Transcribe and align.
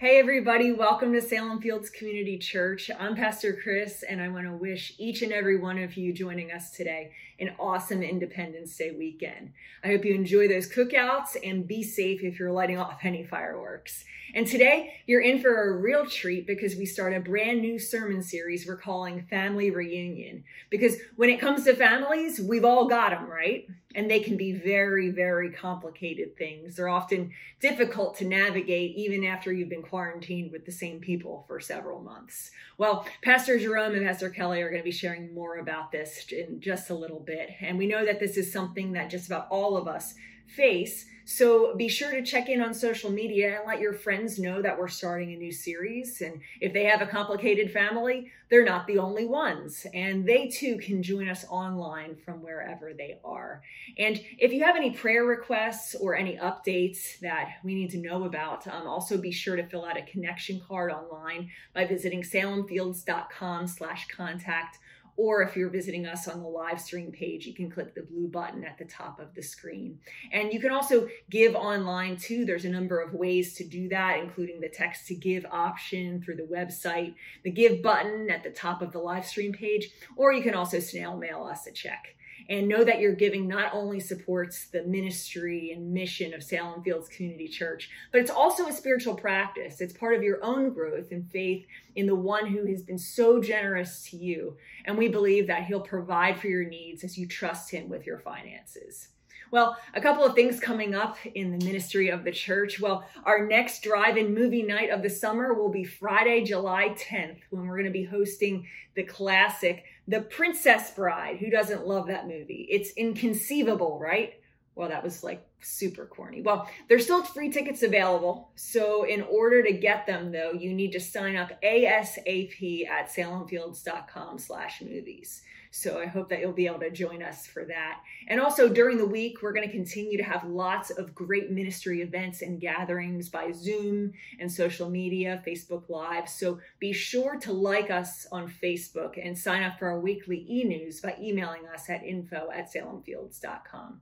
Hey, 0.00 0.18
everybody, 0.18 0.72
welcome 0.72 1.12
to 1.12 1.20
Salem 1.20 1.60
Fields 1.60 1.90
Community 1.90 2.38
Church. 2.38 2.90
I'm 2.98 3.14
Pastor 3.14 3.52
Chris, 3.52 4.02
and 4.02 4.18
I 4.18 4.28
want 4.28 4.46
to 4.46 4.54
wish 4.54 4.94
each 4.96 5.20
and 5.20 5.30
every 5.30 5.58
one 5.58 5.76
of 5.76 5.94
you 5.94 6.14
joining 6.14 6.52
us 6.52 6.70
today 6.70 7.12
an 7.38 7.52
awesome 7.58 8.02
Independence 8.02 8.74
Day 8.74 8.92
weekend. 8.92 9.52
I 9.84 9.88
hope 9.88 10.06
you 10.06 10.14
enjoy 10.14 10.48
those 10.48 10.72
cookouts 10.72 11.36
and 11.44 11.68
be 11.68 11.82
safe 11.82 12.22
if 12.22 12.38
you're 12.38 12.50
lighting 12.50 12.78
off 12.78 13.00
any 13.02 13.24
fireworks. 13.24 14.06
And 14.34 14.46
today, 14.46 14.94
you're 15.06 15.20
in 15.20 15.42
for 15.42 15.68
a 15.68 15.76
real 15.76 16.06
treat 16.06 16.46
because 16.46 16.76
we 16.76 16.86
start 16.86 17.12
a 17.12 17.20
brand 17.20 17.60
new 17.60 17.78
sermon 17.78 18.22
series 18.22 18.66
we're 18.66 18.78
calling 18.78 19.26
Family 19.28 19.70
Reunion. 19.70 20.44
Because 20.70 20.96
when 21.16 21.28
it 21.28 21.40
comes 21.40 21.64
to 21.64 21.76
families, 21.76 22.40
we've 22.40 22.64
all 22.64 22.88
got 22.88 23.10
them, 23.10 23.28
right? 23.28 23.68
And 23.94 24.08
they 24.08 24.20
can 24.20 24.36
be 24.36 24.52
very, 24.52 25.10
very 25.10 25.50
complicated 25.50 26.36
things. 26.36 26.76
They're 26.76 26.88
often 26.88 27.32
difficult 27.60 28.16
to 28.18 28.24
navigate 28.24 28.94
even 28.96 29.24
after 29.24 29.52
you've 29.52 29.68
been 29.68 29.82
quarantined 29.82 30.52
with 30.52 30.64
the 30.64 30.72
same 30.72 31.00
people 31.00 31.44
for 31.48 31.58
several 31.58 32.00
months. 32.00 32.52
Well, 32.78 33.04
Pastor 33.22 33.58
Jerome 33.58 33.94
and 33.94 34.06
Pastor 34.06 34.30
Kelly 34.30 34.62
are 34.62 34.70
going 34.70 34.80
to 34.82 34.84
be 34.84 34.92
sharing 34.92 35.34
more 35.34 35.56
about 35.56 35.90
this 35.90 36.26
in 36.30 36.60
just 36.60 36.90
a 36.90 36.94
little 36.94 37.20
bit. 37.20 37.50
And 37.60 37.76
we 37.78 37.88
know 37.88 38.04
that 38.04 38.20
this 38.20 38.36
is 38.36 38.52
something 38.52 38.92
that 38.92 39.10
just 39.10 39.26
about 39.26 39.48
all 39.50 39.76
of 39.76 39.88
us 39.88 40.14
face. 40.50 41.06
So 41.24 41.76
be 41.76 41.88
sure 41.88 42.10
to 42.10 42.22
check 42.22 42.48
in 42.48 42.60
on 42.60 42.74
social 42.74 43.08
media 43.08 43.58
and 43.58 43.66
let 43.66 43.78
your 43.78 43.92
friends 43.92 44.38
know 44.38 44.60
that 44.62 44.76
we're 44.76 44.88
starting 44.88 45.32
a 45.32 45.36
new 45.36 45.52
series. 45.52 46.20
And 46.22 46.40
if 46.60 46.72
they 46.72 46.84
have 46.84 47.02
a 47.02 47.06
complicated 47.06 47.70
family, 47.70 48.32
they're 48.48 48.64
not 48.64 48.88
the 48.88 48.98
only 48.98 49.26
ones. 49.26 49.86
And 49.94 50.26
they 50.26 50.48
too 50.48 50.76
can 50.78 51.04
join 51.04 51.28
us 51.28 51.44
online 51.48 52.16
from 52.16 52.42
wherever 52.42 52.92
they 52.92 53.20
are. 53.24 53.62
And 53.96 54.20
if 54.38 54.52
you 54.52 54.64
have 54.64 54.74
any 54.74 54.90
prayer 54.90 55.24
requests 55.24 55.94
or 55.94 56.16
any 56.16 56.36
updates 56.36 57.20
that 57.20 57.50
we 57.62 57.74
need 57.76 57.90
to 57.90 57.98
know 57.98 58.24
about, 58.24 58.66
um, 58.66 58.88
also 58.88 59.16
be 59.16 59.30
sure 59.30 59.54
to 59.54 59.66
fill 59.66 59.84
out 59.84 59.96
a 59.96 60.02
connection 60.02 60.60
card 60.66 60.90
online 60.90 61.48
by 61.74 61.84
visiting 61.84 62.22
salemfields.com 62.22 63.68
slash 63.68 64.08
contact 64.08 64.78
or 65.20 65.42
if 65.42 65.54
you're 65.54 65.68
visiting 65.68 66.06
us 66.06 66.26
on 66.28 66.40
the 66.40 66.48
live 66.48 66.80
stream 66.80 67.12
page, 67.12 67.44
you 67.44 67.52
can 67.52 67.70
click 67.70 67.94
the 67.94 68.00
blue 68.00 68.26
button 68.26 68.64
at 68.64 68.78
the 68.78 68.86
top 68.86 69.20
of 69.20 69.34
the 69.34 69.42
screen. 69.42 69.98
And 70.32 70.50
you 70.50 70.58
can 70.58 70.72
also 70.72 71.08
give 71.28 71.54
online 71.54 72.16
too. 72.16 72.46
There's 72.46 72.64
a 72.64 72.70
number 72.70 72.98
of 73.00 73.12
ways 73.12 73.52
to 73.56 73.64
do 73.64 73.90
that, 73.90 74.18
including 74.18 74.62
the 74.62 74.70
text 74.70 75.08
to 75.08 75.14
give 75.14 75.44
option 75.52 76.22
through 76.22 76.36
the 76.36 76.48
website, 76.50 77.16
the 77.44 77.50
give 77.50 77.82
button 77.82 78.30
at 78.30 78.42
the 78.42 78.48
top 78.48 78.80
of 78.80 78.92
the 78.92 78.98
live 78.98 79.26
stream 79.26 79.52
page, 79.52 79.90
or 80.16 80.32
you 80.32 80.42
can 80.42 80.54
also 80.54 80.80
snail 80.80 81.18
mail 81.18 81.44
us 81.44 81.66
a 81.66 81.72
check 81.72 82.16
and 82.50 82.66
know 82.66 82.82
that 82.82 82.98
your 82.98 83.14
giving 83.14 83.46
not 83.46 83.72
only 83.72 84.00
supports 84.00 84.66
the 84.66 84.82
ministry 84.82 85.70
and 85.72 85.94
mission 85.94 86.34
of 86.34 86.42
Salem 86.42 86.82
Fields 86.82 87.08
Community 87.08 87.46
Church, 87.46 87.88
but 88.10 88.20
it's 88.20 88.30
also 88.30 88.66
a 88.66 88.72
spiritual 88.72 89.14
practice. 89.14 89.80
It's 89.80 89.96
part 89.96 90.16
of 90.16 90.24
your 90.24 90.44
own 90.44 90.74
growth 90.74 91.12
and 91.12 91.30
faith 91.30 91.64
in 91.94 92.06
the 92.06 92.14
one 92.14 92.46
who 92.46 92.66
has 92.66 92.82
been 92.82 92.98
so 92.98 93.40
generous 93.40 94.10
to 94.10 94.16
you. 94.16 94.56
And 94.84 94.98
we 94.98 95.06
believe 95.06 95.46
that 95.46 95.64
he'll 95.64 95.80
provide 95.80 96.40
for 96.40 96.48
your 96.48 96.64
needs 96.64 97.04
as 97.04 97.16
you 97.16 97.28
trust 97.28 97.70
him 97.70 97.88
with 97.88 98.04
your 98.04 98.18
finances. 98.18 99.08
Well, 99.52 99.76
a 99.94 100.00
couple 100.00 100.24
of 100.24 100.36
things 100.36 100.60
coming 100.60 100.94
up 100.94 101.16
in 101.34 101.50
the 101.50 101.64
ministry 101.64 102.08
of 102.08 102.22
the 102.22 102.30
church. 102.30 102.80
Well, 102.80 103.04
our 103.24 103.46
next 103.46 103.82
drive 103.82 104.16
in 104.16 104.32
movie 104.32 104.62
night 104.62 104.90
of 104.90 105.02
the 105.02 105.10
summer 105.10 105.54
will 105.54 105.70
be 105.70 105.82
Friday, 105.82 106.44
July 106.44 106.94
10th, 106.96 107.38
when 107.50 107.66
we're 107.66 107.76
going 107.76 107.86
to 107.86 107.90
be 107.90 108.04
hosting 108.04 108.66
the 108.94 109.02
classic, 109.02 109.84
The 110.10 110.22
Princess 110.22 110.90
Bride. 110.90 111.36
Who 111.36 111.50
doesn't 111.50 111.86
love 111.86 112.08
that 112.08 112.26
movie? 112.26 112.66
It's 112.68 112.90
inconceivable, 112.96 114.00
right? 114.00 114.34
Well, 114.74 114.88
that 114.88 115.04
was 115.04 115.22
like 115.22 115.46
super 115.60 116.04
corny. 116.04 116.42
Well, 116.42 116.68
there's 116.88 117.04
still 117.04 117.22
free 117.22 117.48
tickets 117.50 117.84
available. 117.84 118.50
So, 118.56 119.04
in 119.04 119.22
order 119.22 119.62
to 119.62 119.72
get 119.72 120.08
them, 120.08 120.32
though, 120.32 120.50
you 120.50 120.74
need 120.74 120.90
to 120.92 121.00
sign 121.00 121.36
up 121.36 121.50
ASAP 121.62 122.88
at 122.88 123.08
salemfields.com 123.08 124.38
slash 124.38 124.82
movies. 124.82 125.42
So 125.70 126.00
I 126.00 126.06
hope 126.06 126.28
that 126.30 126.40
you'll 126.40 126.52
be 126.52 126.66
able 126.66 126.80
to 126.80 126.90
join 126.90 127.22
us 127.22 127.46
for 127.46 127.64
that. 127.66 128.00
And 128.28 128.40
also 128.40 128.68
during 128.68 128.98
the 128.98 129.06
week, 129.06 129.40
we're 129.40 129.52
going 129.52 129.66
to 129.66 129.72
continue 129.72 130.18
to 130.18 130.24
have 130.24 130.44
lots 130.44 130.90
of 130.90 131.14
great 131.14 131.50
ministry 131.50 132.02
events 132.02 132.42
and 132.42 132.60
gatherings 132.60 133.28
by 133.28 133.52
Zoom 133.52 134.12
and 134.40 134.50
social 134.50 134.90
media, 134.90 135.42
Facebook 135.46 135.88
Live. 135.88 136.28
So 136.28 136.58
be 136.80 136.92
sure 136.92 137.38
to 137.38 137.52
like 137.52 137.90
us 137.90 138.26
on 138.32 138.48
Facebook 138.48 139.24
and 139.24 139.38
sign 139.38 139.62
up 139.62 139.78
for 139.78 139.88
our 139.88 140.00
weekly 140.00 140.44
e 140.48 140.64
news 140.64 141.00
by 141.00 141.16
emailing 141.20 141.66
us 141.72 141.88
at 141.88 142.02
info 142.04 142.50
at 142.52 142.72
salemfields.com. 142.72 144.00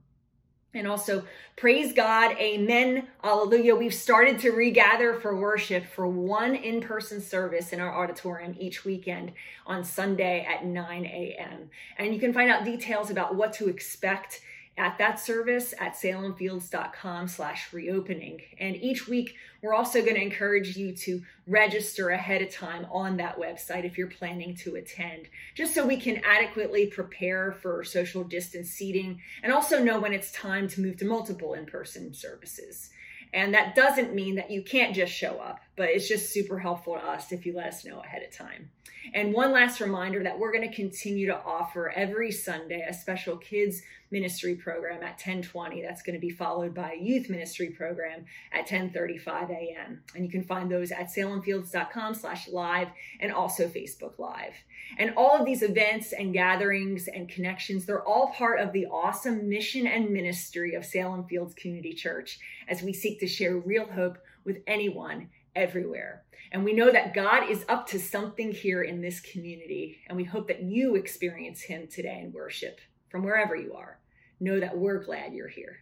And 0.73 0.87
also, 0.87 1.23
praise 1.55 1.93
God, 1.93 2.37
amen, 2.37 3.07
hallelujah. 3.23 3.75
We've 3.75 3.93
started 3.93 4.37
to 4.39 4.51
regather 4.51 5.15
for 5.15 5.35
worship 5.35 5.83
for 5.83 6.07
one 6.07 6.53
in 6.53 6.79
person 6.79 7.21
service 7.21 7.73
in 7.73 7.79
our 7.79 7.91
auditorium 7.91 8.55
each 8.59 8.85
weekend 8.85 9.31
on 9.65 9.83
Sunday 9.83 10.45
at 10.47 10.65
9 10.65 11.05
a.m. 11.05 11.71
And 11.97 12.13
you 12.13 12.19
can 12.19 12.33
find 12.33 12.51
out 12.51 12.65
details 12.65 13.09
about 13.09 13.33
what 13.33 13.53
to 13.53 13.67
expect 13.67 14.41
at 14.79 14.97
that 14.97 15.19
service 15.19 15.73
at 15.79 15.93
salemfields.com 15.93 17.27
slash 17.27 17.71
reopening. 17.73 18.39
And 18.59 18.77
each 18.77 19.07
week, 19.07 19.35
we're 19.61 19.73
also 19.73 20.01
going 20.01 20.15
to 20.15 20.21
encourage 20.21 20.77
you 20.77 20.95
to 20.95 21.21
register 21.45 22.09
ahead 22.09 22.41
of 22.41 22.49
time 22.49 22.87
on 22.89 23.17
that 23.17 23.37
website 23.37 23.83
if 23.83 23.97
you're 23.97 24.07
planning 24.07 24.55
to 24.55 24.75
attend, 24.75 25.27
just 25.53 25.75
so 25.75 25.85
we 25.85 25.97
can 25.97 26.21
adequately 26.23 26.87
prepare 26.87 27.51
for 27.61 27.83
social 27.83 28.23
distance 28.23 28.69
seating 28.69 29.21
and 29.43 29.51
also 29.51 29.83
know 29.83 29.99
when 29.99 30.13
it's 30.13 30.31
time 30.31 30.69
to 30.69 30.81
move 30.81 30.95
to 30.97 31.05
multiple 31.05 31.53
in-person 31.53 32.13
services. 32.13 32.89
And 33.33 33.53
that 33.53 33.75
doesn't 33.75 34.15
mean 34.15 34.35
that 34.35 34.49
you 34.49 34.63
can't 34.63 34.95
just 34.95 35.11
show 35.11 35.39
up, 35.39 35.59
but 35.75 35.89
it's 35.89 36.07
just 36.07 36.33
super 36.33 36.57
helpful 36.57 36.95
to 36.95 37.05
us 37.05 37.31
if 37.31 37.45
you 37.45 37.53
let 37.53 37.67
us 37.67 37.85
know 37.85 37.99
ahead 37.99 38.23
of 38.23 38.31
time. 38.31 38.71
And 39.13 39.33
one 39.33 39.51
last 39.51 39.79
reminder 39.79 40.23
that 40.23 40.37
we're 40.37 40.51
going 40.51 40.69
to 40.69 40.75
continue 40.75 41.27
to 41.27 41.37
offer 41.37 41.91
every 41.91 42.31
Sunday 42.31 42.85
a 42.87 42.93
special 42.93 43.37
kids 43.37 43.81
ministry 44.11 44.55
program 44.55 45.03
at 45.03 45.19
1020. 45.19 45.81
That's 45.81 46.01
going 46.01 46.15
to 46.15 46.19
be 46.19 46.29
followed 46.29 46.73
by 46.73 46.93
a 46.93 47.01
youth 47.01 47.29
ministry 47.29 47.69
program 47.69 48.25
at 48.51 48.71
1035 48.71 49.49
a.m. 49.49 50.01
And 50.15 50.25
you 50.25 50.31
can 50.31 50.43
find 50.43 50.71
those 50.71 50.91
at 50.91 51.07
salemfields.com 51.07 52.15
slash 52.15 52.47
live 52.49 52.89
and 53.19 53.31
also 53.31 53.67
Facebook 53.67 54.17
Live. 54.17 54.53
And 54.97 55.13
all 55.15 55.37
of 55.37 55.45
these 55.45 55.61
events 55.61 56.13
and 56.13 56.33
gatherings 56.33 57.07
and 57.07 57.29
connections, 57.29 57.85
they're 57.85 58.03
all 58.03 58.29
part 58.29 58.59
of 58.59 58.73
the 58.73 58.87
awesome 58.87 59.47
mission 59.47 59.85
and 59.85 60.09
ministry 60.09 60.73
of 60.75 60.85
Salem 60.85 61.25
Fields 61.25 61.53
Community 61.53 61.93
Church 61.93 62.39
as 62.67 62.81
we 62.81 62.93
seek 62.93 63.19
to 63.19 63.27
share 63.27 63.57
real 63.57 63.85
hope 63.85 64.17
with 64.45 64.57
anyone 64.65 65.29
everywhere. 65.55 66.23
And 66.51 66.63
we 66.63 66.73
know 66.73 66.91
that 66.91 67.13
God 67.13 67.49
is 67.49 67.65
up 67.69 67.87
to 67.87 67.99
something 67.99 68.51
here 68.51 68.81
in 68.81 69.01
this 69.01 69.19
community. 69.19 69.99
And 70.07 70.17
we 70.17 70.23
hope 70.23 70.47
that 70.47 70.63
you 70.63 70.95
experience 70.95 71.61
Him 71.61 71.87
today 71.87 72.21
in 72.23 72.31
worship 72.31 72.79
from 73.09 73.23
wherever 73.23 73.55
you 73.55 73.73
are. 73.75 73.99
Know 74.39 74.59
that 74.59 74.77
we're 74.77 75.03
glad 75.03 75.33
you're 75.33 75.47
here. 75.47 75.77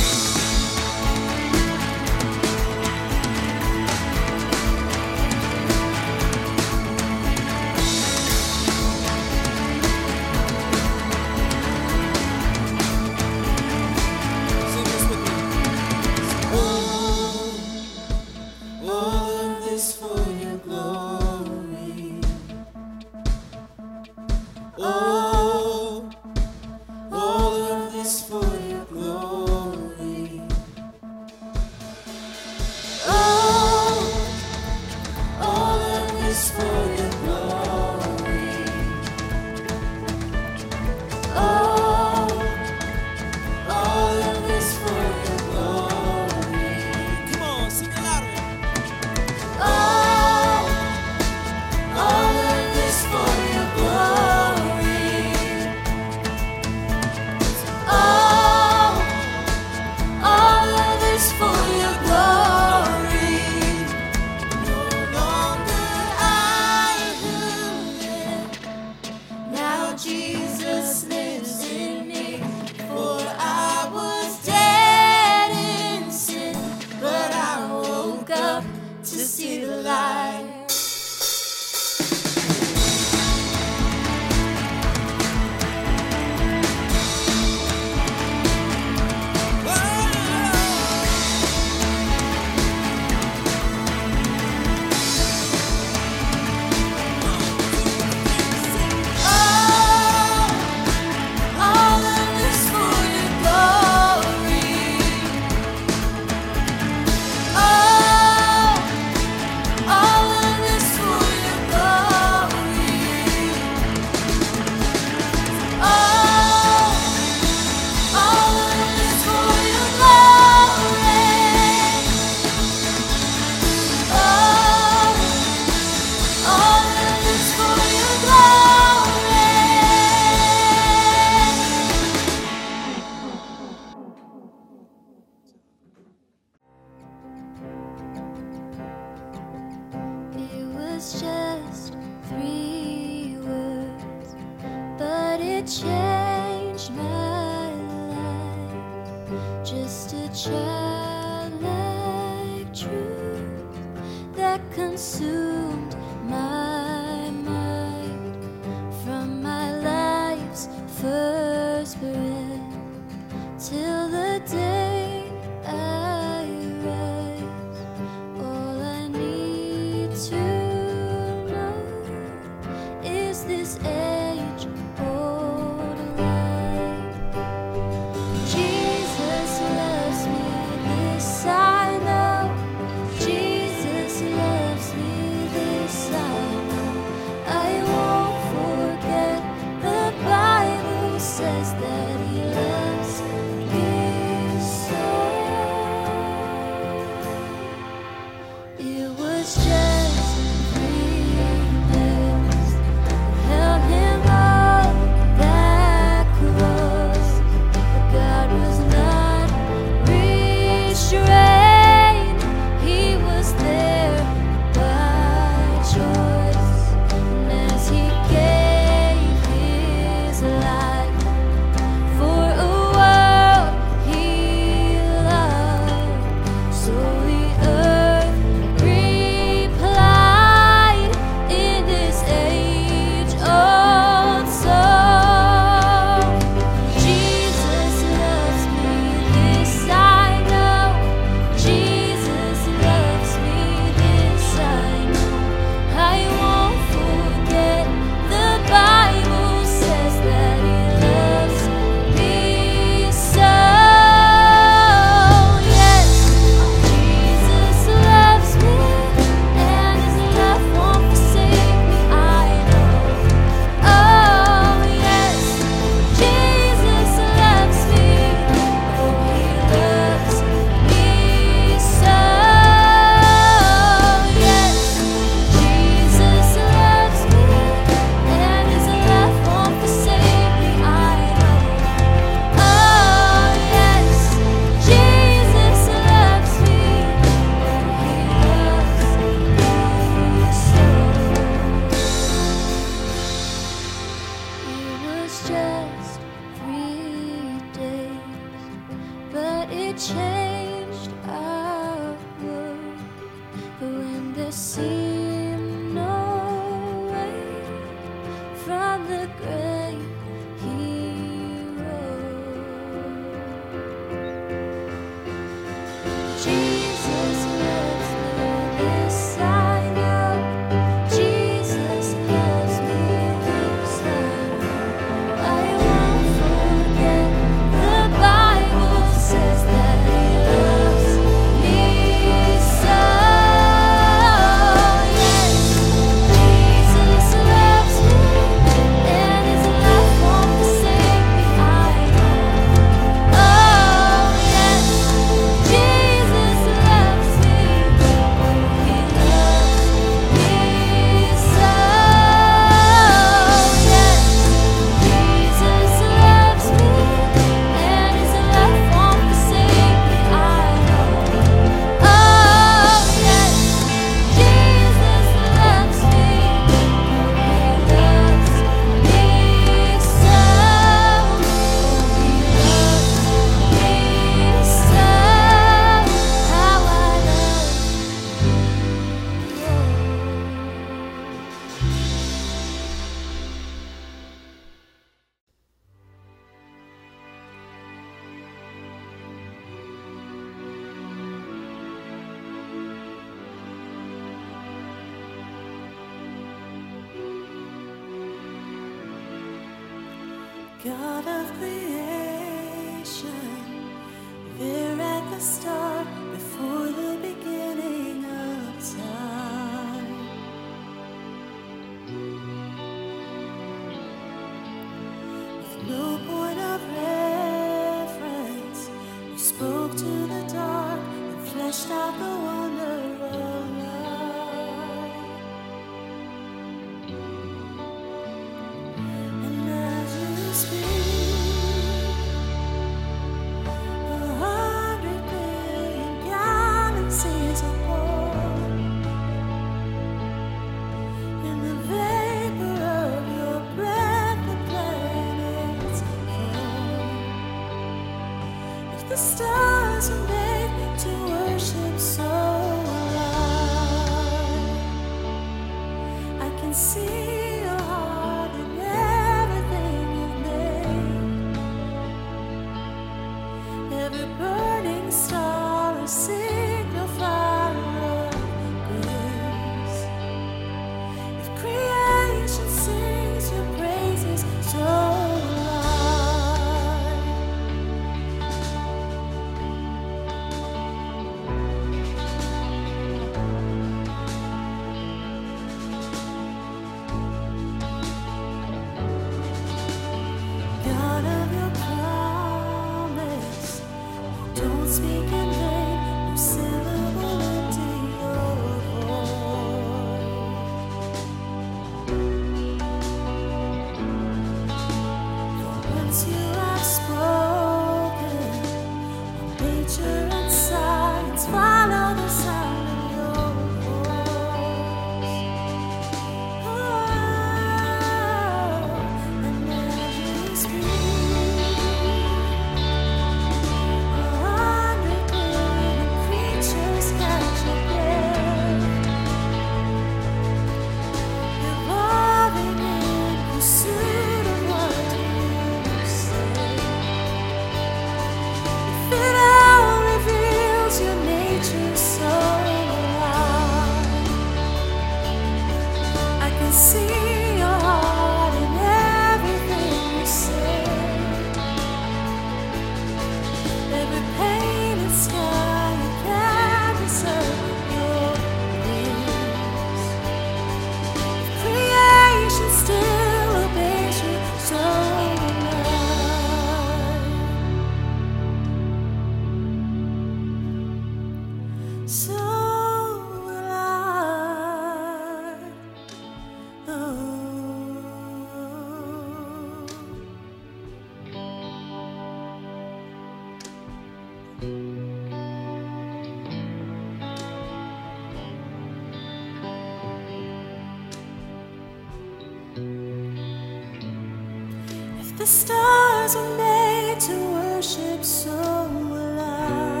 wasn't 596.33 596.57
made 596.57 597.19
to 597.19 597.35
worship 597.51 598.23
so 598.23 598.51
alive. 598.51 600.00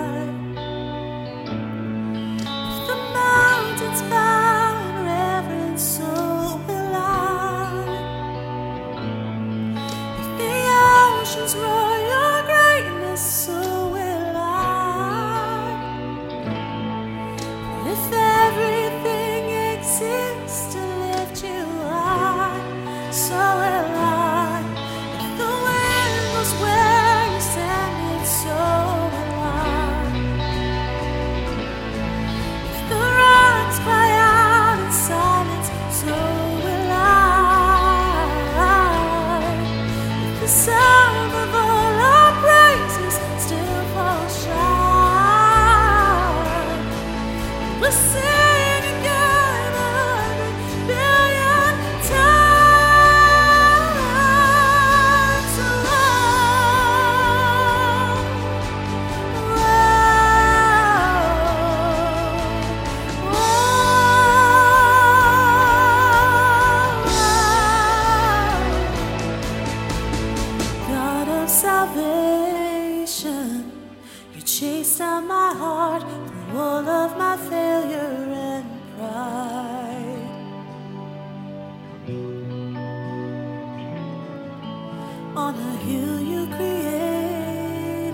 on 85.51 85.59
a 85.59 85.75
hill 85.83 86.21
you 86.21 86.47
created, 86.55 88.13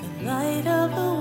the 0.00 0.24
light 0.24 0.66
of 0.66 0.90
the 0.94 1.15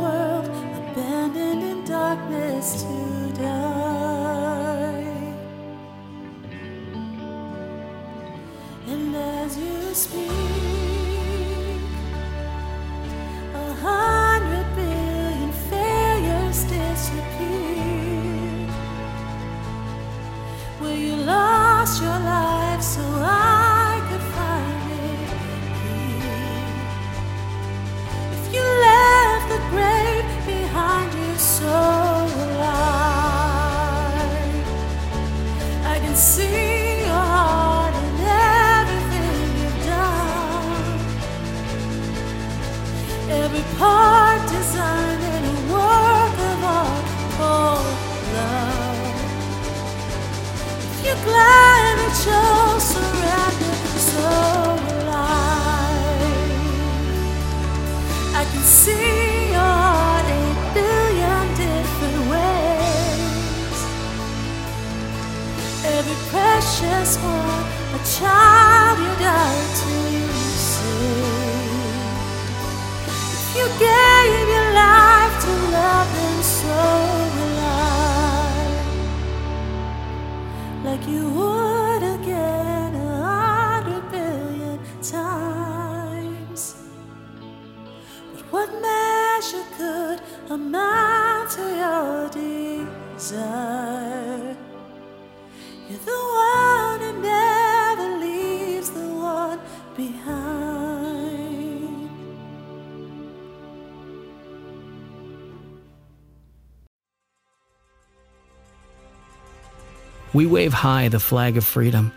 We 110.35 110.45
wave 110.45 110.73
high 110.73 111.07
the 111.07 111.21
flag 111.21 111.55
of 111.55 111.63
freedom 111.63 112.11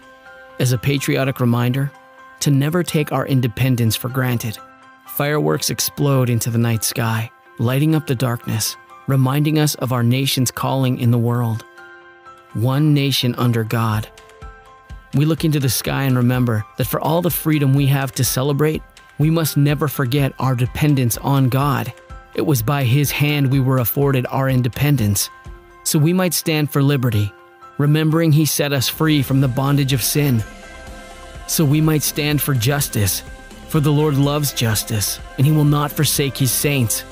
as 0.58 0.72
a 0.72 0.78
patriotic 0.78 1.38
reminder 1.38 1.92
to 2.40 2.50
never 2.50 2.82
take 2.82 3.12
our 3.12 3.24
independence 3.24 3.94
for 3.94 4.08
granted. 4.08 4.58
Fireworks 5.06 5.70
explode 5.70 6.28
into 6.28 6.50
the 6.50 6.58
night 6.58 6.82
sky, 6.82 7.30
lighting 7.60 7.94
up 7.94 8.08
the 8.08 8.16
darkness, 8.16 8.76
reminding 9.06 9.60
us 9.60 9.76
of 9.76 9.92
our 9.92 10.02
nation's 10.02 10.50
calling 10.50 10.98
in 10.98 11.12
the 11.12 11.18
world. 11.18 11.64
One 12.54 12.92
nation 12.92 13.36
under 13.36 13.62
God. 13.62 14.08
We 15.14 15.24
look 15.24 15.44
into 15.44 15.60
the 15.60 15.68
sky 15.68 16.02
and 16.02 16.16
remember 16.16 16.64
that 16.76 16.88
for 16.88 17.00
all 17.00 17.22
the 17.22 17.30
freedom 17.30 17.72
we 17.72 17.86
have 17.86 18.10
to 18.16 18.24
celebrate, 18.24 18.82
we 19.18 19.30
must 19.30 19.56
never 19.56 19.86
forget 19.86 20.32
our 20.40 20.56
dependence 20.56 21.18
on 21.18 21.50
God. 21.50 21.92
It 22.34 22.46
was 22.46 22.62
by 22.62 22.82
His 22.82 23.12
hand 23.12 23.52
we 23.52 23.60
were 23.60 23.78
afforded 23.78 24.26
our 24.28 24.48
independence, 24.48 25.30
so 25.84 26.00
we 26.00 26.12
might 26.12 26.34
stand 26.34 26.72
for 26.72 26.82
liberty, 26.82 27.32
remembering 27.78 28.32
He 28.32 28.44
set 28.44 28.72
us 28.72 28.88
free 28.88 29.22
from 29.22 29.40
the 29.40 29.48
bondage 29.48 29.92
of 29.92 30.02
sin. 30.02 30.44
So 31.46 31.64
we 31.64 31.80
might 31.80 32.02
stand 32.02 32.42
for 32.42 32.52
justice, 32.52 33.22
for 33.68 33.80
the 33.80 33.92
Lord 33.92 34.16
loves 34.16 34.52
justice, 34.52 35.18
and 35.38 35.46
He 35.46 35.52
will 35.52 35.64
not 35.64 35.92
forsake 35.92 36.36
His 36.36 36.52
saints. 36.52 37.04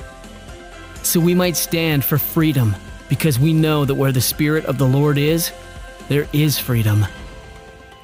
So 1.01 1.19
we 1.19 1.33
might 1.33 1.57
stand 1.57 2.05
for 2.05 2.17
freedom, 2.17 2.75
because 3.09 3.39
we 3.39 3.53
know 3.53 3.85
that 3.85 3.95
where 3.95 4.11
the 4.11 4.21
Spirit 4.21 4.65
of 4.65 4.77
the 4.77 4.87
Lord 4.87 5.17
is, 5.17 5.51
there 6.09 6.27
is 6.33 6.59
freedom. 6.59 7.05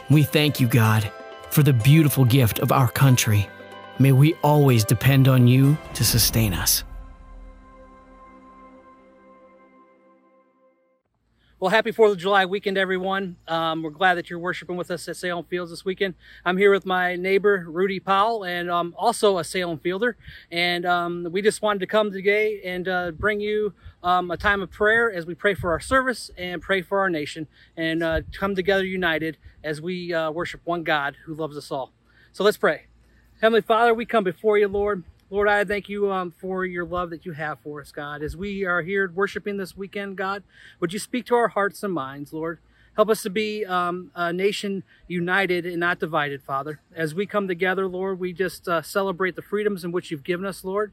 We 0.09 0.23
thank 0.23 0.59
you, 0.59 0.67
God, 0.67 1.11
for 1.51 1.63
the 1.63 1.73
beautiful 1.73 2.25
gift 2.25 2.59
of 2.59 2.71
our 2.71 2.87
country. 2.87 3.49
May 3.99 4.11
we 4.11 4.33
always 4.43 4.83
depend 4.83 5.27
on 5.27 5.47
you 5.47 5.77
to 5.93 6.03
sustain 6.03 6.53
us. 6.53 6.83
Well, 11.63 11.69
happy 11.69 11.93
4th 11.93 12.11
of 12.11 12.17
July 12.17 12.45
weekend, 12.45 12.77
everyone. 12.77 13.37
Um, 13.47 13.83
we're 13.83 13.89
glad 13.89 14.15
that 14.15 14.29
you're 14.29 14.37
worshiping 14.37 14.75
with 14.75 14.91
us 14.91 15.07
at 15.07 15.15
Salem 15.15 15.45
Fields 15.45 15.71
this 15.71 15.85
weekend. 15.85 16.15
I'm 16.43 16.57
here 16.57 16.73
with 16.73 16.85
my 16.85 17.15
neighbor, 17.15 17.65
Rudy 17.69 18.01
Powell, 18.01 18.43
and 18.43 18.69
um, 18.69 18.93
also 18.97 19.37
a 19.37 19.45
Salem 19.45 19.79
Fielder. 19.79 20.17
And 20.51 20.85
um, 20.85 21.29
we 21.31 21.41
just 21.41 21.61
wanted 21.61 21.79
to 21.79 21.87
come 21.87 22.11
today 22.11 22.59
and 22.65 22.89
uh, 22.89 23.11
bring 23.11 23.39
you 23.39 23.73
um, 24.03 24.29
a 24.29 24.35
time 24.35 24.61
of 24.61 24.71
prayer 24.71 25.09
as 25.09 25.25
we 25.25 25.35
pray 25.35 25.53
for 25.53 25.71
our 25.71 25.79
service 25.79 26.29
and 26.37 26.61
pray 26.61 26.81
for 26.81 26.99
our 26.99 27.09
nation 27.09 27.47
and 27.77 28.03
uh, 28.03 28.23
come 28.33 28.55
together 28.55 28.83
united 28.83 29.37
as 29.63 29.81
we 29.81 30.13
uh, 30.13 30.31
worship 30.31 30.59
one 30.65 30.83
God 30.83 31.15
who 31.23 31.33
loves 31.33 31.55
us 31.55 31.71
all. 31.71 31.93
So 32.33 32.43
let's 32.43 32.57
pray. 32.57 32.87
Heavenly 33.39 33.61
Father, 33.61 33.93
we 33.93 34.05
come 34.05 34.25
before 34.25 34.57
you, 34.57 34.67
Lord. 34.67 35.05
Lord, 35.33 35.47
I 35.47 35.65
thank 35.65 35.89
you 35.89 36.11
um, 36.11 36.29
for 36.29 36.63
your 36.63 36.85
love 36.85 37.09
that 37.09 37.25
you 37.25 37.31
have 37.31 37.57
for 37.61 37.81
us, 37.81 37.91
God. 37.91 38.21
As 38.21 38.37
we 38.37 38.65
are 38.65 38.83
here 38.83 39.11
worshiping 39.11 39.57
this 39.57 39.75
weekend, 39.75 40.15
God, 40.15 40.43
would 40.79 40.93
you 40.93 40.99
speak 40.99 41.25
to 41.25 41.33
our 41.33 41.47
hearts 41.47 41.81
and 41.81 41.91
minds, 41.91 42.33
Lord? 42.33 42.59
Help 42.95 43.09
us 43.09 43.23
to 43.23 43.31
be 43.31 43.65
um, 43.65 44.11
a 44.13 44.31
nation 44.31 44.83
united 45.07 45.65
and 45.65 45.79
not 45.79 45.99
divided, 45.99 46.43
Father. 46.43 46.81
As 46.95 47.15
we 47.15 47.25
come 47.25 47.47
together, 47.47 47.87
Lord, 47.87 48.19
we 48.19 48.31
just 48.31 48.67
uh, 48.67 48.83
celebrate 48.83 49.35
the 49.35 49.41
freedoms 49.41 49.83
in 49.83 49.91
which 49.91 50.11
you've 50.11 50.23
given 50.23 50.45
us, 50.45 50.63
Lord. 50.63 50.91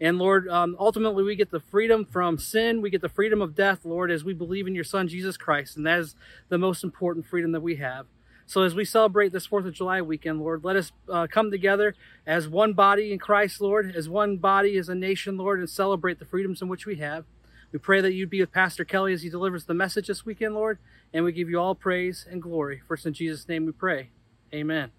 And 0.00 0.18
Lord, 0.18 0.48
um, 0.48 0.74
ultimately, 0.80 1.22
we 1.22 1.36
get 1.36 1.50
the 1.50 1.60
freedom 1.60 2.06
from 2.06 2.38
sin. 2.38 2.80
We 2.80 2.88
get 2.88 3.02
the 3.02 3.10
freedom 3.10 3.42
of 3.42 3.54
death, 3.54 3.84
Lord, 3.84 4.10
as 4.10 4.24
we 4.24 4.32
believe 4.32 4.66
in 4.66 4.74
your 4.74 4.84
Son, 4.84 5.06
Jesus 5.06 5.36
Christ. 5.36 5.76
And 5.76 5.86
that 5.86 5.98
is 5.98 6.14
the 6.48 6.56
most 6.56 6.82
important 6.82 7.26
freedom 7.26 7.52
that 7.52 7.60
we 7.60 7.76
have. 7.76 8.06
So 8.46 8.62
as 8.62 8.74
we 8.74 8.84
celebrate 8.84 9.32
this 9.32 9.46
4th 9.46 9.66
of 9.66 9.74
July 9.74 10.02
weekend, 10.02 10.40
Lord, 10.40 10.64
let 10.64 10.76
us 10.76 10.92
uh, 11.08 11.26
come 11.30 11.50
together 11.50 11.94
as 12.26 12.48
one 12.48 12.72
body 12.72 13.12
in 13.12 13.18
Christ, 13.18 13.60
Lord, 13.60 13.94
as 13.94 14.08
one 14.08 14.36
body, 14.36 14.76
as 14.76 14.88
a 14.88 14.94
nation, 14.94 15.36
Lord, 15.36 15.58
and 15.58 15.70
celebrate 15.70 16.18
the 16.18 16.24
freedoms 16.24 16.60
in 16.60 16.68
which 16.68 16.86
we 16.86 16.96
have. 16.96 17.24
We 17.72 17.78
pray 17.78 18.02
that 18.02 18.12
you'd 18.12 18.28
be 18.28 18.40
with 18.40 18.52
Pastor 18.52 18.84
Kelly 18.84 19.14
as 19.14 19.22
he 19.22 19.30
delivers 19.30 19.64
the 19.64 19.74
message 19.74 20.08
this 20.08 20.26
weekend, 20.26 20.54
Lord, 20.54 20.78
and 21.14 21.24
we 21.24 21.32
give 21.32 21.48
you 21.48 21.58
all 21.58 21.74
praise 21.74 22.26
and 22.30 22.42
glory. 22.42 22.82
First 22.86 23.06
in 23.06 23.14
Jesus' 23.14 23.48
name 23.48 23.64
we 23.64 23.72
pray. 23.72 24.10
Amen. 24.52 24.90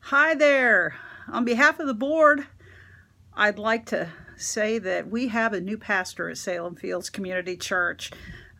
Hi 0.00 0.34
there. 0.34 0.96
On 1.30 1.44
behalf 1.44 1.78
of 1.78 1.86
the 1.86 1.94
board, 1.94 2.46
I'd 3.34 3.58
like 3.58 3.86
to 3.86 4.08
say 4.36 4.78
that 4.78 5.08
we 5.08 5.28
have 5.28 5.52
a 5.52 5.60
new 5.60 5.78
pastor 5.78 6.28
at 6.28 6.38
Salem 6.38 6.74
Fields 6.74 7.10
Community 7.10 7.56
Church. 7.56 8.10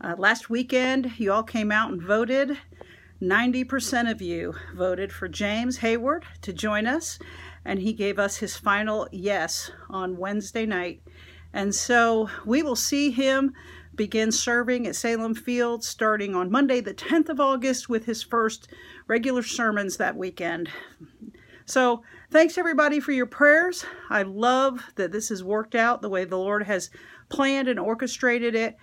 Uh, 0.00 0.14
last 0.16 0.48
weekend, 0.48 1.12
you 1.18 1.32
all 1.32 1.42
came 1.42 1.72
out 1.72 1.90
and 1.90 2.00
voted. 2.00 2.56
90% 3.20 4.10
of 4.10 4.22
you 4.22 4.54
voted 4.76 5.12
for 5.12 5.26
James 5.26 5.78
Hayward 5.78 6.24
to 6.42 6.52
join 6.52 6.86
us, 6.86 7.18
and 7.64 7.80
he 7.80 7.92
gave 7.92 8.18
us 8.18 8.36
his 8.36 8.56
final 8.56 9.08
yes 9.10 9.72
on 9.90 10.16
Wednesday 10.16 10.66
night. 10.66 11.02
And 11.52 11.74
so 11.74 12.30
we 12.46 12.62
will 12.62 12.76
see 12.76 13.10
him 13.10 13.52
begin 13.96 14.30
serving 14.30 14.86
at 14.86 14.94
Salem 14.94 15.34
Fields 15.34 15.88
starting 15.88 16.36
on 16.36 16.50
Monday, 16.50 16.80
the 16.80 16.94
10th 16.94 17.28
of 17.28 17.40
August, 17.40 17.88
with 17.88 18.04
his 18.04 18.22
first 18.22 18.68
regular 19.08 19.42
sermons 19.42 19.96
that 19.96 20.16
weekend. 20.16 20.70
So, 21.66 22.02
thanks 22.30 22.56
everybody 22.56 23.00
for 23.00 23.12
your 23.12 23.26
prayers. 23.26 23.84
I 24.08 24.22
love 24.22 24.80
that 24.94 25.10
this 25.10 25.28
has 25.30 25.42
worked 25.42 25.74
out 25.74 26.00
the 26.00 26.08
way 26.08 26.24
the 26.24 26.38
Lord 26.38 26.62
has 26.62 26.88
planned 27.28 27.66
and 27.66 27.80
orchestrated 27.80 28.54
it. 28.54 28.76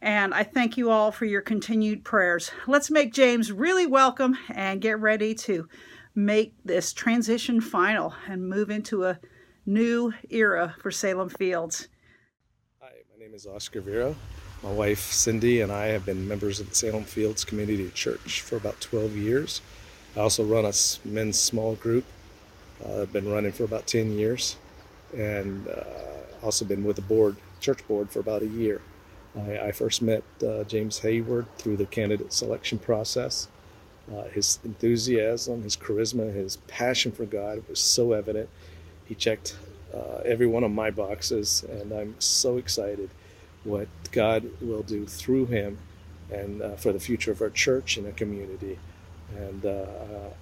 And 0.00 0.34
I 0.34 0.42
thank 0.42 0.76
you 0.76 0.90
all 0.90 1.12
for 1.12 1.24
your 1.24 1.40
continued 1.40 2.04
prayers. 2.04 2.50
Let's 2.66 2.90
make 2.90 3.12
James 3.12 3.50
really 3.50 3.86
welcome 3.86 4.36
and 4.48 4.80
get 4.80 4.98
ready 5.00 5.34
to 5.34 5.68
make 6.14 6.54
this 6.64 6.92
transition 6.92 7.60
final 7.60 8.14
and 8.28 8.48
move 8.48 8.70
into 8.70 9.04
a 9.04 9.18
new 9.66 10.12
era 10.30 10.76
for 10.80 10.90
Salem 10.90 11.28
Fields. 11.28 11.88
Hi, 12.80 12.90
my 13.12 13.24
name 13.24 13.34
is 13.34 13.46
Oscar 13.46 13.80
Vera. 13.80 14.14
My 14.62 14.72
wife 14.72 15.00
Cindy 15.00 15.60
and 15.60 15.72
I 15.72 15.86
have 15.86 16.06
been 16.06 16.26
members 16.26 16.60
of 16.60 16.68
the 16.68 16.74
Salem 16.74 17.04
Fields 17.04 17.44
Community 17.44 17.90
Church 17.90 18.40
for 18.42 18.56
about 18.56 18.80
12 18.80 19.16
years. 19.16 19.60
I 20.16 20.20
also 20.20 20.44
run 20.44 20.64
a 20.64 20.72
men's 21.04 21.38
small 21.38 21.74
group. 21.76 22.04
Uh, 22.84 23.02
I've 23.02 23.12
been 23.12 23.30
running 23.30 23.52
for 23.52 23.64
about 23.64 23.86
10 23.86 24.12
years 24.12 24.56
and 25.16 25.66
uh, 25.68 25.84
also 26.42 26.64
been 26.64 26.84
with 26.84 26.96
the 26.96 27.02
board, 27.02 27.36
church 27.60 27.86
board, 27.88 28.10
for 28.10 28.20
about 28.20 28.42
a 28.42 28.46
year. 28.46 28.80
I, 29.36 29.58
I 29.58 29.72
first 29.72 30.02
met 30.02 30.22
uh, 30.42 30.64
James 30.64 30.98
Hayward 31.00 31.46
through 31.58 31.76
the 31.76 31.86
candidate 31.86 32.32
selection 32.32 32.78
process. 32.78 33.48
Uh, 34.12 34.24
his 34.24 34.58
enthusiasm, 34.64 35.62
his 35.62 35.76
charisma, 35.76 36.32
his 36.32 36.56
passion 36.68 37.10
for 37.10 37.24
God 37.24 37.62
was 37.68 37.80
so 37.80 38.12
evident. 38.12 38.48
He 39.06 39.14
checked 39.14 39.56
uh, 39.94 40.18
every 40.24 40.46
one 40.46 40.64
of 40.64 40.70
my 40.70 40.90
boxes, 40.90 41.64
and 41.68 41.92
I'm 41.92 42.14
so 42.18 42.58
excited 42.58 43.10
what 43.64 43.88
God 44.12 44.50
will 44.60 44.82
do 44.82 45.06
through 45.06 45.46
him 45.46 45.78
and 46.30 46.60
uh, 46.60 46.76
for 46.76 46.92
the 46.92 47.00
future 47.00 47.32
of 47.32 47.40
our 47.40 47.50
church 47.50 47.96
and 47.96 48.06
our 48.06 48.12
community. 48.12 48.78
And 49.36 49.64
uh, 49.64 49.86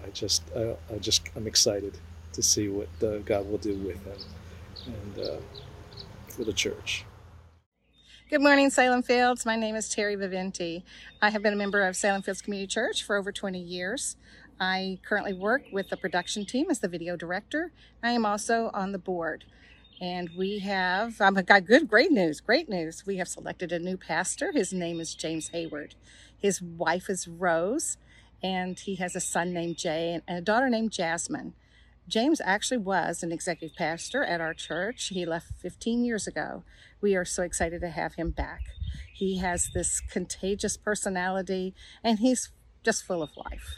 I 0.05 0.11
just, 0.11 0.43
I, 0.57 0.99
just, 0.99 1.29
I'm 1.37 1.47
excited 1.47 1.97
to 2.33 2.43
see 2.43 2.69
what 2.69 2.89
uh, 3.03 3.19
God 3.19 3.49
will 3.49 3.59
do 3.59 3.75
with 3.77 4.05
him 4.05 4.19
and 4.87 5.29
uh, 5.29 5.37
for 6.29 6.45
the 6.45 6.53
church. 6.53 7.05
Good 8.33 8.41
morning, 8.41 8.71
Salem 8.71 9.03
Fields. 9.03 9.45
My 9.45 9.57
name 9.57 9.77
is 9.77 9.91
Terry 9.91 10.17
Viventi. 10.17 10.85
I 11.21 11.29
have 11.29 11.43
been 11.43 11.53
a 11.53 11.57
member 11.57 11.83
of 11.83 11.95
Salem 11.95 12.23
Fields 12.23 12.41
Community 12.41 12.67
Church 12.67 13.03
for 13.03 13.19
over 13.19 13.31
20 13.31 13.59
years. 13.59 14.17
I 14.59 15.01
currently 15.03 15.35
work 15.35 15.65
with 15.71 15.91
the 15.91 15.99
production 15.99 16.47
team 16.47 16.71
as 16.71 16.79
the 16.79 16.89
video 16.89 17.15
director. 17.15 17.73
I 18.03 18.13
am 18.13 18.25
also 18.25 18.71
on 18.73 18.93
the 18.93 18.99
board. 18.99 19.45
And 20.01 20.31
we 20.35 20.61
have, 20.61 21.21
I've 21.21 21.45
got 21.45 21.67
good, 21.67 21.91
great 21.91 22.11
news, 22.11 22.41
great 22.41 22.71
news. 22.71 23.05
We 23.05 23.19
have 23.19 23.29
selected 23.29 23.71
a 23.71 23.79
new 23.79 23.99
pastor. 23.99 24.51
His 24.51 24.73
name 24.73 24.99
is 24.99 25.15
James 25.15 25.49
Hayward. 25.49 25.95
His 26.39 26.63
wife 26.63 27.11
is 27.11 27.29
Rose, 27.29 27.99
and 28.43 28.81
he 28.81 28.95
has 28.95 29.15
a 29.15 29.21
son 29.21 29.53
named 29.53 29.77
Jay 29.77 30.19
and 30.27 30.39
a 30.39 30.41
daughter 30.41 30.71
named 30.71 30.93
Jasmine. 30.93 31.53
James 32.09 32.41
actually 32.45 32.79
was 32.79 33.23
an 33.23 33.33
executive 33.33 33.77
pastor 33.77 34.25
at 34.25 34.41
our 34.41 34.55
church. 34.55 35.09
He 35.09 35.25
left 35.25 35.53
15 35.61 36.05
years 36.05 36.27
ago. 36.27 36.65
We 37.01 37.15
are 37.15 37.25
so 37.25 37.43
excited 37.43 37.81
to 37.81 37.89
have 37.89 38.15
him 38.15 38.31
back. 38.31 38.61
He 39.15 39.39
has 39.39 39.71
this 39.73 40.01
contagious 40.01 40.77
personality 40.77 41.75
and 42.03 42.19
he's 42.19 42.51
just 42.83 43.05
full 43.05 43.23
of 43.23 43.31
life. 43.37 43.77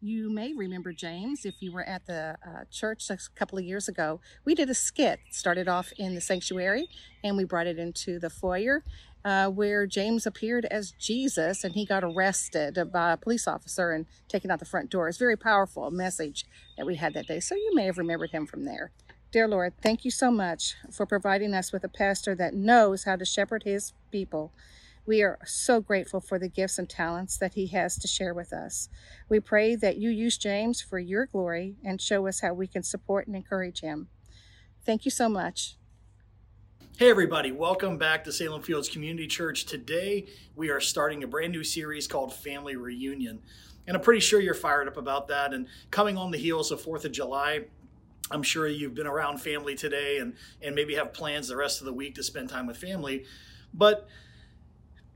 You 0.00 0.32
may 0.32 0.52
remember 0.52 0.92
James 0.92 1.44
if 1.44 1.54
you 1.60 1.72
were 1.72 1.84
at 1.84 2.06
the 2.06 2.36
uh, 2.44 2.64
church 2.72 3.08
a 3.08 3.18
couple 3.36 3.58
of 3.58 3.64
years 3.64 3.86
ago. 3.86 4.20
We 4.44 4.54
did 4.56 4.68
a 4.68 4.74
skit, 4.74 5.20
started 5.30 5.68
off 5.68 5.92
in 5.96 6.16
the 6.16 6.20
sanctuary, 6.20 6.88
and 7.22 7.36
we 7.36 7.44
brought 7.44 7.68
it 7.68 7.78
into 7.78 8.18
the 8.18 8.28
foyer 8.28 8.82
uh, 9.24 9.48
where 9.48 9.86
James 9.86 10.26
appeared 10.26 10.64
as 10.66 10.92
Jesus 10.92 11.64
and 11.64 11.74
he 11.74 11.86
got 11.86 12.04
arrested 12.04 12.78
by 12.92 13.12
a 13.12 13.16
police 13.16 13.46
officer 13.46 13.92
and 13.92 14.06
taken 14.28 14.50
out 14.50 14.58
the 14.58 14.64
front 14.64 14.90
door. 14.90 15.08
It's 15.08 15.18
very 15.18 15.36
powerful 15.36 15.90
message 15.90 16.44
that 16.76 16.86
we 16.86 16.96
had 16.96 17.14
that 17.14 17.28
day. 17.28 17.40
So 17.40 17.54
you 17.54 17.74
may 17.74 17.86
have 17.86 17.98
remembered 17.98 18.30
him 18.30 18.46
from 18.46 18.64
there. 18.64 18.92
Dear 19.30 19.48
Lord, 19.48 19.74
thank 19.80 20.04
you 20.04 20.10
so 20.10 20.30
much 20.30 20.74
for 20.90 21.06
providing 21.06 21.54
us 21.54 21.72
with 21.72 21.84
a 21.84 21.88
pastor 21.88 22.34
that 22.34 22.54
knows 22.54 23.04
how 23.04 23.16
to 23.16 23.24
shepherd 23.24 23.62
his 23.62 23.92
people 24.10 24.52
we 25.04 25.22
are 25.22 25.38
so 25.44 25.80
grateful 25.80 26.20
for 26.20 26.38
the 26.38 26.48
gifts 26.48 26.78
and 26.78 26.88
talents 26.88 27.36
that 27.38 27.54
he 27.54 27.66
has 27.68 27.98
to 27.98 28.06
share 28.06 28.32
with 28.32 28.52
us. 28.52 28.88
We 29.28 29.40
pray 29.40 29.74
that 29.74 29.96
you 29.96 30.10
use 30.10 30.38
James 30.38 30.80
for 30.80 30.98
your 30.98 31.26
glory 31.26 31.76
and 31.84 32.00
show 32.00 32.26
us 32.28 32.40
how 32.40 32.54
we 32.54 32.68
can 32.68 32.82
support 32.82 33.26
and 33.26 33.34
encourage 33.34 33.80
him. 33.80 34.08
Thank 34.84 35.04
you 35.04 35.10
so 35.10 35.28
much. 35.28 35.76
Hey, 36.98 37.08
everybody, 37.08 37.52
welcome 37.52 37.96
back 37.96 38.22
to 38.24 38.32
Salem 38.32 38.60
Fields 38.60 38.90
Community 38.90 39.26
Church. 39.26 39.64
Today, 39.64 40.26
we 40.54 40.68
are 40.68 40.78
starting 40.78 41.24
a 41.24 41.26
brand 41.26 41.50
new 41.50 41.64
series 41.64 42.06
called 42.06 42.34
Family 42.34 42.76
Reunion. 42.76 43.40
And 43.86 43.96
I'm 43.96 44.02
pretty 44.02 44.20
sure 44.20 44.40
you're 44.40 44.52
fired 44.52 44.88
up 44.88 44.98
about 44.98 45.26
that. 45.28 45.54
And 45.54 45.68
coming 45.90 46.18
on 46.18 46.30
the 46.30 46.36
heels 46.36 46.70
of 46.70 46.82
4th 46.82 47.06
of 47.06 47.12
July, 47.12 47.64
I'm 48.30 48.42
sure 48.42 48.68
you've 48.68 48.94
been 48.94 49.06
around 49.06 49.38
family 49.38 49.74
today 49.74 50.18
and, 50.18 50.34
and 50.60 50.74
maybe 50.74 50.94
have 50.94 51.14
plans 51.14 51.48
the 51.48 51.56
rest 51.56 51.80
of 51.80 51.86
the 51.86 51.94
week 51.94 52.14
to 52.16 52.22
spend 52.22 52.50
time 52.50 52.66
with 52.66 52.76
family. 52.76 53.24
But 53.72 54.06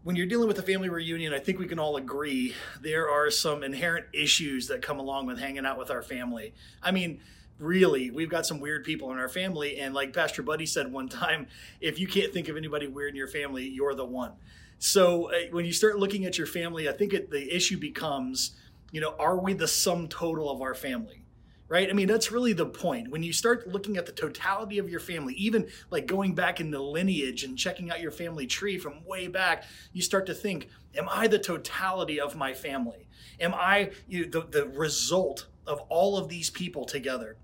when 0.03 0.17
you're 0.17 0.27
dealing 0.27 0.49
with 0.49 0.59
a 0.59 0.63
family 0.63 0.89
reunion, 0.89 1.35
I 1.35 1.39
think 1.41 1.59
we 1.59 1.67
can 1.67 1.79
all 1.79 1.97
agree 1.97 2.55
there 2.81 3.11
are 3.11 3.31
some 3.31 3.63
inherent 3.63 4.07
issues 4.15 4.67
that 4.69 4.81
come 4.81 4.99
along 4.99 5.27
with 5.27 5.39
hanging 5.39 5.67
out 5.67 5.79
with 5.79 5.91
our 5.91 6.03
family. 6.03 6.55
I 6.83 6.91
mean, 6.91 7.21
really, 7.59 8.11
we've 8.11 8.31
got 8.31 8.47
some 8.47 8.61
weird 8.61 8.85
people 8.85 9.13
in 9.13 9.19
our 9.19 9.29
family. 9.29 9.79
And 9.79 9.95
like 9.95 10.13
Pastor 10.13 10.43
Buddy 10.43 10.67
said 10.67 10.93
one 10.93 11.09
time, 11.11 11.47
if 11.81 11.99
you 11.99 12.07
can't 12.07 12.33
think 12.33 12.49
of 12.49 12.57
anybody 12.57 12.87
weird 12.87 13.11
in 13.11 13.17
your 13.17 13.29
family, 13.29 13.69
you're 13.69 13.95
the 13.95 14.05
one. 14.05 14.33
So 14.79 15.31
uh, 15.31 15.35
when 15.51 15.65
you 15.65 15.73
start 15.73 15.99
looking 15.99 16.27
at 16.27 16.37
your 16.37 16.47
family, 16.47 16.89
I 16.89 16.93
think 16.93 17.15
it, 17.15 17.31
the 17.31 17.55
issue 17.55 17.79
becomes, 17.79 18.57
you 18.93 19.01
know, 19.01 19.15
are 19.19 19.39
we 19.39 19.55
the 19.55 19.69
sum 19.69 20.09
total 20.09 20.51
of 20.51 20.61
our 20.61 20.75
family? 20.75 21.27
right? 21.69 21.91
I 21.91 21.93
mean, 21.93 22.07
that's 22.07 22.31
really 22.31 22.53
the 22.53 22.67
point. 22.67 23.11
When 23.11 23.23
you 23.23 23.33
start 23.33 23.67
looking 23.67 23.97
at 23.97 24.07
the 24.07 24.13
totality 24.13 24.79
of 24.79 24.89
your 24.89 25.01
family, 25.01 25.35
even 25.35 25.67
like 25.91 26.07
going 26.07 26.35
back 26.35 26.61
in 26.61 26.71
the 26.71 26.79
lineage 26.79 27.43
and 27.43 27.59
checking 27.59 27.91
out 27.91 28.01
your 28.01 28.13
family 28.13 28.47
tree 28.47 28.79
from 28.79 29.05
way 29.05 29.27
back, 29.27 29.65
you 29.93 30.03
start 30.03 30.27
to 30.27 30.35
think, 30.35 30.69
am 30.97 31.09
I 31.11 31.27
the 31.27 31.39
totality 31.39 32.21
of 32.21 32.37
my 32.37 32.55
family? 32.55 33.09
Am 33.41 33.53
I 33.55 33.91
you, 34.07 34.27
the, 34.27 34.43
the 34.43 34.67
result 34.67 35.47
of 35.67 35.81
all 35.89 36.17
of 36.17 36.29
these 36.29 36.51
people 36.51 36.85
together? 36.85 37.37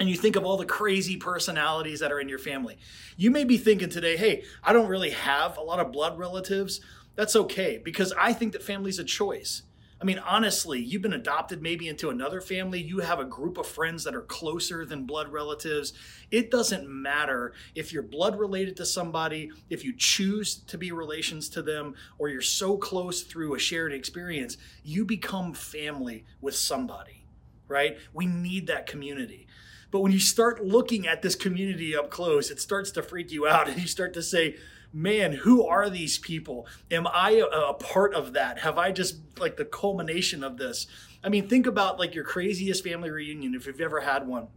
And 0.00 0.08
you 0.08 0.16
think 0.16 0.34
of 0.34 0.44
all 0.44 0.56
the 0.56 0.64
crazy 0.64 1.18
personalities 1.18 2.00
that 2.00 2.10
are 2.10 2.18
in 2.18 2.28
your 2.28 2.38
family. 2.38 2.78
You 3.18 3.30
may 3.30 3.44
be 3.44 3.58
thinking 3.58 3.90
today, 3.90 4.16
hey, 4.16 4.44
I 4.64 4.72
don't 4.72 4.88
really 4.88 5.10
have 5.10 5.58
a 5.58 5.62
lot 5.62 5.78
of 5.78 5.92
blood 5.92 6.18
relatives. 6.18 6.80
That's 7.16 7.36
okay 7.36 7.78
because 7.84 8.14
I 8.18 8.32
think 8.32 8.54
that 8.54 8.62
family's 8.62 8.98
a 8.98 9.04
choice. 9.04 9.62
I 10.00 10.06
mean, 10.06 10.18
honestly, 10.18 10.80
you've 10.80 11.02
been 11.02 11.12
adopted 11.12 11.60
maybe 11.60 11.86
into 11.86 12.08
another 12.08 12.40
family. 12.40 12.80
You 12.80 13.00
have 13.00 13.18
a 13.18 13.26
group 13.26 13.58
of 13.58 13.66
friends 13.66 14.02
that 14.04 14.14
are 14.14 14.22
closer 14.22 14.86
than 14.86 15.04
blood 15.04 15.30
relatives. 15.30 15.92
It 16.30 16.50
doesn't 16.50 16.88
matter 16.88 17.52
if 17.74 17.92
you're 17.92 18.02
blood 18.02 18.38
related 18.38 18.78
to 18.78 18.86
somebody, 18.86 19.50
if 19.68 19.84
you 19.84 19.92
choose 19.94 20.54
to 20.68 20.78
be 20.78 20.92
relations 20.92 21.50
to 21.50 21.60
them, 21.60 21.94
or 22.16 22.30
you're 22.30 22.40
so 22.40 22.78
close 22.78 23.20
through 23.20 23.54
a 23.54 23.58
shared 23.58 23.92
experience, 23.92 24.56
you 24.82 25.04
become 25.04 25.52
family 25.52 26.24
with 26.40 26.54
somebody, 26.54 27.26
right? 27.68 27.98
We 28.14 28.24
need 28.24 28.68
that 28.68 28.86
community. 28.86 29.46
But 29.90 30.00
when 30.00 30.12
you 30.12 30.20
start 30.20 30.64
looking 30.64 31.06
at 31.06 31.22
this 31.22 31.34
community 31.34 31.96
up 31.96 32.10
close, 32.10 32.50
it 32.50 32.60
starts 32.60 32.90
to 32.92 33.02
freak 33.02 33.32
you 33.32 33.46
out 33.46 33.68
and 33.68 33.80
you 33.80 33.88
start 33.88 34.14
to 34.14 34.22
say, 34.22 34.56
man, 34.92 35.32
who 35.32 35.66
are 35.66 35.88
these 35.88 36.18
people? 36.18 36.66
Am 36.90 37.06
I 37.06 37.32
a, 37.32 37.44
a 37.44 37.74
part 37.74 38.14
of 38.14 38.32
that? 38.34 38.60
Have 38.60 38.78
I 38.78 38.92
just 38.92 39.16
like 39.38 39.56
the 39.56 39.64
culmination 39.64 40.42
of 40.44 40.56
this? 40.56 40.86
I 41.22 41.28
mean, 41.28 41.48
think 41.48 41.66
about 41.66 41.98
like 41.98 42.14
your 42.14 42.24
craziest 42.24 42.84
family 42.84 43.10
reunion 43.10 43.54
if 43.54 43.66
you've 43.66 43.80
ever 43.80 44.00
had 44.00 44.26
one 44.26 44.48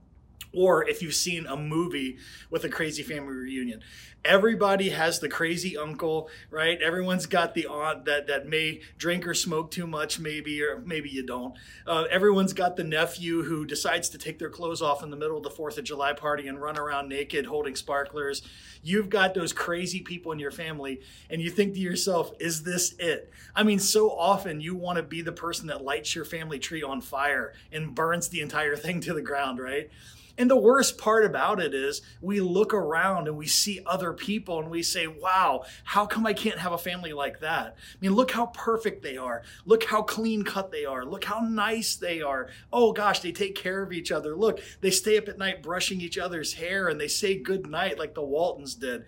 or 0.53 0.87
if 0.87 1.01
you've 1.01 1.15
seen 1.15 1.45
a 1.45 1.57
movie 1.57 2.17
with 2.49 2.63
a 2.63 2.69
crazy 2.69 3.03
family 3.03 3.33
reunion. 3.33 3.81
Everybody 4.25 4.89
has 4.89 5.19
the 5.19 5.27
crazy 5.27 5.75
uncle 5.75 6.29
right? 6.49 6.81
Everyone's 6.81 7.25
got 7.25 7.55
the 7.55 7.65
aunt 7.65 8.05
that 8.05 8.27
that 8.27 8.47
may 8.47 8.81
drink 8.97 9.27
or 9.27 9.33
smoke 9.33 9.71
too 9.71 9.87
much 9.87 10.19
maybe 10.19 10.61
or 10.61 10.81
maybe 10.85 11.09
you 11.09 11.25
don't. 11.25 11.55
Uh, 11.85 12.03
everyone's 12.09 12.53
got 12.53 12.75
the 12.75 12.83
nephew 12.83 13.43
who 13.43 13.65
decides 13.65 14.09
to 14.09 14.17
take 14.17 14.39
their 14.39 14.49
clothes 14.49 14.81
off 14.81 15.03
in 15.03 15.09
the 15.09 15.17
middle 15.17 15.35
of 15.35 15.43
the 15.43 15.49
fourth 15.49 15.77
of 15.77 15.83
july 15.83 16.13
party 16.13 16.47
and 16.47 16.61
run 16.61 16.77
around 16.77 17.09
naked 17.09 17.47
holding 17.47 17.75
sparklers. 17.75 18.41
You've 18.81 19.09
got 19.09 19.33
those 19.33 19.51
crazy 19.51 20.01
people 20.01 20.31
in 20.31 20.39
your 20.39 20.51
family 20.51 21.01
and 21.29 21.41
you 21.41 21.49
think 21.49 21.73
to 21.73 21.79
yourself 21.79 22.31
is 22.39 22.63
this 22.63 22.93
it? 22.99 23.29
I 23.55 23.63
mean 23.63 23.79
so 23.79 24.09
often 24.11 24.61
you 24.61 24.75
want 24.75 24.97
to 24.97 25.03
be 25.03 25.21
the 25.21 25.31
person 25.31 25.67
that 25.67 25.83
lights 25.83 26.15
your 26.15 26.25
family 26.25 26.59
tree 26.59 26.83
on 26.83 27.01
fire 27.01 27.53
and 27.71 27.93
burns 27.95 28.29
the 28.29 28.41
entire 28.41 28.75
thing 28.83 29.01
to 29.01 29.13
the 29.13 29.21
ground 29.21 29.59
right 29.59 29.89
and 30.37 30.49
the 30.49 30.57
worst 30.57 30.97
part 30.97 31.25
about 31.25 31.59
it 31.59 31.75
is 31.75 32.01
we 32.19 32.41
look 32.41 32.73
around 32.73 33.27
and 33.27 33.37
we 33.37 33.45
see 33.45 33.81
other 33.85 34.13
people 34.13 34.59
and 34.59 34.71
we 34.71 34.81
say, 34.81 35.05
wow, 35.05 35.63
how 35.83 36.07
come 36.07 36.25
I 36.25 36.33
can't 36.33 36.57
have 36.57 36.71
a 36.71 36.77
family 36.77 37.13
like 37.13 37.39
that? 37.41 37.75
I 37.77 37.97
mean, 38.01 38.13
look 38.13 38.31
how 38.31 38.47
perfect 38.47 39.03
they 39.03 39.15
are. 39.15 39.43
Look 39.65 39.83
how 39.83 40.01
clean 40.01 40.43
cut 40.43 40.71
they 40.71 40.85
are. 40.85 41.05
Look 41.05 41.23
how 41.25 41.41
nice 41.41 41.95
they 41.95 42.21
are. 42.23 42.49
Oh 42.71 42.93
gosh, 42.93 43.19
they 43.19 43.31
take 43.31 43.53
care 43.53 43.83
of 43.83 43.93
each 43.93 44.11
other. 44.11 44.35
Look, 44.35 44.59
they 44.81 44.89
stay 44.89 45.19
up 45.19 45.27
at 45.27 45.37
night 45.37 45.61
brushing 45.61 46.01
each 46.01 46.17
other's 46.17 46.53
hair 46.53 46.87
and 46.87 46.99
they 46.99 47.07
say 47.07 47.37
good 47.37 47.67
night 47.67 47.99
like 47.99 48.15
the 48.15 48.23
Waltons 48.23 48.73
did. 48.73 49.05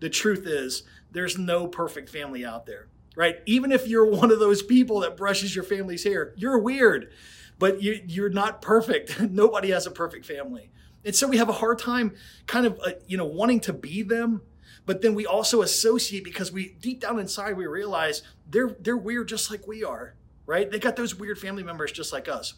The 0.00 0.10
truth 0.10 0.46
is, 0.46 0.82
there's 1.10 1.38
no 1.38 1.66
perfect 1.66 2.10
family 2.10 2.44
out 2.44 2.66
there, 2.66 2.88
right? 3.14 3.36
Even 3.46 3.72
if 3.72 3.88
you're 3.88 4.10
one 4.10 4.30
of 4.30 4.40
those 4.40 4.62
people 4.62 5.00
that 5.00 5.16
brushes 5.16 5.54
your 5.54 5.64
family's 5.64 6.04
hair, 6.04 6.34
you're 6.36 6.58
weird 6.58 7.10
but 7.58 7.82
you, 7.82 8.00
you're 8.06 8.30
not 8.30 8.62
perfect. 8.62 9.20
Nobody 9.30 9.70
has 9.70 9.86
a 9.86 9.90
perfect 9.90 10.26
family. 10.26 10.70
And 11.04 11.14
so 11.14 11.28
we 11.28 11.38
have 11.38 11.48
a 11.48 11.52
hard 11.52 11.78
time 11.78 12.14
kind 12.46 12.66
of, 12.66 12.80
uh, 12.84 12.92
you 13.06 13.16
know, 13.16 13.24
wanting 13.24 13.60
to 13.60 13.72
be 13.72 14.02
them. 14.02 14.42
But 14.84 15.02
then 15.02 15.14
we 15.14 15.26
also 15.26 15.62
associate 15.62 16.24
because 16.24 16.52
we 16.52 16.76
deep 16.80 17.00
down 17.00 17.18
inside, 17.18 17.56
we 17.56 17.66
realize 17.66 18.22
they're, 18.48 18.76
they're 18.80 18.96
weird 18.96 19.28
just 19.28 19.50
like 19.50 19.66
we 19.66 19.82
are, 19.82 20.14
right? 20.46 20.70
They 20.70 20.78
got 20.78 20.96
those 20.96 21.14
weird 21.14 21.38
family 21.38 21.62
members 21.62 21.92
just 21.92 22.12
like 22.12 22.28
us. 22.28 22.54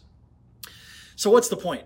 So 1.15 1.29
what's 1.29 1.49
the 1.49 1.57
point? 1.57 1.85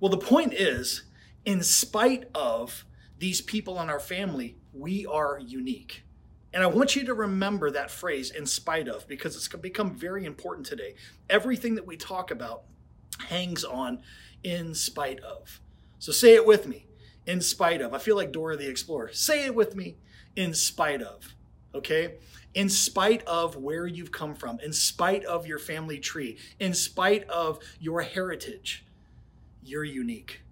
Well, 0.00 0.10
the 0.10 0.18
point 0.18 0.54
is, 0.54 1.04
in 1.44 1.62
spite 1.62 2.24
of 2.34 2.84
these 3.18 3.40
people 3.40 3.80
in 3.80 3.88
our 3.88 4.00
family, 4.00 4.56
we 4.72 5.06
are 5.06 5.38
unique. 5.38 6.02
And 6.54 6.62
I 6.62 6.66
want 6.66 6.96
you 6.96 7.04
to 7.06 7.14
remember 7.14 7.70
that 7.70 7.90
phrase, 7.90 8.30
in 8.30 8.46
spite 8.46 8.88
of, 8.88 9.08
because 9.08 9.36
it's 9.36 9.48
become 9.48 9.94
very 9.94 10.24
important 10.24 10.66
today. 10.66 10.94
Everything 11.30 11.74
that 11.76 11.86
we 11.86 11.96
talk 11.96 12.30
about 12.30 12.64
hangs 13.28 13.64
on 13.64 14.00
in 14.42 14.74
spite 14.74 15.20
of. 15.20 15.60
So 15.98 16.12
say 16.12 16.34
it 16.34 16.44
with 16.44 16.66
me, 16.66 16.86
in 17.26 17.40
spite 17.40 17.80
of. 17.80 17.94
I 17.94 17.98
feel 17.98 18.16
like 18.16 18.32
Dora 18.32 18.56
the 18.56 18.68
Explorer. 18.68 19.12
Say 19.12 19.46
it 19.46 19.54
with 19.54 19.74
me, 19.74 19.96
in 20.36 20.52
spite 20.52 21.00
of. 21.00 21.34
Okay? 21.74 22.16
in 22.54 22.68
spite 22.68 23.22
of 23.24 23.56
where 23.56 23.86
you've 23.86 24.12
come 24.12 24.34
from, 24.34 24.60
in 24.60 24.72
spite 24.72 25.24
of 25.24 25.46
your 25.46 25.58
family 25.58 25.98
tree, 25.98 26.36
in 26.60 26.74
spite 26.74 27.28
of 27.28 27.58
your 27.80 28.02
heritage, 28.02 28.84
you're 29.62 29.84
unique. 29.84 30.42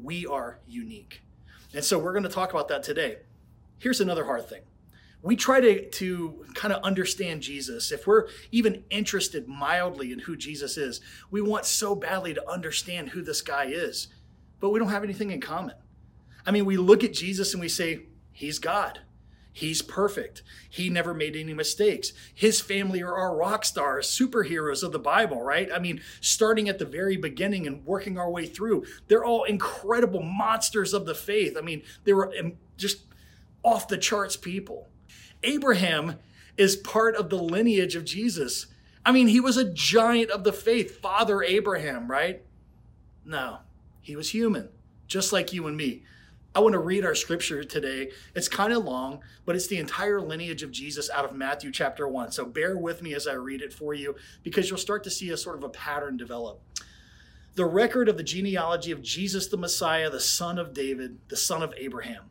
We 0.00 0.26
are 0.26 0.58
unique. 0.66 1.22
And 1.72 1.84
so 1.84 1.98
we're 1.98 2.12
going 2.12 2.24
to 2.24 2.28
talk 2.28 2.50
about 2.50 2.68
that 2.68 2.82
today. 2.82 3.18
Here's 3.78 4.00
another 4.00 4.24
hard 4.24 4.48
thing. 4.48 4.62
We 5.24 5.36
try 5.36 5.58
to, 5.60 5.88
to 5.88 6.44
kind 6.54 6.74
of 6.74 6.82
understand 6.82 7.40
Jesus. 7.40 7.90
If 7.90 8.06
we're 8.06 8.28
even 8.52 8.84
interested 8.90 9.48
mildly 9.48 10.12
in 10.12 10.18
who 10.18 10.36
Jesus 10.36 10.76
is, 10.76 11.00
we 11.30 11.40
want 11.40 11.64
so 11.64 11.94
badly 11.94 12.34
to 12.34 12.50
understand 12.50 13.08
who 13.08 13.22
this 13.22 13.40
guy 13.40 13.64
is, 13.64 14.08
but 14.60 14.68
we 14.68 14.78
don't 14.78 14.90
have 14.90 15.02
anything 15.02 15.30
in 15.30 15.40
common. 15.40 15.76
I 16.46 16.50
mean, 16.50 16.66
we 16.66 16.76
look 16.76 17.02
at 17.02 17.14
Jesus 17.14 17.54
and 17.54 17.60
we 17.62 17.70
say, 17.70 18.00
He's 18.32 18.58
God. 18.58 19.00
He's 19.50 19.80
perfect. 19.80 20.42
He 20.68 20.90
never 20.90 21.14
made 21.14 21.36
any 21.36 21.54
mistakes. 21.54 22.12
His 22.34 22.60
family 22.60 23.02
are 23.02 23.16
our 23.16 23.34
rock 23.34 23.64
stars, 23.64 24.08
superheroes 24.08 24.82
of 24.82 24.92
the 24.92 24.98
Bible, 24.98 25.40
right? 25.40 25.70
I 25.72 25.78
mean, 25.78 26.02
starting 26.20 26.68
at 26.68 26.80
the 26.80 26.84
very 26.84 27.16
beginning 27.16 27.66
and 27.66 27.86
working 27.86 28.18
our 28.18 28.28
way 28.28 28.46
through, 28.46 28.84
they're 29.06 29.24
all 29.24 29.44
incredible 29.44 30.22
monsters 30.22 30.92
of 30.92 31.06
the 31.06 31.14
faith. 31.14 31.56
I 31.56 31.60
mean, 31.62 31.82
they 32.02 32.12
were 32.12 32.34
um, 32.38 32.54
just 32.76 33.04
off 33.62 33.86
the 33.86 33.96
charts 33.96 34.36
people. 34.36 34.88
Abraham 35.44 36.16
is 36.56 36.76
part 36.76 37.16
of 37.16 37.30
the 37.30 37.36
lineage 37.36 37.96
of 37.96 38.04
Jesus. 38.04 38.66
I 39.04 39.12
mean, 39.12 39.28
he 39.28 39.40
was 39.40 39.56
a 39.56 39.72
giant 39.72 40.30
of 40.30 40.44
the 40.44 40.52
faith, 40.52 41.00
Father 41.00 41.42
Abraham, 41.42 42.10
right? 42.10 42.42
No, 43.24 43.58
he 44.00 44.16
was 44.16 44.30
human, 44.30 44.70
just 45.06 45.32
like 45.32 45.52
you 45.52 45.66
and 45.66 45.76
me. 45.76 46.02
I 46.56 46.60
want 46.60 46.74
to 46.74 46.78
read 46.78 47.04
our 47.04 47.16
scripture 47.16 47.64
today. 47.64 48.12
It's 48.34 48.48
kind 48.48 48.72
of 48.72 48.84
long, 48.84 49.20
but 49.44 49.56
it's 49.56 49.66
the 49.66 49.78
entire 49.78 50.20
lineage 50.20 50.62
of 50.62 50.70
Jesus 50.70 51.10
out 51.10 51.24
of 51.24 51.34
Matthew 51.34 51.72
chapter 51.72 52.06
1. 52.06 52.30
So 52.30 52.44
bear 52.44 52.76
with 52.76 53.02
me 53.02 53.12
as 53.12 53.26
I 53.26 53.32
read 53.32 53.60
it 53.60 53.72
for 53.72 53.92
you 53.92 54.14
because 54.44 54.70
you'll 54.70 54.78
start 54.78 55.02
to 55.04 55.10
see 55.10 55.30
a 55.30 55.36
sort 55.36 55.56
of 55.56 55.64
a 55.64 55.68
pattern 55.68 56.16
develop. 56.16 56.62
The 57.56 57.64
record 57.64 58.08
of 58.08 58.16
the 58.16 58.22
genealogy 58.22 58.92
of 58.92 59.02
Jesus 59.02 59.48
the 59.48 59.56
Messiah, 59.56 60.10
the 60.10 60.20
son 60.20 60.58
of 60.58 60.72
David, 60.72 61.18
the 61.28 61.36
son 61.36 61.62
of 61.62 61.74
Abraham. 61.76 62.30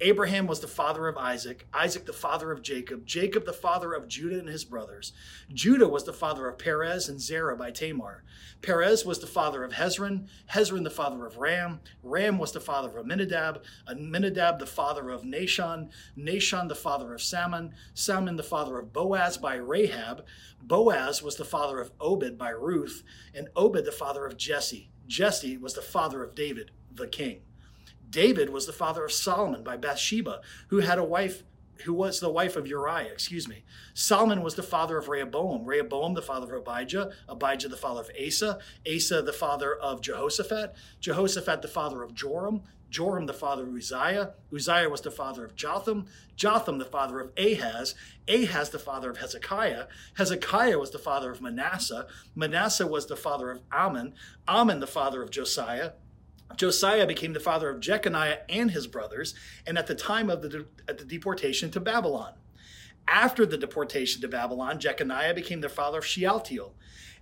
Abraham 0.00 0.46
was 0.46 0.60
the 0.60 0.68
father 0.68 1.08
of 1.08 1.16
Isaac, 1.16 1.66
Isaac 1.72 2.04
the 2.04 2.12
father 2.12 2.52
of 2.52 2.60
Jacob, 2.60 3.06
Jacob 3.06 3.46
the 3.46 3.52
father 3.54 3.94
of 3.94 4.08
Judah 4.08 4.38
and 4.38 4.48
his 4.48 4.64
brothers. 4.64 5.12
Judah 5.52 5.88
was 5.88 6.04
the 6.04 6.12
father 6.12 6.46
of 6.48 6.58
Perez 6.58 7.08
and 7.08 7.18
Zerah 7.18 7.56
by 7.56 7.70
Tamar. 7.70 8.22
Perez 8.60 9.06
was 9.06 9.20
the 9.20 9.26
father 9.26 9.64
of 9.64 9.72
Hezron, 9.72 10.26
Hezron 10.50 10.84
the 10.84 10.90
father 10.90 11.24
of 11.24 11.38
Ram, 11.38 11.80
Ram 12.02 12.38
was 12.38 12.52
the 12.52 12.60
father 12.60 12.88
of 12.88 13.06
Amminadab, 13.06 13.62
Amminadab 13.88 14.58
the 14.58 14.66
father 14.66 15.08
of 15.08 15.22
Nahshon, 15.22 15.88
Nahshon 16.16 16.68
the 16.68 16.74
father 16.74 17.14
of 17.14 17.22
Salmon, 17.22 17.72
Salmon 17.94 18.36
the 18.36 18.42
father 18.42 18.78
of 18.78 18.92
Boaz 18.92 19.38
by 19.38 19.54
Rahab, 19.54 20.26
Boaz 20.62 21.22
was 21.22 21.36
the 21.36 21.44
father 21.44 21.80
of 21.80 21.92
Obed 22.00 22.36
by 22.36 22.50
Ruth, 22.50 23.02
and 23.34 23.48
Obed 23.56 23.86
the 23.86 23.92
father 23.92 24.26
of 24.26 24.36
Jesse. 24.36 24.90
Jesse 25.06 25.56
was 25.56 25.72
the 25.72 25.80
father 25.80 26.22
of 26.22 26.34
David, 26.34 26.70
the 26.92 27.06
king. 27.06 27.40
David 28.08 28.50
was 28.50 28.66
the 28.66 28.72
father 28.72 29.04
of 29.04 29.12
Solomon 29.12 29.62
by 29.62 29.76
Bathsheba, 29.76 30.40
who 30.68 30.78
had 30.78 30.98
a 30.98 31.04
wife 31.04 31.42
who 31.84 31.92
was 31.92 32.20
the 32.20 32.30
wife 32.30 32.56
of 32.56 32.66
Uriah, 32.66 33.12
excuse 33.12 33.46
me. 33.46 33.64
Solomon 33.94 34.42
was 34.42 34.54
the 34.54 34.62
father 34.62 34.96
of 34.96 35.08
Rehoboam, 35.08 35.64
Rehoboam 35.64 36.14
the 36.14 36.22
father 36.22 36.54
of 36.54 36.66
Abijah, 36.66 37.10
Abijah 37.28 37.68
the 37.68 37.76
father 37.76 38.00
of 38.00 38.10
Asa, 38.18 38.58
Asa 38.90 39.22
the 39.22 39.32
father 39.32 39.74
of 39.74 40.00
Jehoshaphat, 40.00 40.74
Jehoshaphat 41.00 41.62
the 41.62 41.68
father 41.68 42.02
of 42.02 42.14
Joram, 42.14 42.62
Joram 42.88 43.26
the 43.26 43.34
father 43.34 43.64
of 43.64 43.74
Uzziah, 43.74 44.34
Uzziah 44.54 44.88
was 44.88 45.00
the 45.00 45.10
father 45.10 45.44
of 45.44 45.56
Jotham, 45.56 46.06
Jotham 46.36 46.78
the 46.78 46.84
father 46.84 47.20
of 47.20 47.32
Ahaz, 47.36 47.94
Ahaz 48.28 48.70
the 48.70 48.78
father 48.78 49.10
of 49.10 49.18
Hezekiah, 49.18 49.86
Hezekiah 50.16 50.78
was 50.78 50.92
the 50.92 50.98
father 50.98 51.30
of 51.30 51.42
Manasseh, 51.42 52.06
Manasseh 52.34 52.86
was 52.86 53.06
the 53.06 53.16
father 53.16 53.50
of 53.50 53.60
Amon, 53.72 54.14
Amon 54.48 54.80
the 54.80 54.86
father 54.86 55.20
of 55.22 55.30
Josiah, 55.30 55.92
Josiah 56.54 57.06
became 57.06 57.32
the 57.32 57.40
father 57.40 57.68
of 57.68 57.80
Jeconiah 57.80 58.38
and 58.48 58.70
his 58.70 58.86
brothers, 58.86 59.34
and 59.66 59.76
at 59.76 59.86
the 59.86 59.94
time 59.94 60.30
of 60.30 60.42
the, 60.42 60.48
de- 60.48 60.94
the 60.94 61.04
deportation 61.04 61.70
to 61.72 61.80
Babylon. 61.80 62.34
After 63.08 63.44
the 63.44 63.58
deportation 63.58 64.20
to 64.20 64.28
Babylon, 64.28 64.80
Jeconiah 64.80 65.34
became 65.34 65.60
the 65.60 65.68
father 65.68 65.98
of 65.98 66.06
Shealtiel, 66.06 66.74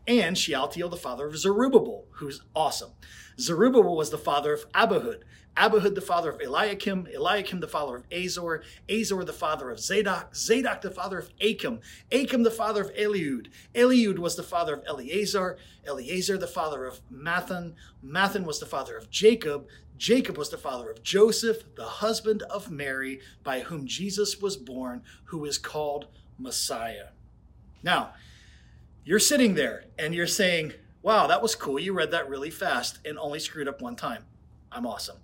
and 0.06 0.36
Shealtiel 0.36 0.88
the 0.88 0.96
father 0.96 1.26
of 1.26 1.36
Zerubbabel, 1.36 2.06
who's 2.12 2.42
awesome. 2.54 2.92
Zerubbabel 3.38 3.96
was 3.96 4.10
the 4.10 4.18
father 4.18 4.52
of 4.52 4.70
Abihud, 4.72 5.22
Abihud 5.56 5.94
the 5.94 6.00
father 6.00 6.30
of 6.30 6.40
Eliakim, 6.40 7.06
Eliakim 7.14 7.60
the 7.60 7.68
father 7.68 7.96
of 7.96 8.04
Azor, 8.10 8.62
Azor 8.88 9.24
the 9.24 9.32
father 9.32 9.70
of 9.70 9.78
Zadok, 9.78 10.34
Zadok 10.34 10.80
the 10.80 10.90
father 10.90 11.18
of 11.18 11.30
Achim, 11.40 11.80
Achim 12.10 12.42
the 12.42 12.50
father 12.50 12.82
of 12.82 12.94
Eliud, 12.94 13.48
Eliud 13.74 14.18
was 14.18 14.34
the 14.34 14.42
father 14.42 14.74
of 14.74 14.84
Eleazar, 14.86 15.56
Eleazar 15.86 16.36
the 16.36 16.48
father 16.48 16.84
of 16.86 17.00
Matthan, 17.12 17.74
Matthan 18.04 18.44
was 18.44 18.58
the 18.58 18.66
father 18.66 18.96
of 18.96 19.10
Jacob, 19.10 19.66
Jacob 19.96 20.36
was 20.36 20.50
the 20.50 20.58
father 20.58 20.90
of 20.90 21.02
Joseph, 21.04 21.62
the 21.76 21.84
husband 21.84 22.42
of 22.42 22.70
Mary, 22.70 23.20
by 23.44 23.60
whom 23.60 23.86
Jesus 23.86 24.40
was 24.40 24.56
born, 24.56 25.02
who 25.26 25.44
is 25.44 25.56
called 25.56 26.06
Messiah. 26.36 27.08
Now, 27.82 28.14
you're 29.04 29.20
sitting 29.20 29.54
there 29.54 29.84
and 29.98 30.14
you're 30.14 30.26
saying, 30.26 30.72
Wow, 31.02 31.26
that 31.26 31.42
was 31.42 31.54
cool. 31.54 31.78
You 31.78 31.92
read 31.92 32.12
that 32.12 32.30
really 32.30 32.50
fast 32.50 32.98
and 33.04 33.18
only 33.18 33.38
screwed 33.38 33.68
up 33.68 33.82
one 33.82 33.94
time. 33.94 34.24
I'm 34.74 34.86
awesome. 34.86 35.18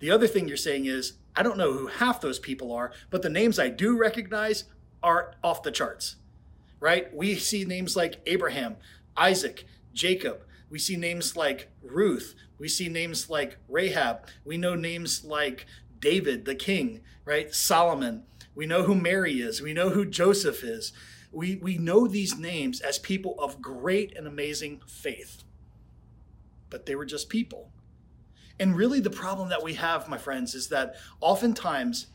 The 0.00 0.10
other 0.10 0.26
thing 0.26 0.48
you're 0.48 0.56
saying 0.56 0.86
is, 0.86 1.14
I 1.36 1.42
don't 1.42 1.58
know 1.58 1.72
who 1.72 1.86
half 1.86 2.20
those 2.20 2.38
people 2.38 2.72
are, 2.72 2.92
but 3.10 3.22
the 3.22 3.28
names 3.28 3.58
I 3.58 3.68
do 3.68 3.96
recognize 3.96 4.64
are 5.02 5.34
off 5.44 5.62
the 5.62 5.70
charts, 5.70 6.16
right? 6.80 7.14
We 7.14 7.36
see 7.36 7.64
names 7.64 7.96
like 7.96 8.20
Abraham, 8.26 8.76
Isaac, 9.16 9.64
Jacob. 9.94 10.42
We 10.68 10.78
see 10.78 10.96
names 10.96 11.36
like 11.36 11.68
Ruth. 11.82 12.34
We 12.58 12.68
see 12.68 12.88
names 12.88 13.30
like 13.30 13.58
Rahab. 13.68 14.26
We 14.44 14.56
know 14.56 14.74
names 14.74 15.24
like 15.24 15.66
David, 15.98 16.44
the 16.44 16.54
king, 16.54 17.00
right? 17.24 17.54
Solomon. 17.54 18.24
We 18.54 18.66
know 18.66 18.82
who 18.82 18.94
Mary 18.94 19.40
is. 19.40 19.62
We 19.62 19.72
know 19.72 19.90
who 19.90 20.04
Joseph 20.04 20.64
is. 20.64 20.92
We, 21.32 21.56
we 21.56 21.78
know 21.78 22.08
these 22.08 22.36
names 22.36 22.80
as 22.80 22.98
people 22.98 23.36
of 23.38 23.62
great 23.62 24.16
and 24.16 24.26
amazing 24.26 24.82
faith, 24.86 25.44
but 26.68 26.86
they 26.86 26.96
were 26.96 27.04
just 27.04 27.28
people. 27.28 27.70
And 28.60 28.76
really, 28.76 29.00
the 29.00 29.10
problem 29.10 29.48
that 29.48 29.64
we 29.64 29.74
have, 29.74 30.08
my 30.08 30.18
friends, 30.18 30.54
is 30.54 30.68
that 30.68 30.94
oftentimes 31.20 32.06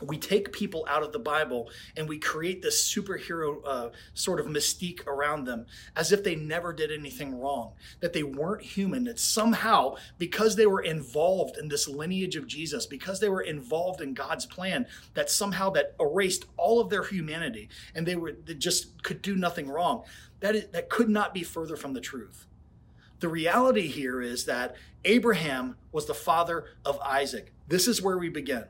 we 0.00 0.18
take 0.18 0.52
people 0.52 0.84
out 0.88 1.02
of 1.02 1.12
the 1.12 1.18
Bible 1.18 1.70
and 1.96 2.08
we 2.08 2.18
create 2.18 2.62
this 2.62 2.92
superhero 2.92 3.60
uh, 3.64 3.90
sort 4.14 4.40
of 4.40 4.46
mystique 4.46 5.06
around 5.06 5.44
them 5.44 5.66
as 5.94 6.10
if 6.10 6.24
they 6.24 6.34
never 6.34 6.72
did 6.72 6.90
anything 6.90 7.38
wrong, 7.38 7.72
that 8.00 8.12
they 8.12 8.22
weren't 8.22 8.62
human, 8.62 9.04
that 9.04 9.20
somehow, 9.20 9.94
because 10.18 10.56
they 10.56 10.66
were 10.66 10.80
involved 10.80 11.58
in 11.58 11.68
this 11.68 11.86
lineage 11.86 12.34
of 12.34 12.46
Jesus, 12.46 12.86
because 12.86 13.20
they 13.20 13.28
were 13.28 13.42
involved 13.42 14.00
in 14.00 14.14
God's 14.14 14.46
plan, 14.46 14.86
that 15.12 15.30
somehow 15.30 15.70
that 15.70 15.94
erased 16.00 16.46
all 16.56 16.80
of 16.80 16.90
their 16.90 17.04
humanity 17.04 17.68
and 17.94 18.06
they 18.06 18.16
were 18.16 18.32
they 18.32 18.54
just 18.54 19.02
could 19.02 19.22
do 19.22 19.36
nothing 19.36 19.68
wrong. 19.68 20.04
That, 20.40 20.56
is, 20.56 20.66
that 20.72 20.88
could 20.90 21.08
not 21.08 21.32
be 21.32 21.42
further 21.42 21.76
from 21.76 21.92
the 21.92 22.00
truth. 22.00 22.46
The 23.20 23.28
reality 23.28 23.88
here 23.88 24.20
is 24.20 24.44
that 24.46 24.76
Abraham 25.04 25.76
was 25.92 26.06
the 26.06 26.14
father 26.14 26.64
of 26.84 26.98
Isaac. 27.00 27.52
This 27.68 27.88
is 27.88 28.02
where 28.02 28.18
we 28.18 28.28
begin. 28.28 28.64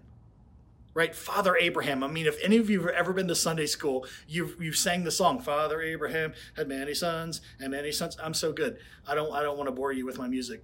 Right? 0.92 1.14
Father 1.14 1.57
Abraham. 1.57 2.04
I 2.04 2.09
mean, 2.09 2.26
if 2.26 2.38
any 2.42 2.57
of 2.59 2.70
you 2.70 2.83
have 2.83 2.90
ever 2.90 3.12
been 3.12 3.26
to 3.26 3.35
Sunday 3.35 3.66
school, 3.66 4.07
you've 4.28 4.57
you've 4.62 4.76
sang 4.76 5.02
the 5.02 5.11
song, 5.11 5.40
Father 5.40 5.83
Abraham 5.83 6.35
had 6.57 6.68
many 6.68 6.94
sons 6.94 7.40
and 7.59 7.72
many 7.72 7.90
sons. 7.90 8.16
I'm 8.22 8.35
so 8.35 8.52
good. 8.52 8.78
I 9.07 9.16
don't 9.16 9.33
I 9.33 9.42
don't 9.42 9.57
want 9.57 9.66
to 9.66 9.72
bore 9.72 9.92
you 9.92 10.07
with 10.07 10.18
my 10.18 10.28
music. 10.28 10.62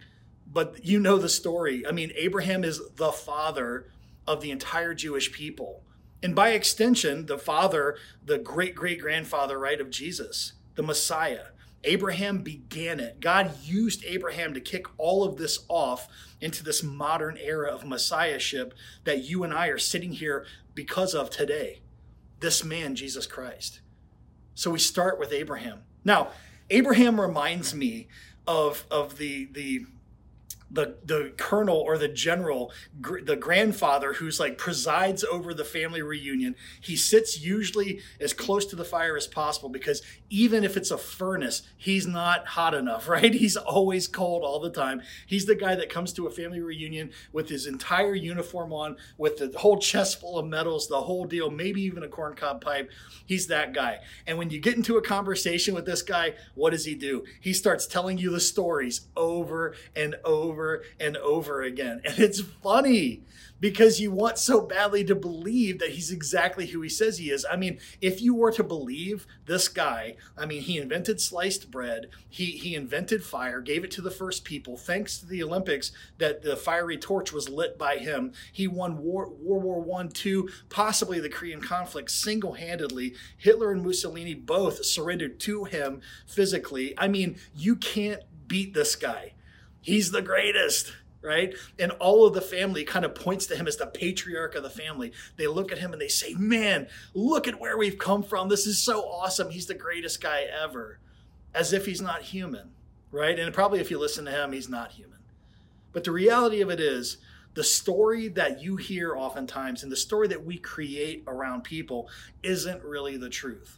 But 0.52 0.84
you 0.84 1.00
know 1.00 1.18
the 1.18 1.28
story. 1.28 1.84
I 1.86 1.90
mean, 1.90 2.12
Abraham 2.14 2.62
is 2.62 2.80
the 2.96 3.10
father 3.10 3.86
of 4.26 4.40
the 4.40 4.52
entire 4.52 4.94
Jewish 4.94 5.32
people. 5.32 5.82
And 6.22 6.34
by 6.34 6.50
extension, 6.50 7.26
the 7.26 7.38
father, 7.38 7.96
the 8.24 8.38
great 8.38 8.76
great 8.76 9.00
grandfather, 9.00 9.58
right, 9.58 9.80
of 9.80 9.90
Jesus, 9.90 10.52
the 10.76 10.82
Messiah. 10.84 11.46
Abraham 11.84 12.38
began 12.38 13.00
it. 13.00 13.20
God 13.20 13.56
used 13.62 14.04
Abraham 14.04 14.52
to 14.54 14.60
kick 14.60 14.86
all 14.98 15.24
of 15.24 15.36
this 15.36 15.64
off 15.68 16.08
into 16.40 16.62
this 16.62 16.82
modern 16.82 17.38
era 17.38 17.70
of 17.70 17.86
messiahship 17.86 18.74
that 19.04 19.24
you 19.24 19.44
and 19.44 19.54
I 19.54 19.68
are 19.68 19.78
sitting 19.78 20.12
here 20.12 20.44
because 20.74 21.14
of 21.14 21.30
today. 21.30 21.80
This 22.40 22.64
man, 22.64 22.94
Jesus 22.94 23.26
Christ. 23.26 23.80
So 24.54 24.70
we 24.70 24.78
start 24.78 25.18
with 25.18 25.32
Abraham. 25.32 25.80
Now, 26.04 26.28
Abraham 26.68 27.20
reminds 27.20 27.74
me 27.74 28.08
of, 28.46 28.84
of 28.90 29.16
the, 29.16 29.46
the 29.52 29.86
the 30.70 30.96
the 31.04 31.32
colonel 31.36 31.76
or 31.76 31.98
the 31.98 32.08
general, 32.08 32.72
gr- 33.00 33.20
the 33.20 33.36
grandfather 33.36 34.14
who's 34.14 34.38
like 34.38 34.56
presides 34.56 35.24
over 35.24 35.52
the 35.52 35.64
family 35.64 36.02
reunion. 36.02 36.54
He 36.80 36.96
sits 36.96 37.40
usually 37.40 38.00
as 38.20 38.32
close 38.32 38.66
to 38.66 38.76
the 38.76 38.84
fire 38.84 39.16
as 39.16 39.26
possible 39.26 39.68
because 39.68 40.02
even 40.28 40.62
if 40.62 40.76
it's 40.76 40.90
a 40.90 40.98
furnace, 40.98 41.62
he's 41.76 42.06
not 42.06 42.46
hot 42.48 42.74
enough, 42.74 43.08
right? 43.08 43.34
He's 43.34 43.56
always 43.56 44.06
cold 44.06 44.44
all 44.44 44.60
the 44.60 44.70
time. 44.70 45.02
He's 45.26 45.46
the 45.46 45.54
guy 45.54 45.74
that 45.74 45.90
comes 45.90 46.12
to 46.14 46.26
a 46.26 46.30
family 46.30 46.60
reunion 46.60 47.10
with 47.32 47.48
his 47.48 47.66
entire 47.66 48.14
uniform 48.14 48.72
on, 48.72 48.96
with 49.18 49.38
the 49.38 49.58
whole 49.58 49.78
chest 49.78 50.20
full 50.20 50.38
of 50.38 50.46
medals, 50.46 50.88
the 50.88 51.00
whole 51.00 51.24
deal, 51.24 51.50
maybe 51.50 51.82
even 51.82 52.02
a 52.02 52.08
corncob 52.08 52.60
pipe. 52.60 52.90
He's 53.26 53.48
that 53.48 53.72
guy. 53.72 54.00
And 54.26 54.38
when 54.38 54.50
you 54.50 54.60
get 54.60 54.76
into 54.76 54.96
a 54.96 55.02
conversation 55.02 55.74
with 55.74 55.86
this 55.86 56.02
guy, 56.02 56.34
what 56.54 56.70
does 56.70 56.84
he 56.84 56.94
do? 56.94 57.24
He 57.40 57.52
starts 57.52 57.86
telling 57.86 58.18
you 58.18 58.30
the 58.30 58.40
stories 58.40 59.02
over 59.16 59.74
and 59.96 60.16
over 60.24 60.59
and 60.98 61.16
over 61.16 61.62
again. 61.62 62.00
And 62.04 62.18
it's 62.18 62.40
funny 62.40 63.22
because 63.60 64.00
you 64.00 64.10
want 64.10 64.38
so 64.38 64.62
badly 64.62 65.04
to 65.04 65.14
believe 65.14 65.78
that 65.78 65.90
he's 65.90 66.10
exactly 66.10 66.68
who 66.68 66.80
he 66.80 66.88
says 66.88 67.18
he 67.18 67.30
is. 67.30 67.44
I 67.48 67.56
mean, 67.56 67.78
if 68.00 68.22
you 68.22 68.34
were 68.34 68.52
to 68.52 68.64
believe 68.64 69.26
this 69.44 69.68
guy, 69.68 70.16
I 70.36 70.46
mean, 70.46 70.62
he 70.62 70.78
invented 70.78 71.20
sliced 71.20 71.70
bread, 71.70 72.06
he 72.28 72.46
he 72.46 72.74
invented 72.74 73.22
fire, 73.22 73.60
gave 73.60 73.84
it 73.84 73.90
to 73.92 74.02
the 74.02 74.10
first 74.10 74.44
people. 74.44 74.78
Thanks 74.78 75.18
to 75.18 75.26
the 75.26 75.42
Olympics, 75.42 75.92
that 76.16 76.42
the 76.42 76.56
fiery 76.56 76.96
torch 76.96 77.32
was 77.32 77.50
lit 77.50 77.76
by 77.76 77.98
him. 77.98 78.32
He 78.50 78.66
won 78.66 78.96
war, 78.96 79.28
World 79.28 79.62
War 79.62 79.80
One, 79.80 80.08
two, 80.08 80.48
possibly 80.70 81.20
the 81.20 81.28
Korean 81.28 81.60
conflict 81.60 82.10
single-handedly. 82.10 83.14
Hitler 83.36 83.72
and 83.72 83.84
Mussolini 83.84 84.34
both 84.34 84.86
surrendered 84.86 85.38
to 85.40 85.64
him 85.64 86.00
physically. 86.26 86.94
I 86.96 87.08
mean, 87.08 87.36
you 87.54 87.76
can't 87.76 88.22
beat 88.48 88.72
this 88.72 88.96
guy. 88.96 89.34
He's 89.80 90.10
the 90.10 90.22
greatest 90.22 90.92
right? 91.22 91.54
And 91.78 91.92
all 91.92 92.26
of 92.26 92.34
the 92.34 92.40
family 92.40 92.84
kind 92.84 93.04
of 93.04 93.14
points 93.14 93.46
to 93.46 93.56
him 93.56 93.66
as 93.66 93.76
the 93.76 93.86
patriarch 93.86 94.54
of 94.54 94.62
the 94.62 94.70
family. 94.70 95.12
They 95.36 95.46
look 95.46 95.70
at 95.70 95.78
him 95.78 95.92
and 95.92 96.00
they 96.00 96.08
say, 96.08 96.34
Man, 96.34 96.88
look 97.14 97.46
at 97.46 97.60
where 97.60 97.76
we've 97.76 97.98
come 97.98 98.22
from. 98.22 98.48
This 98.48 98.66
is 98.66 98.82
so 98.82 99.02
awesome. 99.02 99.50
He's 99.50 99.66
the 99.66 99.74
greatest 99.74 100.22
guy 100.22 100.42
ever. 100.42 100.98
As 101.54 101.72
if 101.72 101.84
he's 101.84 102.00
not 102.00 102.22
human, 102.22 102.70
right? 103.10 103.38
And 103.38 103.52
probably 103.52 103.80
if 103.80 103.90
you 103.90 103.98
listen 103.98 104.24
to 104.26 104.30
him, 104.30 104.52
he's 104.52 104.68
not 104.68 104.92
human. 104.92 105.18
But 105.92 106.04
the 106.04 106.12
reality 106.12 106.60
of 106.60 106.70
it 106.70 106.80
is, 106.80 107.18
the 107.54 107.64
story 107.64 108.28
that 108.28 108.62
you 108.62 108.76
hear 108.76 109.16
oftentimes 109.16 109.82
and 109.82 109.90
the 109.90 109.96
story 109.96 110.28
that 110.28 110.44
we 110.44 110.56
create 110.56 111.24
around 111.26 111.64
people 111.64 112.08
isn't 112.42 112.82
really 112.84 113.16
the 113.16 113.28
truth 113.28 113.76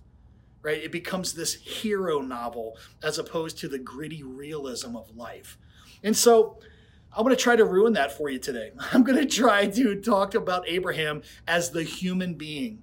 right? 0.64 0.84
It 0.84 0.92
becomes 0.92 1.32
this 1.32 1.54
hero 1.54 2.20
novel 2.20 2.76
as 3.02 3.18
opposed 3.18 3.58
to 3.58 3.68
the 3.68 3.80
gritty 3.80 4.22
realism 4.22 4.94
of 4.94 5.16
life. 5.16 5.58
And 6.02 6.16
so 6.16 6.58
I'm 7.14 7.24
going 7.24 7.36
to 7.36 7.42
try 7.42 7.56
to 7.56 7.64
ruin 7.64 7.92
that 7.94 8.16
for 8.16 8.30
you 8.30 8.38
today. 8.38 8.72
I'm 8.92 9.02
going 9.02 9.18
to 9.18 9.26
try 9.26 9.66
to 9.66 10.00
talk 10.00 10.34
about 10.34 10.68
Abraham 10.68 11.22
as 11.46 11.70
the 11.70 11.82
human 11.82 12.34
being, 12.34 12.82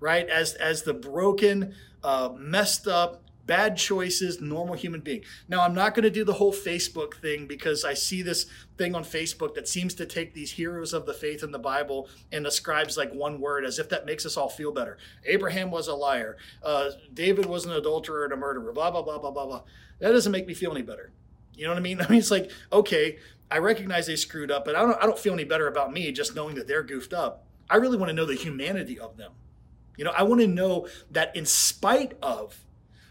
right? 0.00 0.28
As 0.28 0.54
as 0.54 0.82
the 0.82 0.94
broken, 0.94 1.74
uh, 2.02 2.30
messed 2.36 2.88
up, 2.88 3.22
bad 3.46 3.76
choices, 3.76 4.40
normal 4.40 4.74
human 4.74 5.00
being. 5.00 5.22
Now, 5.48 5.62
I'm 5.62 5.74
not 5.74 5.94
going 5.94 6.04
to 6.04 6.10
do 6.10 6.24
the 6.24 6.34
whole 6.34 6.52
Facebook 6.52 7.14
thing 7.14 7.46
because 7.46 7.84
I 7.84 7.94
see 7.94 8.22
this 8.22 8.46
thing 8.78 8.94
on 8.94 9.04
Facebook 9.04 9.54
that 9.54 9.68
seems 9.68 9.94
to 9.94 10.06
take 10.06 10.34
these 10.34 10.52
heroes 10.52 10.92
of 10.92 11.06
the 11.06 11.14
faith 11.14 11.42
in 11.42 11.50
the 11.50 11.58
Bible 11.58 12.08
and 12.30 12.46
ascribes 12.46 12.96
like 12.96 13.12
one 13.12 13.40
word 13.40 13.64
as 13.64 13.78
if 13.78 13.88
that 13.90 14.06
makes 14.06 14.26
us 14.26 14.36
all 14.36 14.48
feel 14.48 14.72
better. 14.72 14.98
Abraham 15.24 15.70
was 15.70 15.88
a 15.88 15.94
liar. 15.94 16.36
Uh, 16.62 16.90
David 17.12 17.46
was 17.46 17.64
an 17.64 17.72
adulterer 17.72 18.24
and 18.24 18.32
a 18.32 18.36
murderer. 18.36 18.72
Blah 18.72 18.90
blah 18.90 19.02
blah 19.02 19.18
blah 19.18 19.30
blah 19.30 19.46
blah. 19.46 19.62
That 20.00 20.12
doesn't 20.12 20.32
make 20.32 20.46
me 20.46 20.54
feel 20.54 20.72
any 20.72 20.82
better. 20.82 21.12
You 21.54 21.64
know 21.64 21.70
what 21.70 21.78
I 21.78 21.82
mean? 21.82 22.00
I 22.02 22.08
mean, 22.08 22.18
it's 22.18 22.30
like 22.30 22.50
okay, 22.72 23.18
I 23.50 23.58
recognize 23.58 24.06
they 24.06 24.16
screwed 24.16 24.50
up, 24.50 24.64
but 24.64 24.74
I 24.74 24.80
don't, 24.80 25.02
I 25.02 25.06
don't 25.06 25.18
feel 25.18 25.34
any 25.34 25.44
better 25.44 25.68
about 25.68 25.92
me 25.92 26.10
just 26.12 26.34
knowing 26.34 26.54
that 26.54 26.66
they're 26.66 26.82
goofed 26.82 27.12
up. 27.12 27.46
I 27.68 27.76
really 27.76 27.98
want 27.98 28.08
to 28.08 28.14
know 28.14 28.24
the 28.24 28.34
humanity 28.34 28.98
of 28.98 29.16
them. 29.16 29.32
You 29.96 30.04
know, 30.04 30.12
I 30.16 30.22
want 30.22 30.40
to 30.40 30.46
know 30.46 30.88
that 31.10 31.36
in 31.36 31.44
spite 31.44 32.16
of 32.22 32.64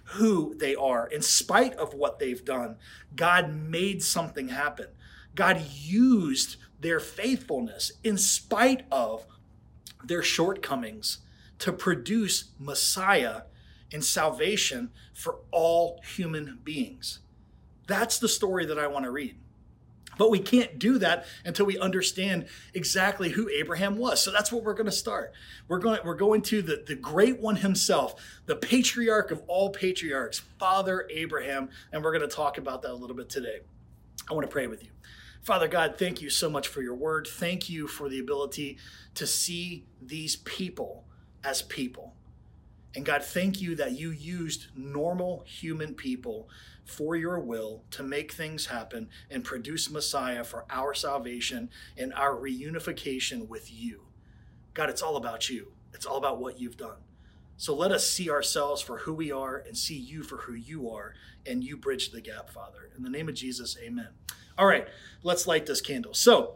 who 0.05 0.55
they 0.55 0.75
are, 0.75 1.07
in 1.07 1.21
spite 1.21 1.75
of 1.75 1.93
what 1.93 2.19
they've 2.19 2.43
done, 2.43 2.77
God 3.15 3.53
made 3.53 4.03
something 4.03 4.49
happen. 4.49 4.87
God 5.35 5.61
used 5.61 6.57
their 6.79 6.99
faithfulness 6.99 7.91
in 8.03 8.17
spite 8.17 8.85
of 8.91 9.25
their 10.03 10.23
shortcomings 10.23 11.19
to 11.59 11.71
produce 11.71 12.51
Messiah 12.59 13.43
and 13.93 14.03
salvation 14.03 14.89
for 15.13 15.37
all 15.51 16.01
human 16.03 16.59
beings. 16.63 17.19
That's 17.87 18.19
the 18.19 18.29
story 18.29 18.65
that 18.67 18.79
I 18.79 18.87
want 18.87 19.05
to 19.05 19.11
read. 19.11 19.35
But 20.17 20.29
we 20.29 20.39
can't 20.39 20.77
do 20.77 20.97
that 20.99 21.25
until 21.45 21.65
we 21.65 21.79
understand 21.79 22.47
exactly 22.73 23.29
who 23.29 23.49
Abraham 23.49 23.97
was. 23.97 24.21
So 24.21 24.29
that's 24.31 24.51
what 24.51 24.63
we're 24.63 24.73
going 24.73 24.85
to 24.85 24.91
start. 24.91 25.33
We're 25.67 25.79
going, 25.79 25.99
we're 26.03 26.15
going 26.15 26.41
to 26.43 26.61
the, 26.61 26.83
the 26.85 26.95
great 26.95 27.39
one 27.39 27.55
himself, 27.55 28.15
the 28.45 28.55
patriarch 28.55 29.31
of 29.31 29.41
all 29.47 29.69
patriarchs, 29.69 30.39
Father 30.59 31.07
Abraham, 31.09 31.69
and 31.91 32.03
we're 32.03 32.15
going 32.15 32.27
to 32.29 32.35
talk 32.35 32.57
about 32.57 32.81
that 32.81 32.91
a 32.91 32.93
little 32.93 33.15
bit 33.15 33.29
today. 33.29 33.61
I 34.29 34.33
want 34.33 34.45
to 34.45 34.51
pray 34.51 34.67
with 34.67 34.83
you. 34.83 34.89
Father 35.41 35.67
God, 35.67 35.95
thank 35.97 36.21
you 36.21 36.29
so 36.29 36.49
much 36.49 36.67
for 36.67 36.83
your 36.83 36.93
word. 36.93 37.27
Thank 37.27 37.67
you 37.67 37.87
for 37.87 38.07
the 38.07 38.19
ability 38.19 38.77
to 39.15 39.25
see 39.25 39.85
these 39.99 40.35
people 40.35 41.05
as 41.43 41.63
people. 41.63 42.13
And 42.95 43.05
God, 43.05 43.23
thank 43.23 43.61
you 43.61 43.75
that 43.75 43.93
you 43.93 44.11
used 44.11 44.67
normal 44.75 45.43
human 45.47 45.95
people 45.95 46.49
for 46.85 47.15
your 47.15 47.39
will 47.39 47.83
to 47.91 48.03
make 48.03 48.31
things 48.31 48.67
happen 48.67 49.09
and 49.29 49.43
produce 49.43 49.89
Messiah 49.89 50.43
for 50.43 50.65
our 50.69 50.93
salvation 50.93 51.69
and 51.97 52.13
our 52.13 52.35
reunification 52.35 53.47
with 53.47 53.71
you. 53.71 54.01
God, 54.73 54.89
it's 54.89 55.01
all 55.01 55.15
about 55.15 55.49
you. 55.49 55.73
It's 55.93 56.05
all 56.05 56.17
about 56.17 56.39
what 56.39 56.59
you've 56.59 56.77
done. 56.77 56.97
So 57.57 57.75
let 57.75 57.91
us 57.91 58.09
see 58.09 58.29
ourselves 58.29 58.81
for 58.81 58.99
who 58.99 59.13
we 59.13 59.31
are 59.31 59.57
and 59.57 59.77
see 59.77 59.97
you 59.97 60.23
for 60.23 60.37
who 60.37 60.53
you 60.53 60.89
are, 60.89 61.13
and 61.45 61.63
you 61.63 61.77
bridge 61.77 62.11
the 62.11 62.21
gap, 62.21 62.49
Father. 62.49 62.89
In 62.97 63.03
the 63.03 63.09
name 63.09 63.29
of 63.29 63.35
Jesus, 63.35 63.77
amen. 63.81 64.09
All 64.57 64.65
right, 64.65 64.87
let's 65.21 65.45
light 65.45 65.67
this 65.67 65.81
candle. 65.81 66.13
So, 66.13 66.55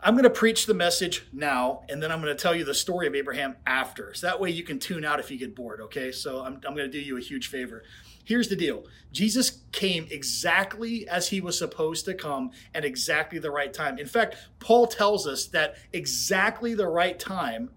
I'm 0.00 0.14
going 0.14 0.24
to 0.24 0.30
preach 0.30 0.66
the 0.66 0.74
message 0.74 1.26
now, 1.32 1.82
and 1.88 2.00
then 2.00 2.12
I'm 2.12 2.22
going 2.22 2.34
to 2.34 2.40
tell 2.40 2.54
you 2.54 2.64
the 2.64 2.74
story 2.74 3.08
of 3.08 3.16
Abraham 3.16 3.56
after. 3.66 4.14
So 4.14 4.28
that 4.28 4.38
way 4.38 4.50
you 4.50 4.62
can 4.62 4.78
tune 4.78 5.04
out 5.04 5.18
if 5.18 5.28
you 5.30 5.38
get 5.38 5.56
bored, 5.56 5.80
okay? 5.80 6.12
So 6.12 6.40
I'm, 6.40 6.54
I'm 6.66 6.76
going 6.76 6.88
to 6.88 6.88
do 6.88 7.00
you 7.00 7.16
a 7.16 7.20
huge 7.20 7.48
favor. 7.48 7.82
Here's 8.28 8.48
the 8.48 8.56
deal 8.56 8.84
Jesus 9.10 9.62
came 9.72 10.06
exactly 10.10 11.08
as 11.08 11.28
he 11.28 11.40
was 11.40 11.58
supposed 11.58 12.04
to 12.04 12.12
come 12.12 12.50
at 12.74 12.84
exactly 12.84 13.38
the 13.38 13.50
right 13.50 13.72
time. 13.72 13.98
In 13.98 14.06
fact, 14.06 14.36
Paul 14.60 14.86
tells 14.86 15.26
us 15.26 15.46
that 15.46 15.76
exactly 15.94 16.74
the 16.74 16.88
right 16.88 17.18
time 17.18 17.70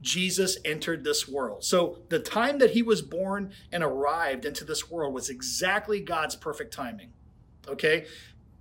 Jesus 0.00 0.56
entered 0.64 1.02
this 1.02 1.26
world. 1.26 1.64
So 1.64 1.98
the 2.10 2.20
time 2.20 2.58
that 2.58 2.70
he 2.70 2.82
was 2.82 3.02
born 3.02 3.50
and 3.72 3.82
arrived 3.82 4.44
into 4.44 4.64
this 4.64 4.88
world 4.88 5.12
was 5.12 5.30
exactly 5.30 5.98
God's 5.98 6.36
perfect 6.36 6.72
timing. 6.72 7.10
Okay? 7.66 8.06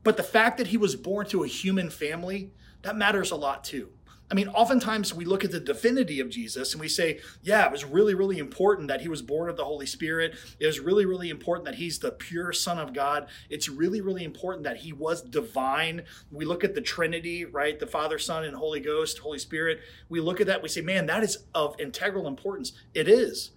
But 0.03 0.17
the 0.17 0.23
fact 0.23 0.57
that 0.57 0.67
he 0.67 0.77
was 0.77 0.95
born 0.95 1.27
to 1.27 1.43
a 1.43 1.47
human 1.47 1.91
family 1.91 2.51
that 2.81 2.95
matters 2.95 3.29
a 3.29 3.35
lot 3.35 3.63
too. 3.63 3.89
I 4.29 4.33
mean, 4.33 4.49
oftentimes 4.49 5.13
we 5.13 5.23
look 5.23 5.45
at 5.45 5.51
the 5.51 5.59
divinity 5.59 6.19
of 6.19 6.29
Jesus 6.29 6.73
and 6.73 6.81
we 6.81 6.89
say, 6.89 7.21
yeah, 7.41 7.65
it 7.65 7.71
was 7.71 7.85
really, 7.85 8.13
really 8.13 8.39
important 8.39 8.89
that 8.89 8.99
he 8.99 9.07
was 9.07 9.21
born 9.21 9.49
of 9.49 9.55
the 9.55 9.63
Holy 9.63 9.85
Spirit. 9.85 10.35
It 10.59 10.65
was 10.65 10.81
really, 10.81 11.05
really 11.05 11.29
important 11.29 11.63
that 11.65 11.75
he's 11.75 11.99
the 11.99 12.11
pure 12.11 12.51
Son 12.51 12.77
of 12.77 12.93
God. 12.93 13.27
It's 13.49 13.69
really, 13.69 14.01
really 14.01 14.25
important 14.25 14.65
that 14.65 14.77
he 14.77 14.91
was 14.91 15.21
divine. 15.21 16.03
We 16.29 16.43
look 16.43 16.65
at 16.65 16.75
the 16.75 16.81
Trinity, 16.81 17.45
right? 17.45 17.79
The 17.79 17.87
Father, 17.87 18.19
Son, 18.19 18.43
and 18.43 18.57
Holy 18.57 18.81
Ghost, 18.81 19.19
Holy 19.19 19.39
Spirit. 19.39 19.79
We 20.09 20.19
look 20.19 20.41
at 20.41 20.47
that, 20.47 20.61
we 20.61 20.67
say, 20.67 20.81
man, 20.81 21.05
that 21.05 21.23
is 21.23 21.45
of 21.55 21.79
integral 21.79 22.27
importance. 22.27 22.73
It 22.93 23.07
is. 23.07 23.51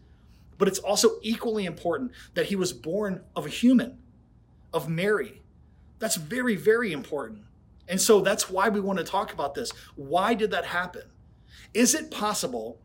But 0.56 0.68
it's 0.68 0.78
also 0.78 1.18
equally 1.22 1.64
important 1.64 2.12
that 2.34 2.46
he 2.46 2.54
was 2.54 2.72
born 2.72 3.22
of 3.34 3.44
a 3.44 3.48
human, 3.48 3.98
of 4.72 4.88
Mary. 4.88 5.42
That's 5.98 6.16
very, 6.16 6.54
very 6.54 6.92
important. 6.92 7.42
And 7.90 8.00
so 8.00 8.20
that's 8.20 8.48
why 8.48 8.68
we 8.68 8.80
want 8.80 9.00
to 9.00 9.04
talk 9.04 9.32
about 9.32 9.54
this. 9.54 9.72
Why 9.96 10.32
did 10.32 10.52
that 10.52 10.64
happen? 10.66 11.02
Is 11.74 11.92
it 11.92 12.10
possible 12.10 12.78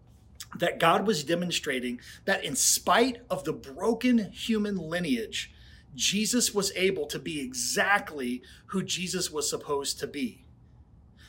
that 0.57 0.79
God 0.79 1.05
was 1.05 1.23
demonstrating 1.23 2.01
that 2.25 2.43
in 2.43 2.55
spite 2.55 3.21
of 3.29 3.43
the 3.43 3.53
broken 3.53 4.31
human 4.31 4.77
lineage, 4.77 5.53
Jesus 5.93 6.55
was 6.55 6.73
able 6.75 7.05
to 7.05 7.19
be 7.19 7.39
exactly 7.39 8.41
who 8.67 8.81
Jesus 8.81 9.31
was 9.31 9.47
supposed 9.47 9.99
to 9.99 10.07
be? 10.07 10.41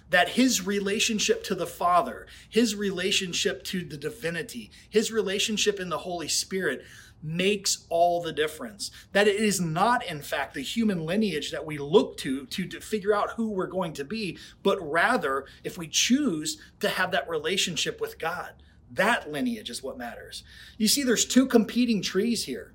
that 0.09 0.31
his 0.31 0.65
relationship 0.65 1.43
to 1.45 1.55
the 1.55 1.67
Father, 1.67 2.27
his 2.49 2.77
relationship 2.77 3.65
to 3.65 3.83
the 3.83 3.97
divinity, 3.97 4.71
his 4.89 5.11
relationship 5.11 5.81
in 5.81 5.89
the 5.89 5.99
Holy 5.99 6.29
Spirit 6.29 6.85
makes 7.23 7.87
all 7.89 8.23
the 8.23 8.33
difference. 8.33 8.91
That 9.13 9.29
it 9.29 9.37
is 9.37 9.61
not, 9.61 10.05
in 10.07 10.23
fact, 10.23 10.55
the 10.55 10.63
human 10.63 11.05
lineage 11.05 11.51
that 11.51 11.67
we 11.67 11.79
look 11.79 12.17
to, 12.19 12.47
to 12.47 12.67
to 12.67 12.81
figure 12.81 13.15
out 13.15 13.31
who 13.31 13.51
we're 13.51 13.67
going 13.67 13.93
to 13.95 14.05
be, 14.05 14.39
but 14.63 14.79
rather 14.81 15.47
if 15.65 15.77
we 15.77 15.89
choose 15.89 16.61
to 16.81 16.89
have 16.89 17.11
that 17.11 17.29
relationship 17.29 18.01
with 18.01 18.19
God. 18.19 18.55
That 18.91 19.31
lineage 19.31 19.71
is 19.71 19.83
what 19.83 19.99
matters. 19.99 20.45
You 20.79 20.89
see, 20.89 21.03
there's 21.03 21.25
two 21.25 21.47
competing 21.47 22.03
trees 22.03 22.45
here. 22.45 22.73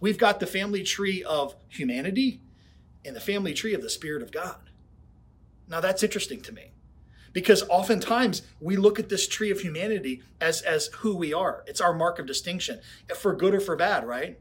We've 0.00 0.18
got 0.18 0.40
the 0.40 0.46
family 0.46 0.82
tree 0.82 1.22
of 1.22 1.54
humanity 1.68 2.40
and 3.04 3.14
the 3.14 3.20
family 3.20 3.52
tree 3.52 3.74
of 3.74 3.82
the 3.82 3.90
Spirit 3.90 4.22
of 4.22 4.32
God. 4.32 4.70
Now 5.68 5.80
that's 5.80 6.02
interesting 6.02 6.40
to 6.42 6.52
me 6.52 6.72
because 7.32 7.62
oftentimes 7.68 8.42
we 8.60 8.76
look 8.76 8.98
at 8.98 9.08
this 9.08 9.26
tree 9.28 9.50
of 9.50 9.60
humanity 9.60 10.22
as 10.40 10.62
as 10.62 10.86
who 10.98 11.16
we 11.16 11.32
are. 11.32 11.64
It's 11.66 11.80
our 11.80 11.94
mark 11.94 12.18
of 12.18 12.26
distinction, 12.26 12.80
for 13.16 13.34
good 13.34 13.54
or 13.54 13.60
for 13.60 13.76
bad, 13.76 14.06
right? 14.06 14.38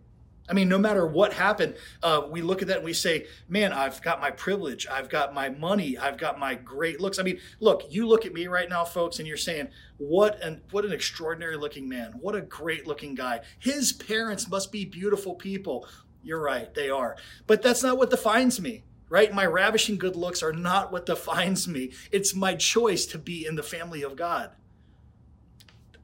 I 0.49 0.53
mean, 0.53 0.67
no 0.67 0.79
matter 0.79 1.05
what 1.05 1.33
happened, 1.33 1.75
uh, 2.01 2.23
we 2.27 2.41
look 2.41 2.63
at 2.63 2.69
that 2.69 2.77
and 2.77 2.85
we 2.85 2.93
say, 2.93 3.27
man, 3.47 3.71
I've 3.71 4.01
got 4.01 4.19
my 4.19 4.31
privilege. 4.31 4.87
I've 4.87 5.07
got 5.07 5.31
my 5.31 5.49
money. 5.49 5.95
I've 5.95 6.17
got 6.17 6.39
my 6.39 6.55
great 6.55 6.99
looks. 6.99 7.19
I 7.19 7.23
mean, 7.23 7.39
look, 7.59 7.83
you 7.91 8.07
look 8.07 8.25
at 8.25 8.33
me 8.33 8.47
right 8.47 8.67
now, 8.67 8.83
folks, 8.83 9.19
and 9.19 9.27
you're 9.27 9.37
saying, 9.37 9.67
what 9.97 10.41
an, 10.41 10.61
what 10.71 10.85
an 10.85 10.91
extraordinary 10.91 11.55
looking 11.55 11.87
man. 11.87 12.13
What 12.19 12.33
a 12.33 12.41
great 12.41 12.87
looking 12.87 13.13
guy. 13.13 13.41
His 13.59 13.93
parents 13.93 14.49
must 14.49 14.71
be 14.71 14.85
beautiful 14.85 15.35
people. 15.35 15.87
You're 16.23 16.41
right, 16.41 16.73
they 16.73 16.89
are. 16.89 17.15
But 17.45 17.61
that's 17.61 17.83
not 17.83 17.97
what 17.99 18.09
defines 18.09 18.59
me, 18.59 18.83
right? 19.09 19.33
My 19.33 19.45
ravishing 19.45 19.97
good 19.97 20.15
looks 20.15 20.41
are 20.41 20.53
not 20.53 20.91
what 20.91 21.05
defines 21.05 21.67
me. 21.67 21.91
It's 22.11 22.35
my 22.35 22.55
choice 22.55 23.05
to 23.07 23.17
be 23.17 23.45
in 23.45 23.55
the 23.55 23.63
family 23.63 24.03
of 24.03 24.15
God. 24.15 24.51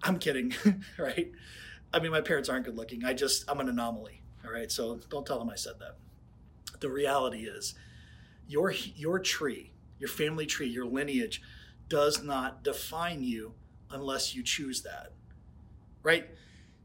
I'm 0.03 0.20
kidding, 0.20 0.53
right? 0.97 1.32
I 1.93 1.99
mean, 1.99 2.12
my 2.12 2.22
parents 2.22 2.49
aren't 2.49 2.66
good 2.66 2.76
looking. 2.76 3.06
I 3.06 3.14
just, 3.14 3.49
I'm 3.49 3.60
an 3.60 3.70
anomaly. 3.70 4.22
All 4.45 4.51
right, 4.51 4.72
so 4.72 4.99
don't 5.10 5.26
tell 5.26 5.39
them 5.39 5.49
I 5.49 5.56
said 5.56 5.80
that. 5.80 5.97
The 6.80 6.89
reality 6.89 7.45
is, 7.45 7.74
your 8.47 8.72
your 8.72 9.18
tree, 9.18 9.72
your 9.97 10.10
family 10.10 10.45
tree, 10.45 10.68
your 10.68 10.86
lineage, 10.86 11.41
does 11.88 12.22
not 12.22 12.64
define 12.64 13.24
you 13.24 13.53
unless 13.89 14.36
you 14.36 14.43
choose 14.43 14.84
that. 14.84 15.14
Right? 16.03 16.30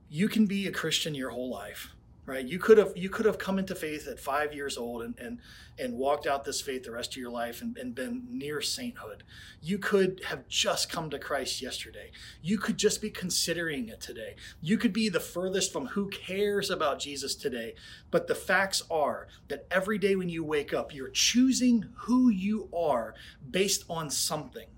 You 0.08 0.28
can 0.28 0.46
be 0.46 0.66
a 0.66 0.72
Christian 0.72 1.14
your 1.14 1.30
whole 1.30 1.50
life 1.50 1.94
right? 2.30 2.46
You 2.46 2.60
could 2.60 2.78
have 2.78 2.92
you 2.94 3.10
could 3.10 3.26
have 3.26 3.38
come 3.38 3.58
into 3.58 3.74
faith 3.74 4.06
at 4.06 4.20
five 4.20 4.54
years 4.54 4.78
old 4.78 5.02
and 5.02 5.18
and, 5.18 5.40
and 5.80 5.94
walked 5.94 6.28
out 6.28 6.44
this 6.44 6.60
faith 6.60 6.84
the 6.84 6.92
rest 6.92 7.10
of 7.10 7.16
your 7.16 7.30
life 7.30 7.60
and, 7.60 7.76
and 7.76 7.92
been 7.92 8.24
near 8.30 8.60
sainthood. 8.60 9.24
You 9.60 9.78
could 9.78 10.22
have 10.28 10.46
just 10.46 10.92
come 10.92 11.10
to 11.10 11.18
christ 11.18 11.60
yesterday. 11.60 12.12
You 12.40 12.56
could 12.56 12.78
just 12.78 13.02
be 13.02 13.10
considering 13.10 13.88
it 13.88 14.00
today. 14.00 14.36
You 14.62 14.78
could 14.78 14.92
be 14.92 15.08
the 15.08 15.18
furthest 15.18 15.72
from 15.72 15.86
who 15.86 16.08
cares 16.08 16.70
about 16.70 17.00
jesus 17.00 17.34
today. 17.34 17.74
But 18.12 18.28
the 18.28 18.36
facts 18.36 18.84
are 18.88 19.26
that 19.48 19.66
every 19.68 19.98
day 19.98 20.14
when 20.14 20.28
you 20.28 20.44
wake 20.44 20.72
up 20.72 20.94
you're 20.94 21.08
choosing 21.08 21.86
who 22.02 22.28
you 22.28 22.68
are 22.72 23.14
based 23.50 23.84
on 23.90 24.08
something. 24.08 24.68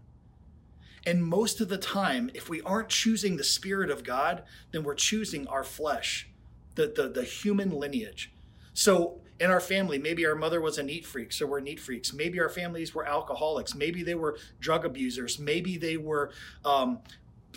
And 1.04 1.22
most 1.22 1.60
of 1.60 1.68
the 1.68 1.78
time, 1.78 2.30
if 2.32 2.48
we 2.48 2.62
aren't 2.62 2.88
choosing 2.88 3.36
the 3.36 3.42
Spirit 3.42 3.90
of 3.90 4.04
God, 4.04 4.44
then 4.70 4.84
we're 4.84 4.94
choosing 4.94 5.48
our 5.48 5.64
flesh 5.64 6.28
the, 6.74 6.92
the, 6.94 7.08
the 7.08 7.24
human 7.24 7.70
lineage. 7.70 8.32
So 8.74 9.20
in 9.38 9.50
our 9.50 9.60
family, 9.60 9.98
maybe 9.98 10.24
our 10.24 10.34
mother 10.34 10.60
was 10.60 10.78
a 10.78 10.82
neat 10.82 11.04
freak, 11.04 11.32
so 11.32 11.46
we're 11.46 11.60
neat 11.60 11.80
freaks. 11.80 12.12
Maybe 12.12 12.40
our 12.40 12.48
families 12.48 12.94
were 12.94 13.06
alcoholics. 13.06 13.74
Maybe 13.74 14.02
they 14.02 14.14
were 14.14 14.38
drug 14.60 14.84
abusers. 14.84 15.38
Maybe 15.38 15.76
they 15.76 15.96
were, 15.96 16.30
um, 16.64 17.00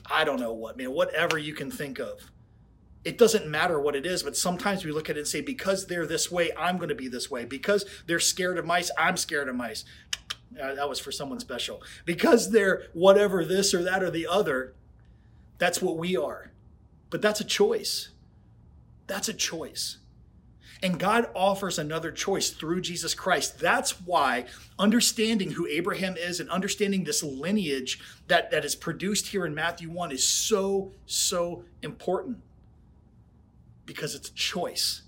I 0.09 0.23
don't 0.23 0.39
know 0.39 0.53
what, 0.53 0.77
man, 0.77 0.91
whatever 0.91 1.37
you 1.37 1.53
can 1.53 1.69
think 1.69 1.99
of. 1.99 2.31
It 3.03 3.19
doesn't 3.19 3.47
matter 3.47 3.79
what 3.79 3.95
it 3.95 4.03
is, 4.03 4.23
but 4.23 4.35
sometimes 4.35 4.83
we 4.83 4.91
look 4.91 5.11
at 5.11 5.15
it 5.15 5.19
and 5.19 5.27
say, 5.27 5.41
because 5.41 5.85
they're 5.85 6.07
this 6.07 6.31
way, 6.31 6.49
I'm 6.57 6.77
going 6.77 6.89
to 6.89 6.95
be 6.95 7.07
this 7.07 7.29
way. 7.29 7.45
Because 7.45 7.85
they're 8.07 8.19
scared 8.19 8.57
of 8.57 8.65
mice, 8.65 8.89
I'm 8.97 9.15
scared 9.15 9.47
of 9.47 9.55
mice. 9.55 9.85
Uh, 10.59 10.73
that 10.73 10.89
was 10.89 10.99
for 10.99 11.11
someone 11.11 11.39
special. 11.39 11.83
Because 12.05 12.49
they're 12.49 12.87
whatever 12.93 13.45
this 13.45 13.75
or 13.75 13.83
that 13.83 14.01
or 14.01 14.09
the 14.09 14.25
other, 14.25 14.73
that's 15.59 15.83
what 15.83 15.97
we 15.97 16.17
are. 16.17 16.51
But 17.11 17.21
that's 17.21 17.39
a 17.41 17.45
choice. 17.45 18.09
That's 19.07 19.29
a 19.29 19.33
choice. 19.33 19.97
And 20.83 20.99
God 20.99 21.29
offers 21.33 21.79
another 21.79 22.11
choice 22.11 22.49
through 22.49 22.81
Jesus 22.81 23.13
Christ. 23.13 23.59
That's 23.59 24.01
why 24.01 24.45
understanding 24.77 25.51
who 25.51 25.67
Abraham 25.67 26.15
is 26.17 26.39
and 26.39 26.49
understanding 26.49 27.03
this 27.03 27.23
lineage 27.23 27.99
that, 28.27 28.51
that 28.51 28.65
is 28.65 28.75
produced 28.75 29.27
here 29.27 29.45
in 29.45 29.55
Matthew 29.55 29.89
1 29.89 30.11
is 30.11 30.27
so, 30.27 30.91
so 31.05 31.63
important 31.81 32.39
because 33.85 34.15
it's 34.15 34.29
a 34.29 34.33
choice. 34.33 35.03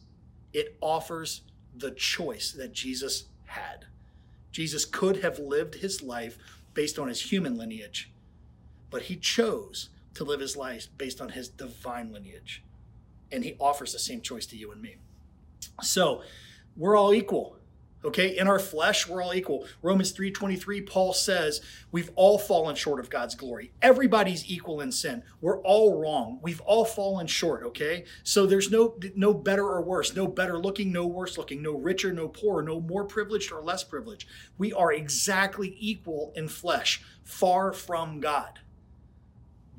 It 0.54 0.78
offers 0.82 1.42
the 1.76 1.92
choice 1.92 2.52
that 2.54 2.74
Jesus 2.74 3.26
had. 3.46 3.86
Jesus 4.52 4.86
could 4.86 5.18
have 5.18 5.38
lived 5.38 5.76
his 5.76 6.02
life 6.02 6.38
based 6.74 6.98
on 6.98 7.08
his 7.08 7.32
human 7.32 7.58
lineage, 7.58 8.10
but 8.90 9.04
he 9.04 9.16
chose 9.16 9.90
to 10.14 10.24
live 10.24 10.40
his 10.40 10.56
life 10.56 10.88
based 10.98 11.22
on 11.22 11.30
his 11.30 11.50
divine 11.50 12.12
lineage 12.12 12.64
and 13.32 13.44
he 13.44 13.56
offers 13.60 13.94
the 13.94 14.00
same 14.00 14.22
choice 14.22 14.46
to 14.48 14.58
you 14.58 14.72
and 14.72 14.82
me. 14.82 14.98
So 15.82 16.22
we're 16.76 16.98
all 16.98 17.14
equal. 17.14 17.58
Okay, 18.06 18.38
in 18.38 18.48
our 18.48 18.60
flesh, 18.60 19.08
we're 19.08 19.24
all 19.24 19.34
equal. 19.34 19.66
Romans 19.82 20.14
3:23, 20.14 20.86
Paul 20.86 21.14
says, 21.14 21.62
we've 21.92 22.12
all 22.16 22.38
fallen 22.38 22.76
short 22.76 23.00
of 23.00 23.10
God's 23.10 23.34
glory. 23.34 23.72
Everybody's 23.82 24.50
equal 24.50 24.80
in 24.82 24.92
sin. 24.92 25.24
We're 25.42 25.60
all 25.62 26.00
wrong. 26.00 26.40
We've 26.44 26.62
all 26.62 26.86
fallen 26.86 27.26
short, 27.26 27.64
okay? 27.64 28.06
So 28.24 28.46
there's 28.46 28.70
no 28.70 28.98
no 29.16 29.34
better 29.34 29.66
or 29.66 29.82
worse, 29.82 30.16
no 30.16 30.28
better 30.28 30.60
looking, 30.60 30.92
no 30.92 31.08
worse 31.08 31.38
looking, 31.38 31.62
no 31.62 31.74
richer, 31.74 32.14
no 32.14 32.28
poorer, 32.28 32.62
no 32.62 32.80
more 32.80 33.04
privileged 33.04 33.52
or 33.52 33.62
less 33.62 33.84
privileged. 33.84 34.30
We 34.60 34.72
are 34.72 34.94
exactly 34.94 35.76
equal 35.80 36.32
in 36.36 36.50
flesh, 36.50 37.02
far 37.24 37.74
from 37.74 38.20
God. 38.20 38.60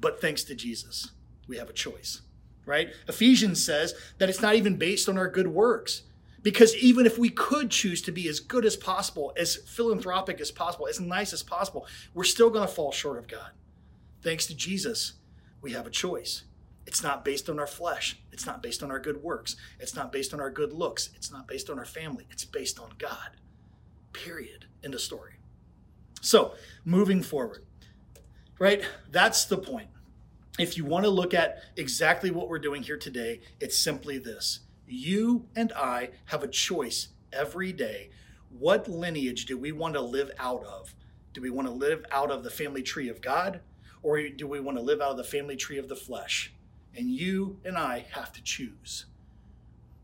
But 0.01 0.21
thanks 0.21 0.43
to 0.45 0.55
Jesus, 0.57 1.13
we 1.47 1.57
have 1.57 1.71
a 1.71 1.73
choice 1.73 2.23
right? 2.69 2.91
Ephesians 3.09 3.65
says 3.65 3.95
that 4.19 4.29
it's 4.29 4.43
not 4.43 4.55
even 4.55 4.77
based 4.77 5.09
on 5.09 5.19
our 5.19 5.29
good 5.29 5.49
works. 5.49 6.03
Because 6.43 6.77
even 6.77 7.05
if 7.05 7.19
we 7.19 7.31
could 7.31 7.71
choose 7.71 8.01
to 8.03 8.13
be 8.13 8.29
as 8.29 8.39
good 8.39 8.65
as 8.65 8.77
possible, 8.77 9.33
as 9.37 9.57
philanthropic 9.57 10.41
as 10.41 10.53
possible, 10.53 10.87
as 10.87 11.01
nice 11.01 11.33
as 11.33 11.43
possible, 11.43 11.87
we're 12.15 12.23
still 12.23 12.49
going 12.49 12.67
to 12.67 12.73
fall 12.73 12.93
short 12.93 13.19
of 13.19 13.27
God. 13.27 13.51
Thanks 14.23 14.47
to 14.47 14.55
Jesus, 14.55 15.15
we 15.61 15.73
have 15.73 15.87
a 15.87 15.91
choice. 15.91 16.45
It's 16.87 17.03
not 17.03 17.25
based 17.25 17.51
on 17.51 17.59
our 17.59 17.67
flesh. 17.67 18.21
It's 18.33 18.47
not 18.47 18.63
based 18.63 18.83
on 18.83 18.91
our 18.91 19.01
good 19.01 19.23
works. 19.23 19.57
It's 19.81 19.97
not 19.97 20.13
based 20.13 20.33
on 20.33 20.41
our 20.41 20.51
good 20.51 20.73
looks. 20.73 21.11
It's 21.17 21.33
not 21.33 21.49
based 21.49 21.69
on 21.71 21.79
our 21.79 21.85
family. 21.85 22.27
It's 22.31 22.45
based 22.45 22.79
on 22.79 22.91
God. 22.99 23.31
Period. 24.13 24.67
End 24.85 24.95
of 24.95 25.01
story. 25.01 25.35
So, 26.21 26.55
moving 26.85 27.23
forward, 27.23 27.65
right? 28.59 28.83
That's 29.11 29.45
the 29.45 29.59
point 29.59 29.89
if 30.59 30.77
you 30.77 30.85
want 30.85 31.05
to 31.05 31.11
look 31.11 31.35
at 31.35 31.63
exactly 31.77 32.31
what 32.31 32.49
we're 32.49 32.59
doing 32.59 32.83
here 32.83 32.97
today, 32.97 33.41
it's 33.61 33.79
simply 33.79 34.19
this. 34.19 34.61
You 34.87 35.47
and 35.55 35.73
I 35.73 36.11
have 36.27 36.43
a 36.43 36.49
choice 36.49 37.09
every 37.33 37.73
day. 37.73 38.11
What 38.51 38.89
lineage 38.89 39.47
do 39.47 39.59
we 39.59 39.73
want 39.73 39.95
to 39.95 40.01
live 40.01 40.31
out 40.39 40.65
of? 40.65 40.95
Do 41.33 41.43
we 41.43 41.51
want 41.51 41.69
to 41.69 41.75
live 41.75 42.05
out 42.11 42.31
of 42.31 42.43
the 42.43 42.51
family 42.51 42.83
tree 42.83 43.09
of 43.09 43.21
God 43.21 43.61
or 44.03 44.21
do 44.29 44.47
we 44.47 44.61
want 44.61 44.77
to 44.79 44.83
live 44.83 45.01
out 45.01 45.13
of 45.13 45.17
the 45.17 45.25
family 45.25 45.57
tree 45.57 45.79
of 45.79 45.89
the 45.89 45.97
flesh? 45.97 46.53
And 46.97 47.11
you 47.11 47.59
and 47.65 47.77
I 47.77 48.07
have 48.13 48.33
to 48.33 48.43
choose. 48.43 49.07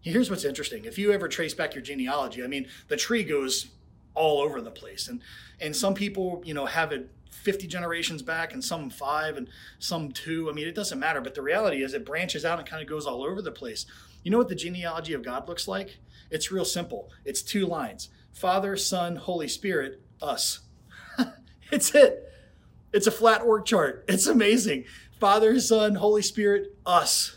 Here's 0.00 0.28
what's 0.28 0.44
interesting. 0.44 0.84
If 0.84 0.98
you 0.98 1.12
ever 1.12 1.28
trace 1.28 1.54
back 1.54 1.74
your 1.74 1.82
genealogy, 1.82 2.44
I 2.44 2.46
mean, 2.46 2.66
the 2.88 2.96
tree 2.96 3.24
goes 3.24 3.70
all 4.14 4.40
over 4.40 4.60
the 4.60 4.70
place. 4.70 5.08
And 5.08 5.20
and 5.60 5.74
some 5.74 5.94
people, 5.94 6.42
you 6.44 6.54
know, 6.54 6.66
have 6.66 6.92
it 6.92 7.10
50 7.34 7.66
generations 7.66 8.22
back 8.22 8.52
and 8.52 8.62
some 8.62 8.90
five 8.90 9.36
and 9.36 9.48
some 9.78 10.12
two. 10.12 10.48
I 10.48 10.52
mean, 10.52 10.66
it 10.66 10.74
doesn't 10.74 10.98
matter. 10.98 11.20
But 11.20 11.34
the 11.34 11.42
reality 11.42 11.82
is 11.82 11.94
it 11.94 12.06
branches 12.06 12.44
out 12.44 12.58
and 12.58 12.68
kind 12.68 12.82
of 12.82 12.88
goes 12.88 13.06
all 13.06 13.22
over 13.22 13.42
the 13.42 13.52
place. 13.52 13.86
You 14.22 14.30
know 14.30 14.38
what 14.38 14.48
the 14.48 14.54
genealogy 14.54 15.12
of 15.12 15.22
God 15.22 15.48
looks 15.48 15.68
like? 15.68 15.98
It's 16.30 16.50
real 16.50 16.64
simple. 16.64 17.10
It's 17.24 17.42
two 17.42 17.66
lines 17.66 18.08
Father, 18.32 18.76
Son, 18.76 19.16
Holy 19.16 19.48
Spirit, 19.48 20.00
us. 20.20 20.60
it's 21.70 21.94
it. 21.94 22.32
It's 22.92 23.06
a 23.06 23.12
flat 23.12 23.42
org 23.42 23.64
chart. 23.64 24.04
It's 24.08 24.26
amazing. 24.26 24.84
Father, 25.20 25.58
Son, 25.60 25.96
Holy 25.96 26.22
Spirit, 26.22 26.76
us. 26.86 27.36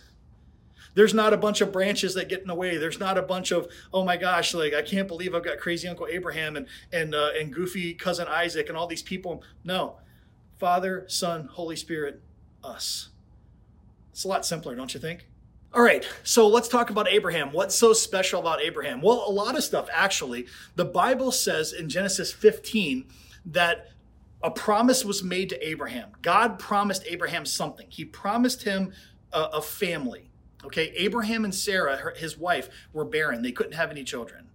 There's 0.97 1.13
not 1.13 1.31
a 1.31 1.37
bunch 1.37 1.61
of 1.61 1.71
branches 1.71 2.15
that 2.15 2.27
get 2.27 2.41
in 2.41 2.47
the 2.47 2.55
way. 2.55 2.77
There's 2.77 2.99
not 2.99 3.19
a 3.19 3.21
bunch 3.21 3.51
of 3.51 3.67
oh 3.93 4.03
my 4.03 4.17
gosh, 4.17 4.55
like 4.55 4.73
I 4.73 4.81
can't 4.81 5.07
believe 5.07 5.35
I've 5.35 5.43
got 5.43 5.59
crazy 5.59 5.87
Uncle 5.87 6.07
Abraham 6.09 6.55
and 6.55 6.65
and 6.91 7.13
uh, 7.13 7.29
and 7.39 7.53
goofy 7.53 7.93
cousin 7.93 8.27
Isaac 8.27 8.67
and 8.67 8.75
all 8.75 8.87
these 8.87 9.03
people. 9.03 9.43
No, 9.63 9.97
Father, 10.57 11.05
Son, 11.07 11.49
Holy 11.51 11.75
Spirit, 11.75 12.19
us. 12.63 13.09
It's 14.11 14.23
a 14.23 14.27
lot 14.27 14.43
simpler, 14.43 14.73
don't 14.73 14.91
you 14.91 14.99
think? 14.99 15.27
All 15.71 15.83
right, 15.83 16.03
so 16.23 16.47
let's 16.47 16.67
talk 16.67 16.89
about 16.89 17.07
Abraham. 17.07 17.51
What's 17.51 17.75
so 17.75 17.93
special 17.93 18.39
about 18.39 18.63
Abraham? 18.63 18.99
Well, 18.99 19.23
a 19.27 19.31
lot 19.31 19.55
of 19.55 19.63
stuff 19.63 19.87
actually. 19.93 20.47
The 20.77 20.85
Bible 20.85 21.31
says 21.31 21.73
in 21.73 21.89
Genesis 21.89 22.33
15 22.33 23.05
that 23.45 23.91
a 24.41 24.49
promise 24.49 25.05
was 25.05 25.21
made 25.21 25.49
to 25.49 25.67
Abraham. 25.67 26.09
God 26.23 26.57
promised 26.57 27.03
Abraham 27.05 27.45
something. 27.45 27.85
He 27.87 28.03
promised 28.03 28.63
him 28.63 28.93
a, 29.31 29.41
a 29.41 29.61
family. 29.61 30.26
Okay, 30.65 30.91
Abraham 30.97 31.45
and 31.45 31.53
Sarah, 31.53 31.97
her, 31.97 32.13
his 32.17 32.37
wife, 32.37 32.69
were 32.91 33.05
barren. 33.05 33.41
They 33.41 33.51
couldn't 33.51 33.73
have 33.73 33.91
any 33.91 34.03
children. 34.03 34.49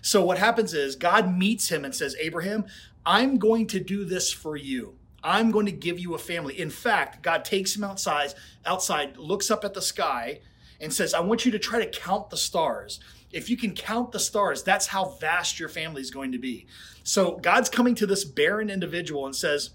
So 0.00 0.24
what 0.24 0.38
happens 0.38 0.74
is 0.74 0.96
God 0.96 1.36
meets 1.36 1.70
him 1.70 1.84
and 1.84 1.94
says, 1.94 2.16
Abraham, 2.18 2.64
I'm 3.04 3.38
going 3.38 3.66
to 3.68 3.80
do 3.80 4.04
this 4.04 4.32
for 4.32 4.56
you. 4.56 4.96
I'm 5.22 5.50
going 5.52 5.66
to 5.66 5.72
give 5.72 6.00
you 6.00 6.14
a 6.14 6.18
family. 6.18 6.58
In 6.58 6.70
fact, 6.70 7.22
God 7.22 7.44
takes 7.44 7.76
him 7.76 7.84
outside, 7.84 8.34
outside, 8.66 9.16
looks 9.16 9.50
up 9.50 9.64
at 9.64 9.74
the 9.74 9.82
sky, 9.82 10.40
and 10.80 10.92
says, 10.92 11.14
I 11.14 11.20
want 11.20 11.44
you 11.44 11.52
to 11.52 11.58
try 11.60 11.84
to 11.84 12.00
count 12.00 12.30
the 12.30 12.36
stars. 12.36 12.98
If 13.30 13.48
you 13.48 13.56
can 13.56 13.74
count 13.74 14.10
the 14.10 14.18
stars, 14.18 14.64
that's 14.64 14.88
how 14.88 15.10
vast 15.20 15.60
your 15.60 15.68
family 15.68 16.02
is 16.02 16.10
going 16.10 16.32
to 16.32 16.38
be. 16.38 16.66
So 17.04 17.36
God's 17.36 17.68
coming 17.68 17.94
to 17.96 18.06
this 18.06 18.24
barren 18.24 18.68
individual 18.68 19.26
and 19.26 19.36
says, 19.36 19.70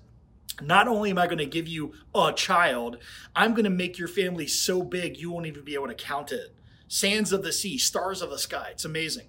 not 0.62 0.88
only 0.88 1.12
am 1.12 1.18
I 1.18 1.26
going 1.26 1.38
to 1.38 1.46
give 1.46 1.68
you 1.68 1.94
a 2.16 2.34
child, 2.34 2.98
I'm 3.36 3.52
going 3.52 3.66
to 3.66 3.70
make 3.70 3.98
your 3.98 4.08
family 4.08 4.48
so 4.48 4.82
big 4.82 5.18
you 5.18 5.32
won't 5.32 5.46
even 5.46 5.64
be 5.64 5.76
able 5.76 5.88
to 5.88 5.94
count 5.94 6.32
it. 6.32 6.56
Sands 6.88 7.32
of 7.32 7.44
the 7.44 7.52
sea, 7.52 7.78
stars 7.78 8.22
of 8.22 8.30
the 8.30 8.40
sky. 8.40 8.70
It's 8.72 8.86
amazing. 8.86 9.28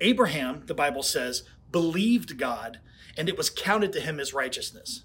Abraham, 0.00 0.62
the 0.66 0.74
Bible 0.74 1.02
says, 1.02 1.42
believed 1.70 2.38
God 2.38 2.80
and 3.16 3.28
it 3.28 3.36
was 3.36 3.50
counted 3.50 3.92
to 3.92 4.00
him 4.00 4.20
as 4.20 4.32
righteousness. 4.32 5.04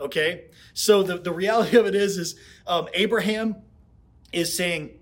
Okay? 0.00 0.46
So 0.74 1.02
the, 1.02 1.18
the 1.18 1.32
reality 1.32 1.76
of 1.76 1.86
it 1.86 1.94
is, 1.94 2.18
is 2.18 2.36
um, 2.66 2.88
Abraham 2.94 3.56
is 4.32 4.56
saying, 4.56 4.98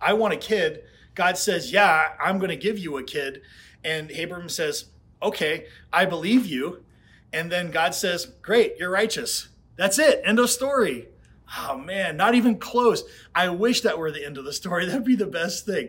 I 0.00 0.12
want 0.12 0.34
a 0.34 0.36
kid. 0.36 0.84
God 1.14 1.36
says, 1.36 1.72
Yeah, 1.72 2.10
I'm 2.22 2.38
going 2.38 2.50
to 2.50 2.56
give 2.56 2.78
you 2.78 2.96
a 2.96 3.02
kid. 3.02 3.42
And 3.84 4.10
Abraham 4.12 4.48
says, 4.48 4.86
Okay, 5.22 5.66
I 5.92 6.04
believe 6.04 6.46
you. 6.46 6.84
And 7.32 7.52
then 7.52 7.70
God 7.70 7.94
says, 7.94 8.26
Great, 8.42 8.76
you're 8.78 8.90
righteous. 8.90 9.48
That's 9.76 9.98
it. 9.98 10.20
End 10.24 10.38
of 10.38 10.50
story. 10.50 11.08
Oh 11.56 11.78
man, 11.78 12.16
not 12.16 12.34
even 12.34 12.58
close. 12.58 13.04
I 13.34 13.48
wish 13.48 13.80
that 13.82 13.98
were 13.98 14.10
the 14.10 14.24
end 14.24 14.38
of 14.38 14.44
the 14.44 14.52
story. 14.52 14.86
That'd 14.86 15.04
be 15.04 15.14
the 15.14 15.26
best 15.26 15.66
thing. 15.66 15.88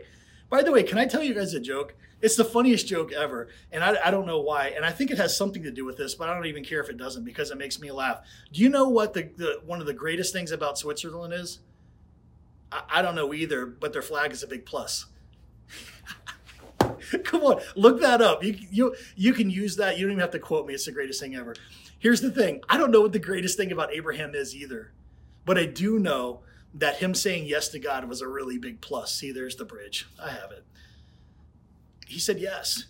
By 0.50 0.64
the 0.64 0.72
way, 0.72 0.84
can 0.84 0.98
I 0.98 1.06
tell 1.06 1.24
you 1.24 1.34
guys 1.34 1.54
a 1.54 1.60
joke? 1.60 1.96
It's 2.22 2.36
the 2.36 2.46
funniest 2.46 2.88
joke 2.88 3.14
ever. 3.14 3.48
And 3.72 3.84
I, 3.84 3.96
I, 4.06 4.12
don't 4.12 4.26
know 4.26 4.42
why. 4.42 4.74
And 4.76 4.86
I 4.86 4.92
think 4.92 5.10
it 5.10 5.18
has 5.18 5.38
something 5.38 5.64
to 5.64 5.72
do 5.72 5.86
with 5.86 5.96
this, 5.96 6.16
but 6.16 6.28
I 6.28 6.34
don't 6.34 6.48
even 6.48 6.66
care 6.66 6.82
if 6.82 6.90
it 6.90 6.98
doesn't 6.98 7.24
because 7.24 7.50
it 7.50 7.58
makes 7.58 7.80
me 7.80 7.92
laugh. 7.92 8.20
Do 8.52 8.62
you 8.62 8.68
know 8.68 8.90
what 8.90 9.14
the, 9.14 9.30
the 9.38 9.62
one 9.66 9.80
of 9.80 9.86
the 9.86 9.94
greatest 9.94 10.34
things 10.34 10.52
about 10.52 10.78
Switzerland 10.78 11.34
is? 11.34 11.60
I, 12.72 12.82
I 12.90 13.02
don't 13.02 13.16
know 13.16 13.34
either, 13.34 13.66
but 13.66 13.94
their 13.94 14.02
flag 14.02 14.32
is 14.32 14.44
a 14.44 14.48
big 14.48 14.66
plus. 14.66 15.06
Come 17.24 17.42
on, 17.42 17.62
look 17.76 18.02
that 18.02 18.22
up. 18.22 18.44
You, 18.44 18.58
you, 18.72 18.96
you 19.16 19.34
can 19.34 19.50
use 19.50 19.76
that. 19.78 19.98
You 19.98 20.06
don't 20.06 20.12
even 20.12 20.22
have 20.22 20.32
to 20.32 20.40
quote 20.40 20.68
me. 20.68 20.74
It's 20.74 20.86
the 20.86 20.92
greatest 20.92 21.20
thing 21.20 21.36
ever. 21.36 21.56
Here's 21.98 22.22
the 22.22 22.32
thing 22.32 22.62
I 22.70 22.78
don't 22.78 22.92
know 22.92 23.02
what 23.02 23.14
the 23.14 23.20
greatest 23.20 23.58
thing 23.58 23.72
about 23.72 23.94
Abraham 23.94 24.34
is 24.36 24.56
either, 24.56 24.94
but 25.46 25.58
I 25.58 25.66
do 25.66 26.00
know 26.00 26.42
that 26.74 26.98
him 26.98 27.16
saying 27.16 27.46
yes 27.46 27.70
to 27.70 27.80
God 27.80 28.08
was 28.08 28.22
a 28.22 28.28
really 28.28 28.58
big 28.58 28.82
plus. 28.82 29.14
See, 29.14 29.32
there's 29.32 29.56
the 29.56 29.66
bridge. 29.66 30.08
I 30.22 30.30
have 30.30 30.52
it. 30.52 30.66
He 32.08 32.20
said 32.20 32.40
yes. 32.40 32.86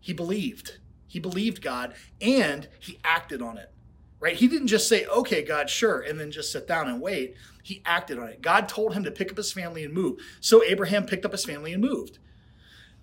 He 0.00 0.12
believed. 0.12 0.78
He 1.06 1.18
believed 1.18 1.62
God 1.62 1.94
and 2.20 2.68
he 2.78 2.98
acted 3.04 3.42
on 3.42 3.58
it. 3.58 3.72
Right? 4.20 4.34
He 4.34 4.48
didn't 4.48 4.66
just 4.66 4.88
say, 4.88 5.06
okay, 5.06 5.44
God, 5.44 5.70
sure, 5.70 6.00
and 6.00 6.18
then 6.18 6.32
just 6.32 6.50
sit 6.50 6.66
down 6.66 6.88
and 6.88 7.00
wait. 7.00 7.36
He 7.62 7.82
acted 7.84 8.18
on 8.18 8.28
it. 8.28 8.42
God 8.42 8.68
told 8.68 8.94
him 8.94 9.04
to 9.04 9.12
pick 9.12 9.30
up 9.30 9.36
his 9.36 9.52
family 9.52 9.84
and 9.84 9.94
move. 9.94 10.18
So 10.40 10.64
Abraham 10.64 11.06
picked 11.06 11.24
up 11.24 11.30
his 11.30 11.44
family 11.44 11.72
and 11.72 11.80
moved. 11.80 12.18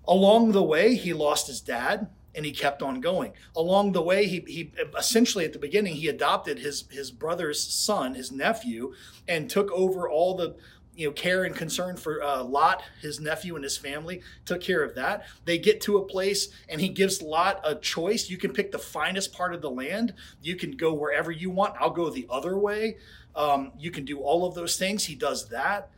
Along 0.08 0.52
the 0.52 0.64
way, 0.64 0.96
he 0.96 1.14
lost 1.14 1.48
his 1.48 1.62
dad 1.62 2.08
and 2.36 2.46
he 2.46 2.52
kept 2.52 2.82
on 2.82 3.00
going. 3.00 3.32
Along 3.56 3.94
the 3.94 4.02
way, 4.02 4.28
he, 4.28 4.44
he 4.48 4.72
essentially 4.98 5.46
at 5.46 5.54
the 5.54 5.60
beginning 5.60 5.96
he 5.96 6.08
adopted 6.08 6.60
his 6.60 6.84
his 6.92 7.10
brother's 7.12 7.62
son, 7.62 8.16
his 8.16 8.32
nephew, 8.32 8.94
and 9.28 9.50
took 9.50 9.72
over 9.72 10.10
all 10.10 10.36
the 10.36 10.56
you 10.96 11.08
know 11.08 11.14
care 11.14 11.44
and 11.44 11.56
concern 11.56 11.98
for 11.98 12.22
uh, 12.22 12.44
Lot, 12.44 12.84
his 13.02 13.20
nephew, 13.20 13.56
and 13.56 13.64
his 13.64 13.78
family. 13.78 14.22
Took 14.46 14.62
care 14.62 14.84
of 14.84 14.96
that. 14.96 15.26
They 15.46 15.58
get 15.58 15.82
to 15.82 15.98
a 15.98 16.06
place, 16.06 16.50
and 16.68 16.82
he 16.82 16.90
gives 16.90 17.22
Lot 17.22 17.62
a 17.64 17.76
choice. 17.76 18.30
You 18.30 18.38
can 18.38 18.54
pick 18.54 18.72
the 18.72 18.80
finest 18.80 19.34
part 19.34 19.54
of 19.54 19.62
the 19.62 19.72
land. 19.72 20.14
You 20.42 20.56
can 20.56 20.72
go 20.72 20.94
wherever 20.94 21.32
you 21.32 21.50
want. 21.50 21.76
I'll 21.80 21.90
go 21.90 22.10
the 22.10 22.28
other 22.30 22.58
way. 22.58 22.98
Um, 23.36 23.74
you 23.78 23.92
can 23.92 24.06
do 24.06 24.20
all 24.20 24.46
of 24.46 24.56
those 24.56 24.78
things. 24.78 25.06
He 25.06 25.16
does 25.16 25.50
that, 25.50 25.90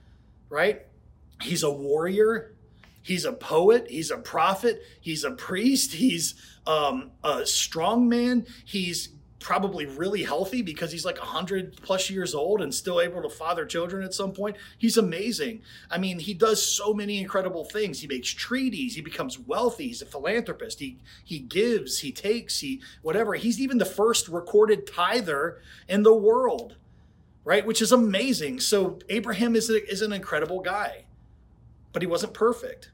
right? 0.50 0.86
He's 1.42 1.64
a 1.64 1.72
warrior. 1.72 2.54
He's 3.08 3.24
a 3.24 3.32
poet. 3.32 3.88
He's 3.90 4.12
a 4.12 4.18
prophet. 4.18 4.82
He's 5.00 5.24
a 5.24 5.32
priest. 5.32 5.94
He's 5.94 6.36
um, 6.66 7.12
a 7.24 7.46
strong 7.46 8.10
man. 8.10 8.46
He's 8.66 9.14
probably 9.40 9.86
really 9.86 10.24
healthy 10.24 10.62
because 10.62 10.92
he's 10.92 11.06
like 11.06 11.18
100 11.18 11.82
plus 11.82 12.10
years 12.10 12.36
old 12.36 12.62
and 12.62 12.76
still 12.76 13.00
able 13.00 13.22
to 13.22 13.30
father 13.30 13.66
children 13.66 14.04
at 14.04 14.14
some 14.14 14.34
point. 14.34 14.58
He's 14.78 14.98
amazing. 14.98 15.62
I 15.90 16.00
mean, 16.00 16.20
he 16.20 16.34
does 16.34 16.62
so 16.62 16.94
many 16.94 17.18
incredible 17.22 17.64
things. 17.64 18.02
He 18.02 18.08
makes 18.08 18.28
treaties, 18.28 18.96
he 18.96 19.02
becomes 19.02 19.40
wealthy, 19.40 19.88
he's 19.88 20.02
a 20.02 20.06
philanthropist. 20.06 20.82
He 20.82 20.98
he 21.24 21.40
gives, 21.40 22.00
he 22.00 22.12
takes, 22.12 22.60
he 22.60 22.82
whatever. 23.04 23.36
He's 23.36 23.62
even 23.62 23.78
the 23.78 23.86
first 23.86 24.28
recorded 24.28 24.86
tither 24.86 25.62
in 25.88 26.04
the 26.04 26.14
world. 26.14 26.76
Right? 27.46 27.66
Which 27.66 27.82
is 27.82 27.94
amazing. 27.94 28.60
So 28.60 29.00
Abraham 29.08 29.56
is 29.56 29.70
a, 29.70 29.90
is 29.90 30.02
an 30.02 30.12
incredible 30.12 30.60
guy. 30.60 31.06
But 31.94 32.02
he 32.02 32.06
wasn't 32.06 32.34
perfect 32.34 32.92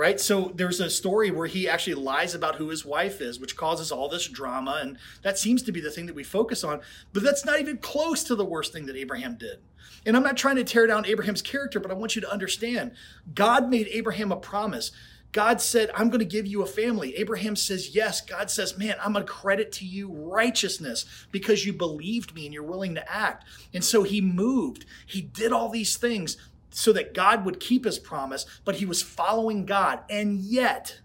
right? 0.00 0.18
So 0.18 0.50
there's 0.54 0.80
a 0.80 0.88
story 0.88 1.30
where 1.30 1.46
he 1.46 1.68
actually 1.68 1.92
lies 1.92 2.34
about 2.34 2.56
who 2.56 2.68
his 2.68 2.86
wife 2.86 3.20
is, 3.20 3.38
which 3.38 3.54
causes 3.54 3.92
all 3.92 4.08
this 4.08 4.26
drama. 4.26 4.78
And 4.80 4.96
that 5.20 5.38
seems 5.38 5.62
to 5.64 5.72
be 5.72 5.80
the 5.82 5.90
thing 5.90 6.06
that 6.06 6.14
we 6.14 6.24
focus 6.24 6.64
on. 6.64 6.80
But 7.12 7.22
that's 7.22 7.44
not 7.44 7.60
even 7.60 7.76
close 7.76 8.24
to 8.24 8.34
the 8.34 8.44
worst 8.44 8.72
thing 8.72 8.86
that 8.86 8.96
Abraham 8.96 9.36
did. 9.36 9.58
And 10.06 10.16
I'm 10.16 10.22
not 10.22 10.38
trying 10.38 10.56
to 10.56 10.64
tear 10.64 10.86
down 10.86 11.04
Abraham's 11.04 11.42
character, 11.42 11.78
but 11.80 11.90
I 11.90 11.94
want 11.94 12.16
you 12.16 12.22
to 12.22 12.32
understand 12.32 12.92
God 13.34 13.68
made 13.68 13.88
Abraham 13.88 14.32
a 14.32 14.36
promise. 14.36 14.90
God 15.32 15.60
said, 15.60 15.90
I'm 15.94 16.08
going 16.08 16.20
to 16.20 16.24
give 16.24 16.46
you 16.46 16.62
a 16.62 16.66
family. 16.66 17.14
Abraham 17.16 17.54
says, 17.54 17.94
Yes. 17.94 18.22
God 18.22 18.50
says, 18.50 18.78
Man, 18.78 18.96
I'm 19.02 19.12
going 19.12 19.24
to 19.24 19.30
credit 19.30 19.70
to 19.72 19.84
you 19.84 20.10
righteousness 20.10 21.04
because 21.30 21.66
you 21.66 21.74
believed 21.74 22.34
me 22.34 22.46
and 22.46 22.54
you're 22.54 22.62
willing 22.62 22.94
to 22.94 23.12
act. 23.12 23.44
And 23.74 23.84
so 23.84 24.02
he 24.02 24.22
moved. 24.22 24.86
He 25.06 25.20
did 25.20 25.52
all 25.52 25.68
these 25.68 25.96
things 25.96 26.38
so 26.70 26.92
that 26.92 27.14
God 27.14 27.44
would 27.44 27.60
keep 27.60 27.84
his 27.84 27.98
promise, 27.98 28.46
but 28.64 28.76
he 28.76 28.86
was 28.86 29.02
following 29.02 29.66
God. 29.66 30.00
And 30.08 30.38
yet, 30.38 31.00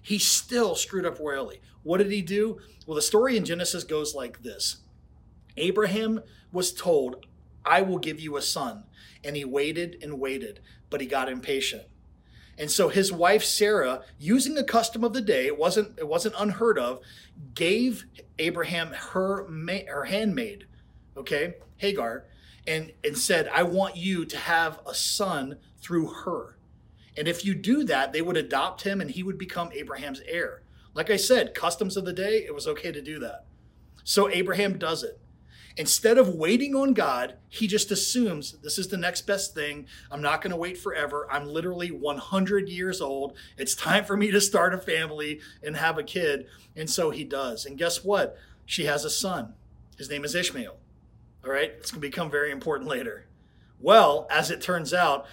he 0.00 0.18
still 0.18 0.74
screwed 0.74 1.06
up 1.06 1.18
royally. 1.18 1.60
What 1.82 1.98
did 1.98 2.10
he 2.10 2.22
do? 2.22 2.58
Well, 2.86 2.96
the 2.96 3.02
story 3.02 3.36
in 3.36 3.44
Genesis 3.44 3.84
goes 3.84 4.14
like 4.14 4.42
this 4.42 4.78
Abraham 5.56 6.20
was 6.52 6.72
told, 6.72 7.26
I 7.64 7.82
will 7.82 7.98
give 7.98 8.20
you 8.20 8.36
a 8.36 8.42
son. 8.42 8.84
And 9.24 9.36
he 9.36 9.44
waited 9.44 9.98
and 10.02 10.20
waited, 10.20 10.60
but 10.90 11.00
he 11.00 11.06
got 11.06 11.28
impatient. 11.28 11.84
And 12.56 12.70
so 12.70 12.88
his 12.88 13.12
wife 13.12 13.44
Sarah, 13.44 14.02
using 14.18 14.54
the 14.54 14.64
custom 14.64 15.04
of 15.04 15.12
the 15.12 15.20
day, 15.20 15.46
it 15.46 15.58
wasn't 15.58 15.98
it 15.98 16.08
wasn't 16.08 16.34
unheard 16.38 16.78
of, 16.78 17.00
gave 17.54 18.06
Abraham 18.38 18.92
her 18.92 19.46
ma- 19.48 19.86
her 19.88 20.04
handmaid, 20.04 20.66
okay, 21.16 21.54
Hagar, 21.76 22.24
and, 22.68 22.92
and 23.02 23.16
said, 23.16 23.48
I 23.52 23.62
want 23.62 23.96
you 23.96 24.26
to 24.26 24.36
have 24.36 24.78
a 24.86 24.94
son 24.94 25.56
through 25.80 26.08
her. 26.24 26.58
And 27.16 27.26
if 27.26 27.44
you 27.44 27.54
do 27.54 27.82
that, 27.84 28.12
they 28.12 28.20
would 28.20 28.36
adopt 28.36 28.82
him 28.82 29.00
and 29.00 29.10
he 29.10 29.22
would 29.22 29.38
become 29.38 29.70
Abraham's 29.72 30.20
heir. 30.28 30.62
Like 30.94 31.10
I 31.10 31.16
said, 31.16 31.54
customs 31.54 31.96
of 31.96 32.04
the 32.04 32.12
day, 32.12 32.44
it 32.44 32.54
was 32.54 32.68
okay 32.68 32.92
to 32.92 33.00
do 33.00 33.18
that. 33.20 33.46
So 34.04 34.28
Abraham 34.28 34.78
does 34.78 35.02
it. 35.02 35.18
Instead 35.78 36.18
of 36.18 36.34
waiting 36.34 36.74
on 36.74 36.92
God, 36.92 37.36
he 37.48 37.66
just 37.66 37.90
assumes 37.90 38.52
this 38.62 38.78
is 38.78 38.88
the 38.88 38.96
next 38.96 39.22
best 39.22 39.54
thing. 39.54 39.86
I'm 40.10 40.20
not 40.20 40.42
going 40.42 40.50
to 40.50 40.56
wait 40.56 40.76
forever. 40.76 41.26
I'm 41.30 41.46
literally 41.46 41.90
100 41.90 42.68
years 42.68 43.00
old. 43.00 43.34
It's 43.56 43.74
time 43.74 44.04
for 44.04 44.16
me 44.16 44.30
to 44.30 44.40
start 44.40 44.74
a 44.74 44.78
family 44.78 45.40
and 45.62 45.76
have 45.76 45.96
a 45.96 46.02
kid. 46.02 46.46
And 46.76 46.90
so 46.90 47.10
he 47.10 47.24
does. 47.24 47.64
And 47.64 47.78
guess 47.78 48.04
what? 48.04 48.36
She 48.66 48.84
has 48.84 49.04
a 49.04 49.10
son. 49.10 49.54
His 49.96 50.10
name 50.10 50.24
is 50.24 50.34
Ishmael. 50.34 50.76
All 51.48 51.54
right, 51.54 51.72
it's 51.78 51.92
going 51.92 52.02
to 52.02 52.06
become 52.06 52.30
very 52.30 52.50
important 52.50 52.90
later. 52.90 53.24
Well, 53.80 54.26
as 54.30 54.50
it 54.50 54.60
turns 54.60 54.92
out, 54.92 55.24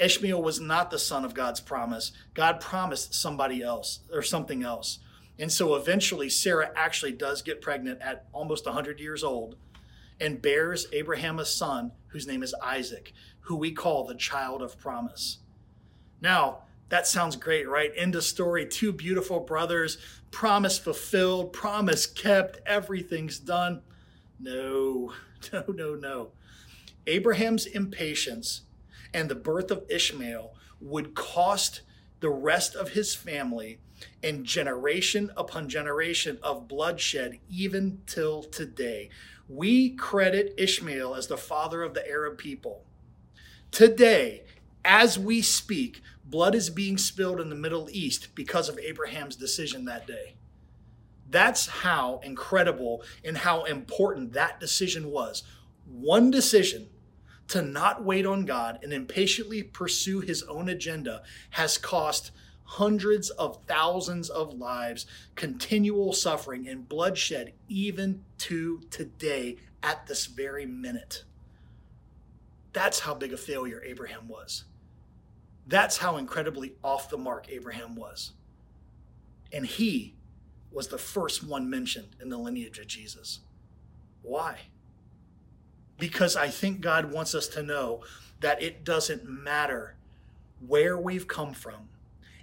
Ishmael 0.00 0.42
was 0.42 0.58
not 0.58 0.90
the 0.90 0.98
son 0.98 1.24
of 1.24 1.32
God's 1.32 1.60
promise. 1.60 2.10
God 2.34 2.58
promised 2.58 3.14
somebody 3.14 3.62
else 3.62 4.00
or 4.12 4.20
something 4.20 4.64
else. 4.64 4.98
And 5.38 5.52
so 5.52 5.76
eventually, 5.76 6.28
Sarah 6.28 6.72
actually 6.74 7.12
does 7.12 7.40
get 7.40 7.60
pregnant 7.60 8.02
at 8.02 8.26
almost 8.32 8.66
100 8.66 8.98
years 8.98 9.22
old 9.22 9.54
and 10.20 10.42
bears 10.42 10.88
Abraham 10.92 11.38
a 11.38 11.44
son 11.44 11.92
whose 12.08 12.26
name 12.26 12.42
is 12.42 12.52
Isaac, 12.60 13.12
who 13.42 13.54
we 13.54 13.70
call 13.70 14.04
the 14.04 14.16
child 14.16 14.62
of 14.62 14.76
promise. 14.76 15.38
Now, 16.20 16.62
that 16.88 17.06
sounds 17.06 17.36
great, 17.36 17.68
right? 17.68 17.92
End 17.94 18.16
of 18.16 18.24
story. 18.24 18.66
Two 18.66 18.92
beautiful 18.92 19.38
brothers, 19.38 19.98
promise 20.32 20.80
fulfilled, 20.80 21.52
promise 21.52 22.06
kept, 22.06 22.58
everything's 22.66 23.38
done. 23.38 23.82
No, 24.40 25.12
No, 25.52 25.64
no, 25.68 25.94
no. 25.94 26.30
Abraham's 27.06 27.66
impatience 27.66 28.62
and 29.12 29.28
the 29.28 29.34
birth 29.34 29.70
of 29.70 29.84
Ishmael 29.88 30.54
would 30.80 31.14
cost 31.14 31.82
the 32.20 32.30
rest 32.30 32.74
of 32.74 32.90
his 32.90 33.14
family 33.14 33.78
and 34.22 34.44
generation 34.44 35.30
upon 35.36 35.68
generation 35.68 36.38
of 36.42 36.68
bloodshed, 36.68 37.38
even 37.50 38.02
till 38.06 38.42
today. 38.42 39.08
We 39.48 39.90
credit 39.90 40.54
Ishmael 40.56 41.14
as 41.14 41.26
the 41.26 41.36
father 41.36 41.82
of 41.82 41.94
the 41.94 42.08
Arab 42.08 42.38
people. 42.38 42.84
Today, 43.70 44.44
as 44.84 45.18
we 45.18 45.42
speak, 45.42 46.02
blood 46.24 46.54
is 46.54 46.70
being 46.70 46.98
spilled 46.98 47.40
in 47.40 47.50
the 47.50 47.56
Middle 47.56 47.88
East 47.90 48.34
because 48.34 48.68
of 48.68 48.78
Abraham's 48.78 49.36
decision 49.36 49.84
that 49.86 50.06
day. 50.06 50.34
That's 51.30 51.66
how 51.66 52.20
incredible 52.24 53.02
and 53.24 53.38
how 53.38 53.64
important 53.64 54.32
that 54.32 54.58
decision 54.60 55.10
was. 55.10 55.44
One 55.86 56.30
decision 56.30 56.88
to 57.48 57.62
not 57.62 58.04
wait 58.04 58.26
on 58.26 58.44
God 58.44 58.78
and 58.82 58.92
impatiently 58.92 59.62
pursue 59.62 60.20
his 60.20 60.42
own 60.44 60.68
agenda 60.68 61.22
has 61.50 61.78
cost 61.78 62.32
hundreds 62.64 63.30
of 63.30 63.58
thousands 63.66 64.28
of 64.28 64.54
lives, 64.54 65.06
continual 65.34 66.12
suffering 66.12 66.68
and 66.68 66.88
bloodshed, 66.88 67.52
even 67.68 68.22
to 68.38 68.80
today 68.90 69.56
at 69.82 70.06
this 70.06 70.26
very 70.26 70.66
minute. 70.66 71.24
That's 72.72 73.00
how 73.00 73.14
big 73.14 73.32
a 73.32 73.36
failure 73.36 73.82
Abraham 73.84 74.28
was. 74.28 74.64
That's 75.66 75.96
how 75.96 76.16
incredibly 76.16 76.74
off 76.84 77.10
the 77.10 77.18
mark 77.18 77.46
Abraham 77.50 77.96
was. 77.96 78.32
And 79.52 79.66
he 79.66 80.14
was 80.72 80.88
the 80.88 80.98
first 80.98 81.44
one 81.44 81.68
mentioned 81.68 82.16
in 82.20 82.28
the 82.28 82.38
lineage 82.38 82.78
of 82.78 82.86
Jesus. 82.86 83.40
Why? 84.22 84.58
Because 85.98 86.36
I 86.36 86.48
think 86.48 86.80
God 86.80 87.12
wants 87.12 87.34
us 87.34 87.48
to 87.48 87.62
know 87.62 88.02
that 88.40 88.62
it 88.62 88.84
doesn't 88.84 89.28
matter 89.28 89.96
where 90.66 90.96
we've 90.96 91.28
come 91.28 91.52
from, 91.52 91.88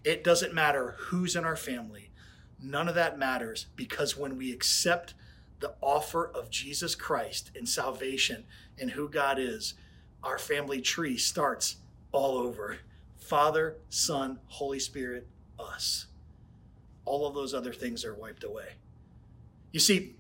it 0.03 0.23
doesn't 0.23 0.53
matter 0.53 0.95
who's 0.97 1.35
in 1.35 1.43
our 1.43 1.55
family. 1.55 2.11
None 2.59 2.87
of 2.87 2.95
that 2.95 3.19
matters 3.19 3.67
because 3.75 4.17
when 4.17 4.35
we 4.35 4.51
accept 4.51 5.13
the 5.59 5.75
offer 5.81 6.27
of 6.27 6.49
Jesus 6.49 6.95
Christ 6.95 7.51
in 7.53 7.65
salvation 7.65 8.45
and 8.79 8.91
who 8.91 9.07
God 9.09 9.37
is, 9.37 9.75
our 10.23 10.39
family 10.39 10.81
tree 10.81 11.17
starts 11.17 11.77
all 12.11 12.37
over 12.37 12.79
Father, 13.17 13.75
Son, 13.89 14.39
Holy 14.45 14.79
Spirit, 14.79 15.27
us. 15.59 16.06
All 17.07 17.25
of 17.25 17.33
those 17.33 17.53
other 17.53 17.73
things 17.73 18.03
are 18.03 18.13
wiped 18.13 18.43
away. 18.43 18.73
You 19.71 19.79
see, 19.79 20.15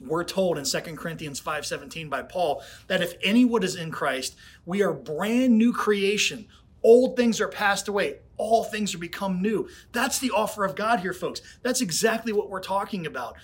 we're 0.00 0.24
told 0.24 0.58
in 0.58 0.64
2 0.64 0.96
Corinthians 0.96 1.40
5:17 1.40 2.10
by 2.10 2.22
Paul 2.22 2.62
that 2.88 3.02
if 3.02 3.14
anyone 3.22 3.62
is 3.62 3.74
in 3.74 3.90
Christ, 3.90 4.36
we 4.66 4.82
are 4.82 4.92
brand 4.92 5.56
new 5.56 5.72
creation. 5.72 6.46
Old 6.82 7.16
things 7.16 7.40
are 7.40 7.48
passed 7.48 7.88
away, 7.88 8.18
all 8.36 8.64
things 8.64 8.94
are 8.94 8.98
become 8.98 9.40
new. 9.40 9.68
That's 9.92 10.18
the 10.18 10.30
offer 10.30 10.64
of 10.64 10.76
God 10.76 11.00
here, 11.00 11.14
folks. 11.14 11.40
That's 11.62 11.80
exactly 11.80 12.32
what 12.32 12.50
we're 12.50 12.60
talking 12.60 13.06
about. 13.06 13.36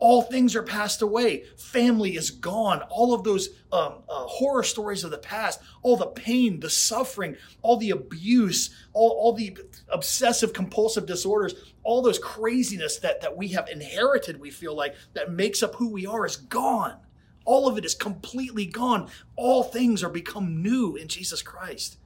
All 0.00 0.22
things 0.22 0.56
are 0.56 0.62
passed 0.62 1.02
away. 1.02 1.44
Family 1.58 2.16
is 2.16 2.30
gone. 2.30 2.80
All 2.88 3.12
of 3.12 3.22
those 3.22 3.50
um, 3.70 4.02
uh, 4.08 4.24
horror 4.24 4.62
stories 4.62 5.04
of 5.04 5.10
the 5.10 5.18
past, 5.18 5.60
all 5.82 5.96
the 5.96 6.06
pain, 6.06 6.58
the 6.58 6.70
suffering, 6.70 7.36
all 7.60 7.76
the 7.76 7.90
abuse, 7.90 8.70
all, 8.94 9.10
all 9.10 9.34
the 9.34 9.56
obsessive 9.90 10.54
compulsive 10.54 11.04
disorders, 11.04 11.54
all 11.84 12.00
those 12.00 12.18
craziness 12.18 12.98
that, 12.98 13.20
that 13.20 13.36
we 13.36 13.48
have 13.48 13.68
inherited, 13.68 14.40
we 14.40 14.50
feel 14.50 14.74
like, 14.74 14.94
that 15.12 15.32
makes 15.32 15.62
up 15.62 15.74
who 15.74 15.90
we 15.90 16.06
are, 16.06 16.24
is 16.24 16.36
gone. 16.36 16.96
All 17.44 17.68
of 17.68 17.76
it 17.76 17.84
is 17.84 17.94
completely 17.94 18.64
gone. 18.64 19.10
All 19.36 19.62
things 19.62 20.02
are 20.02 20.10
become 20.10 20.62
new 20.62 20.96
in 20.96 21.08
Jesus 21.08 21.42
Christ. 21.42 21.98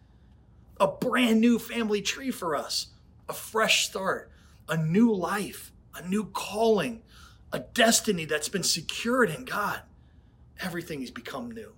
A 0.80 0.88
brand 0.88 1.40
new 1.40 1.60
family 1.60 2.02
tree 2.02 2.32
for 2.32 2.56
us, 2.56 2.88
a 3.28 3.32
fresh 3.32 3.86
start, 3.86 4.32
a 4.68 4.76
new 4.76 5.14
life, 5.14 5.70
a 5.94 6.06
new 6.06 6.24
calling 6.24 7.02
a 7.54 7.60
destiny 7.60 8.24
that's 8.24 8.48
been 8.48 8.64
secured 8.64 9.30
in 9.30 9.44
God. 9.44 9.80
Everything 10.60 11.00
has 11.00 11.12
become 11.12 11.52
new. 11.52 11.72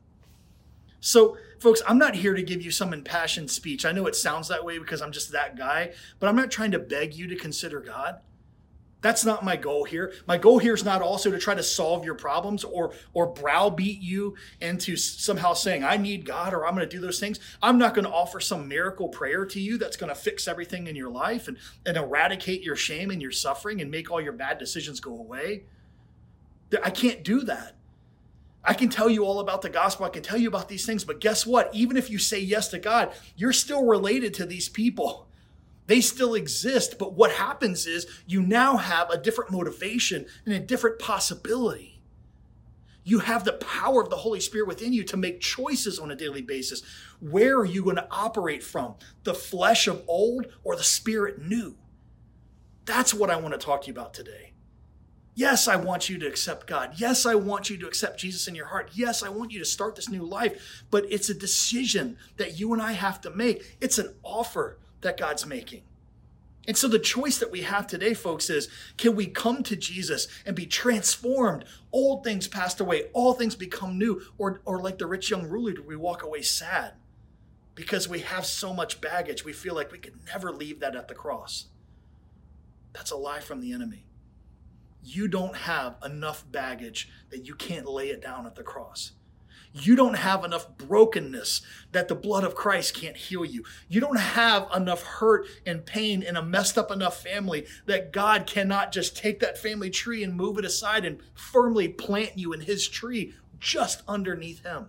So, 1.00 1.36
folks, 1.60 1.82
I'm 1.86 1.98
not 1.98 2.14
here 2.14 2.32
to 2.34 2.42
give 2.42 2.62
you 2.62 2.70
some 2.70 2.94
impassioned 2.94 3.50
speech. 3.50 3.84
I 3.84 3.92
know 3.92 4.06
it 4.06 4.16
sounds 4.16 4.48
that 4.48 4.64
way 4.64 4.78
because 4.78 5.02
I'm 5.02 5.12
just 5.12 5.32
that 5.32 5.56
guy, 5.56 5.92
but 6.18 6.28
I'm 6.28 6.34
not 6.34 6.50
trying 6.50 6.70
to 6.70 6.78
beg 6.78 7.14
you 7.14 7.26
to 7.28 7.36
consider 7.36 7.80
God. 7.80 8.20
That's 9.06 9.24
not 9.24 9.44
my 9.44 9.54
goal 9.54 9.84
here. 9.84 10.12
My 10.26 10.36
goal 10.36 10.58
here 10.58 10.74
is 10.74 10.82
not 10.82 11.00
also 11.00 11.30
to 11.30 11.38
try 11.38 11.54
to 11.54 11.62
solve 11.62 12.04
your 12.04 12.16
problems 12.16 12.64
or 12.64 12.92
or 13.14 13.28
browbeat 13.28 14.02
you 14.02 14.34
into 14.60 14.96
somehow 14.96 15.52
saying 15.52 15.84
I 15.84 15.96
need 15.96 16.24
God 16.24 16.52
or 16.52 16.66
I'm 16.66 16.74
going 16.74 16.88
to 16.88 16.96
do 16.96 17.00
those 17.00 17.20
things. 17.20 17.38
I'm 17.62 17.78
not 17.78 17.94
going 17.94 18.04
to 18.04 18.10
offer 18.10 18.40
some 18.40 18.66
miracle 18.66 19.08
prayer 19.08 19.46
to 19.46 19.60
you 19.60 19.78
that's 19.78 19.96
going 19.96 20.08
to 20.08 20.16
fix 20.16 20.48
everything 20.48 20.88
in 20.88 20.96
your 20.96 21.08
life 21.08 21.46
and, 21.46 21.56
and 21.86 21.96
eradicate 21.96 22.64
your 22.64 22.74
shame 22.74 23.12
and 23.12 23.22
your 23.22 23.30
suffering 23.30 23.80
and 23.80 23.92
make 23.92 24.10
all 24.10 24.20
your 24.20 24.32
bad 24.32 24.58
decisions 24.58 24.98
go 24.98 25.16
away. 25.16 25.66
I 26.82 26.90
can't 26.90 27.22
do 27.22 27.42
that. 27.42 27.76
I 28.64 28.74
can 28.74 28.88
tell 28.88 29.08
you 29.08 29.24
all 29.24 29.38
about 29.38 29.62
the 29.62 29.70
gospel. 29.70 30.04
I 30.04 30.08
can 30.08 30.24
tell 30.24 30.36
you 30.36 30.48
about 30.48 30.68
these 30.68 30.84
things, 30.84 31.04
but 31.04 31.20
guess 31.20 31.46
what? 31.46 31.72
Even 31.72 31.96
if 31.96 32.10
you 32.10 32.18
say 32.18 32.40
yes 32.40 32.66
to 32.70 32.80
God, 32.80 33.12
you're 33.36 33.52
still 33.52 33.86
related 33.86 34.34
to 34.34 34.46
these 34.46 34.68
people. 34.68 35.25
They 35.86 36.00
still 36.00 36.34
exist, 36.34 36.98
but 36.98 37.14
what 37.14 37.32
happens 37.32 37.86
is 37.86 38.06
you 38.26 38.42
now 38.42 38.76
have 38.76 39.10
a 39.10 39.18
different 39.18 39.52
motivation 39.52 40.26
and 40.44 40.54
a 40.54 40.60
different 40.60 40.98
possibility. 40.98 42.02
You 43.04 43.20
have 43.20 43.44
the 43.44 43.52
power 43.52 44.02
of 44.02 44.10
the 44.10 44.16
Holy 44.16 44.40
Spirit 44.40 44.66
within 44.66 44.92
you 44.92 45.04
to 45.04 45.16
make 45.16 45.40
choices 45.40 46.00
on 46.00 46.10
a 46.10 46.16
daily 46.16 46.42
basis. 46.42 46.82
Where 47.20 47.56
are 47.56 47.64
you 47.64 47.84
going 47.84 47.96
to 47.96 48.08
operate 48.10 48.64
from? 48.64 48.96
The 49.22 49.32
flesh 49.32 49.86
of 49.86 50.02
old 50.08 50.46
or 50.64 50.74
the 50.74 50.82
spirit 50.82 51.40
new? 51.40 51.76
That's 52.84 53.14
what 53.14 53.30
I 53.30 53.36
want 53.36 53.54
to 53.54 53.64
talk 53.64 53.82
to 53.82 53.86
you 53.86 53.92
about 53.92 54.12
today. 54.12 54.54
Yes, 55.36 55.68
I 55.68 55.76
want 55.76 56.08
you 56.08 56.18
to 56.18 56.26
accept 56.26 56.66
God. 56.66 56.94
Yes, 56.96 57.26
I 57.26 57.36
want 57.36 57.70
you 57.70 57.76
to 57.76 57.86
accept 57.86 58.18
Jesus 58.18 58.48
in 58.48 58.54
your 58.54 58.66
heart. 58.66 58.90
Yes, 58.94 59.22
I 59.22 59.28
want 59.28 59.52
you 59.52 59.60
to 59.60 59.64
start 59.64 59.94
this 59.94 60.08
new 60.08 60.24
life, 60.24 60.84
but 60.90 61.04
it's 61.08 61.28
a 61.28 61.34
decision 61.34 62.16
that 62.38 62.58
you 62.58 62.72
and 62.72 62.82
I 62.82 62.92
have 62.92 63.20
to 63.20 63.30
make. 63.30 63.76
It's 63.80 63.98
an 63.98 64.14
offer 64.24 64.78
that 65.06 65.16
God's 65.16 65.46
making. 65.46 65.82
And 66.68 66.76
so 66.76 66.88
the 66.88 66.98
choice 66.98 67.38
that 67.38 67.52
we 67.52 67.62
have 67.62 67.86
today, 67.86 68.12
folks, 68.12 68.50
is 68.50 68.68
can 68.96 69.14
we 69.14 69.26
come 69.26 69.62
to 69.62 69.76
Jesus 69.76 70.26
and 70.44 70.56
be 70.56 70.66
transformed? 70.66 71.64
Old 71.92 72.24
things 72.24 72.48
passed 72.48 72.80
away, 72.80 73.04
all 73.12 73.34
things 73.34 73.54
become 73.54 73.98
new. 73.98 74.20
Or, 74.36 74.60
or 74.64 74.80
like 74.80 74.98
the 74.98 75.06
rich 75.06 75.30
young 75.30 75.48
ruler, 75.48 75.72
do 75.72 75.82
we 75.82 75.96
walk 75.96 76.22
away 76.22 76.42
sad? 76.42 76.94
Because 77.76 78.08
we 78.08 78.20
have 78.20 78.44
so 78.44 78.74
much 78.74 79.00
baggage, 79.00 79.44
we 79.44 79.52
feel 79.52 79.74
like 79.74 79.92
we 79.92 79.98
could 79.98 80.18
never 80.26 80.50
leave 80.50 80.80
that 80.80 80.96
at 80.96 81.08
the 81.08 81.14
cross. 81.14 81.66
That's 82.92 83.10
a 83.12 83.16
lie 83.16 83.40
from 83.40 83.60
the 83.60 83.72
enemy. 83.72 84.06
You 85.04 85.28
don't 85.28 85.54
have 85.54 85.96
enough 86.04 86.44
baggage 86.50 87.08
that 87.30 87.46
you 87.46 87.54
can't 87.54 87.86
lay 87.86 88.08
it 88.08 88.20
down 88.20 88.44
at 88.44 88.56
the 88.56 88.64
cross. 88.64 89.12
You 89.78 89.94
don't 89.94 90.14
have 90.14 90.42
enough 90.42 90.78
brokenness 90.78 91.60
that 91.92 92.08
the 92.08 92.14
blood 92.14 92.44
of 92.44 92.54
Christ 92.54 92.94
can't 92.94 93.16
heal 93.16 93.44
you. 93.44 93.62
You 93.88 94.00
don't 94.00 94.18
have 94.18 94.68
enough 94.74 95.02
hurt 95.02 95.46
and 95.66 95.84
pain 95.84 96.22
in 96.22 96.34
a 96.34 96.42
messed 96.42 96.78
up 96.78 96.90
enough 96.90 97.22
family 97.22 97.66
that 97.84 98.10
God 98.10 98.46
cannot 98.46 98.90
just 98.90 99.16
take 99.16 99.40
that 99.40 99.58
family 99.58 99.90
tree 99.90 100.24
and 100.24 100.34
move 100.34 100.58
it 100.58 100.64
aside 100.64 101.04
and 101.04 101.20
firmly 101.34 101.88
plant 101.88 102.38
you 102.38 102.54
in 102.54 102.60
his 102.60 102.88
tree 102.88 103.34
just 103.60 104.02
underneath 104.08 104.64
him. 104.64 104.86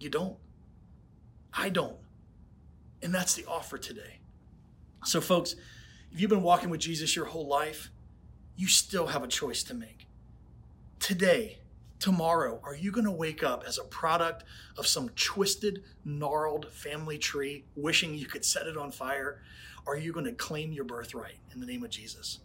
You 0.00 0.08
don't. 0.08 0.38
I 1.52 1.68
don't. 1.68 1.96
And 3.02 3.14
that's 3.14 3.34
the 3.34 3.44
offer 3.44 3.76
today. 3.76 4.20
So, 5.04 5.20
folks, 5.20 5.56
if 6.10 6.20
you've 6.20 6.30
been 6.30 6.42
walking 6.42 6.70
with 6.70 6.80
Jesus 6.80 7.14
your 7.14 7.26
whole 7.26 7.46
life, 7.46 7.90
you 8.56 8.66
still 8.66 9.08
have 9.08 9.22
a 9.22 9.28
choice 9.28 9.62
to 9.64 9.74
make. 9.74 10.06
Today, 11.00 11.58
tomorrow, 12.02 12.60
are 12.64 12.74
you 12.74 12.90
going 12.90 13.04
to 13.04 13.12
wake 13.12 13.44
up 13.44 13.62
as 13.64 13.78
a 13.78 13.84
product 13.84 14.42
of 14.76 14.88
some 14.88 15.08
twisted, 15.10 15.84
gnarled 16.04 16.70
family 16.72 17.16
tree, 17.16 17.64
wishing 17.76 18.14
you 18.14 18.26
could 18.26 18.44
set 18.44 18.66
it 18.66 18.76
on 18.76 18.90
fire? 18.90 19.40
Are 19.86 19.96
you 19.96 20.12
going 20.12 20.26
to 20.26 20.32
claim 20.32 20.72
your 20.72 20.84
birthright 20.84 21.38
in 21.54 21.60
the 21.60 21.66
name 21.66 21.84
of 21.84 21.90
Jesus? 21.90 22.40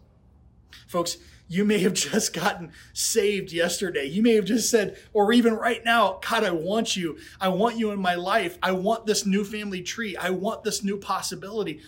Folks, 0.86 1.16
you 1.48 1.64
may 1.64 1.80
have 1.80 1.92
just 2.12 2.32
gotten 2.32 2.70
saved 2.92 3.50
yesterday. 3.50 4.04
You 4.04 4.22
may 4.22 4.34
have 4.34 4.44
just 4.44 4.70
said, 4.70 4.96
or 5.12 5.32
even 5.32 5.54
right 5.54 5.84
now, 5.84 6.20
God, 6.28 6.44
I 6.44 6.52
want 6.52 6.96
you. 6.96 7.18
I 7.40 7.48
want 7.48 7.78
you 7.78 7.90
in 7.90 8.00
my 8.00 8.14
life. 8.14 8.58
I 8.62 8.70
want 8.70 9.06
this 9.06 9.26
new 9.26 9.42
family 9.44 9.82
tree. 9.82 10.16
I 10.16 10.30
want 10.30 10.62
this 10.62 10.84
new 10.84 10.98
possibility. 10.98 11.80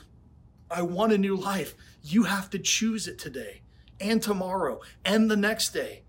I 0.68 0.83
want 0.83 1.12
a 1.12 1.18
new 1.18 1.37
life. 1.37 1.77
You 2.03 2.25
have 2.25 2.51
to 2.51 2.59
choose 2.59 3.07
it 3.07 3.16
today 3.16 3.62
and 4.01 4.21
tomorrow 4.21 4.81
and 5.05 5.31
the 5.31 5.37
next 5.37 5.73
day 5.73 6.03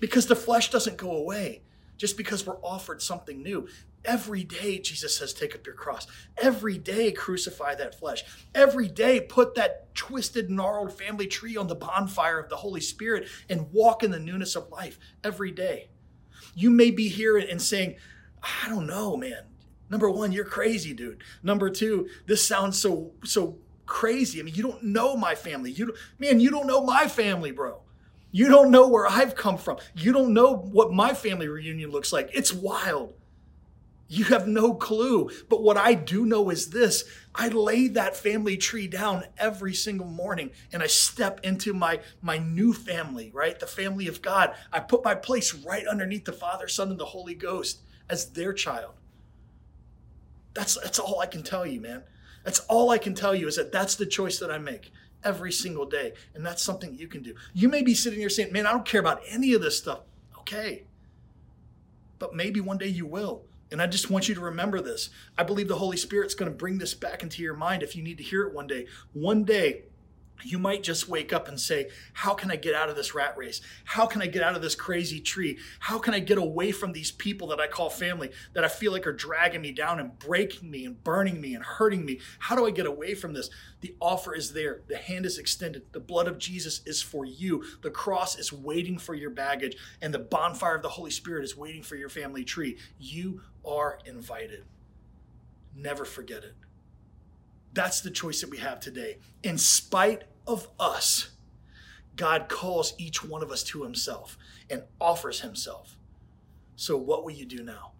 because 0.00 0.26
the 0.26 0.36
flesh 0.36 0.70
doesn't 0.70 0.96
go 0.96 1.12
away 1.12 1.62
just 1.96 2.16
because 2.16 2.46
we're 2.46 2.56
offered 2.62 3.02
something 3.02 3.42
new. 3.42 3.68
Every 4.06 4.42
day, 4.42 4.78
Jesus 4.78 5.18
says, 5.18 5.34
take 5.34 5.54
up 5.54 5.66
your 5.66 5.74
cross. 5.74 6.06
Every 6.38 6.78
day, 6.78 7.12
crucify 7.12 7.74
that 7.74 7.98
flesh. 7.98 8.24
Every 8.54 8.88
day, 8.88 9.20
put 9.20 9.54
that 9.56 9.94
twisted, 9.94 10.50
gnarled 10.50 10.96
family 10.96 11.26
tree 11.26 11.58
on 11.58 11.66
the 11.66 11.74
bonfire 11.74 12.38
of 12.38 12.48
the 12.48 12.56
Holy 12.56 12.80
Spirit 12.80 13.28
and 13.50 13.70
walk 13.70 14.02
in 14.02 14.10
the 14.10 14.18
newness 14.18 14.56
of 14.56 14.70
life 14.70 14.98
every 15.22 15.50
day. 15.50 15.90
You 16.54 16.70
may 16.70 16.90
be 16.90 17.08
here 17.08 17.36
and 17.36 17.60
saying, 17.60 17.96
I 18.42 18.70
don't 18.70 18.86
know, 18.86 19.18
man. 19.18 19.42
Number 19.90 20.08
one, 20.08 20.32
you're 20.32 20.46
crazy, 20.46 20.94
dude. 20.94 21.22
Number 21.42 21.68
two, 21.68 22.08
this 22.26 22.46
sounds 22.46 22.78
so, 22.78 23.12
so 23.24 23.58
crazy. 23.84 24.40
I 24.40 24.44
mean, 24.44 24.54
you 24.54 24.62
don't 24.62 24.84
know 24.84 25.16
my 25.16 25.34
family. 25.34 25.72
You, 25.72 25.94
man, 26.18 26.40
you 26.40 26.50
don't 26.50 26.66
know 26.66 26.82
my 26.82 27.06
family, 27.06 27.50
bro. 27.50 27.82
You 28.32 28.48
don't 28.48 28.70
know 28.70 28.88
where 28.88 29.06
I've 29.06 29.34
come 29.34 29.58
from. 29.58 29.78
You 29.94 30.12
don't 30.12 30.32
know 30.32 30.54
what 30.54 30.92
my 30.92 31.14
family 31.14 31.48
reunion 31.48 31.90
looks 31.90 32.12
like. 32.12 32.30
It's 32.32 32.52
wild. 32.52 33.14
You 34.12 34.24
have 34.24 34.48
no 34.48 34.74
clue. 34.74 35.30
But 35.48 35.62
what 35.62 35.76
I 35.76 35.94
do 35.94 36.26
know 36.26 36.50
is 36.50 36.70
this 36.70 37.04
I 37.34 37.48
lay 37.48 37.86
that 37.88 38.16
family 38.16 38.56
tree 38.56 38.88
down 38.88 39.24
every 39.38 39.72
single 39.72 40.06
morning 40.06 40.50
and 40.72 40.82
I 40.82 40.88
step 40.88 41.40
into 41.44 41.72
my, 41.72 42.00
my 42.20 42.38
new 42.38 42.72
family, 42.72 43.30
right? 43.32 43.58
The 43.58 43.68
family 43.68 44.08
of 44.08 44.20
God. 44.20 44.54
I 44.72 44.80
put 44.80 45.04
my 45.04 45.14
place 45.14 45.54
right 45.54 45.86
underneath 45.86 46.24
the 46.24 46.32
Father, 46.32 46.66
Son, 46.66 46.90
and 46.90 46.98
the 46.98 47.06
Holy 47.06 47.34
Ghost 47.34 47.82
as 48.08 48.30
their 48.30 48.52
child. 48.52 48.94
That's 50.54 50.74
that's 50.80 50.98
all 50.98 51.20
I 51.20 51.26
can 51.26 51.44
tell 51.44 51.64
you, 51.64 51.80
man. 51.80 52.02
That's 52.44 52.60
all 52.60 52.90
I 52.90 52.98
can 52.98 53.14
tell 53.14 53.34
you 53.34 53.46
is 53.46 53.56
that 53.56 53.70
that's 53.70 53.94
the 53.94 54.06
choice 54.06 54.38
that 54.40 54.50
I 54.50 54.58
make 54.58 54.90
every 55.24 55.52
single 55.52 55.86
day. 55.86 56.12
And 56.34 56.44
that's 56.44 56.62
something 56.62 56.94
you 56.94 57.08
can 57.08 57.22
do. 57.22 57.34
You 57.52 57.68
may 57.68 57.82
be 57.82 57.94
sitting 57.94 58.18
here 58.18 58.30
saying, 58.30 58.52
man, 58.52 58.66
I 58.66 58.72
don't 58.72 58.86
care 58.86 59.00
about 59.00 59.22
any 59.28 59.54
of 59.54 59.62
this 59.62 59.78
stuff. 59.78 60.00
Okay. 60.38 60.84
But 62.18 62.34
maybe 62.34 62.60
one 62.60 62.78
day 62.78 62.88
you 62.88 63.06
will. 63.06 63.42
And 63.72 63.80
I 63.80 63.86
just 63.86 64.10
want 64.10 64.28
you 64.28 64.34
to 64.34 64.40
remember 64.40 64.80
this. 64.80 65.10
I 65.38 65.44
believe 65.44 65.68
the 65.68 65.76
Holy 65.76 65.96
Spirit's 65.96 66.34
going 66.34 66.50
to 66.50 66.56
bring 66.56 66.78
this 66.78 66.92
back 66.92 67.22
into 67.22 67.42
your 67.42 67.54
mind 67.54 67.82
if 67.82 67.94
you 67.94 68.02
need 68.02 68.18
to 68.18 68.24
hear 68.24 68.42
it 68.42 68.52
one 68.52 68.66
day. 68.66 68.86
One 69.12 69.44
day, 69.44 69.84
you 70.44 70.58
might 70.58 70.82
just 70.82 71.08
wake 71.08 71.32
up 71.32 71.48
and 71.48 71.58
say, 71.60 71.88
How 72.12 72.34
can 72.34 72.50
I 72.50 72.56
get 72.56 72.74
out 72.74 72.88
of 72.88 72.96
this 72.96 73.14
rat 73.14 73.36
race? 73.36 73.60
How 73.84 74.06
can 74.06 74.22
I 74.22 74.26
get 74.26 74.42
out 74.42 74.56
of 74.56 74.62
this 74.62 74.74
crazy 74.74 75.20
tree? 75.20 75.58
How 75.80 75.98
can 75.98 76.14
I 76.14 76.20
get 76.20 76.38
away 76.38 76.72
from 76.72 76.92
these 76.92 77.10
people 77.10 77.48
that 77.48 77.60
I 77.60 77.66
call 77.66 77.90
family 77.90 78.30
that 78.54 78.64
I 78.64 78.68
feel 78.68 78.92
like 78.92 79.06
are 79.06 79.12
dragging 79.12 79.60
me 79.60 79.72
down 79.72 80.00
and 80.00 80.18
breaking 80.18 80.70
me 80.70 80.84
and 80.84 81.02
burning 81.02 81.40
me 81.40 81.54
and 81.54 81.64
hurting 81.64 82.04
me? 82.04 82.20
How 82.38 82.56
do 82.56 82.66
I 82.66 82.70
get 82.70 82.86
away 82.86 83.14
from 83.14 83.32
this? 83.32 83.50
The 83.80 83.94
offer 84.00 84.34
is 84.34 84.52
there, 84.52 84.82
the 84.88 84.98
hand 84.98 85.26
is 85.26 85.38
extended. 85.38 85.84
The 85.92 86.00
blood 86.00 86.28
of 86.28 86.38
Jesus 86.38 86.82
is 86.84 87.00
for 87.02 87.24
you. 87.24 87.64
The 87.82 87.90
cross 87.90 88.38
is 88.38 88.52
waiting 88.52 88.98
for 88.98 89.14
your 89.14 89.30
baggage, 89.30 89.76
and 90.02 90.12
the 90.12 90.18
bonfire 90.18 90.76
of 90.76 90.82
the 90.82 90.88
Holy 90.90 91.10
Spirit 91.10 91.44
is 91.44 91.56
waiting 91.56 91.82
for 91.82 91.96
your 91.96 92.08
family 92.08 92.44
tree. 92.44 92.76
You 92.98 93.42
are 93.64 93.98
invited. 94.04 94.64
Never 95.74 96.04
forget 96.04 96.44
it. 96.44 96.54
That's 97.72 98.00
the 98.00 98.10
choice 98.10 98.40
that 98.40 98.50
we 98.50 98.58
have 98.58 98.80
today. 98.80 99.18
In 99.42 99.58
spite 99.58 100.24
of 100.46 100.68
us, 100.78 101.30
God 102.16 102.48
calls 102.48 102.94
each 102.98 103.24
one 103.24 103.42
of 103.42 103.50
us 103.50 103.62
to 103.64 103.82
himself 103.82 104.36
and 104.68 104.82
offers 105.00 105.40
himself. 105.40 105.96
So, 106.76 106.96
what 106.96 107.24
will 107.24 107.32
you 107.32 107.46
do 107.46 107.62
now? 107.62 107.92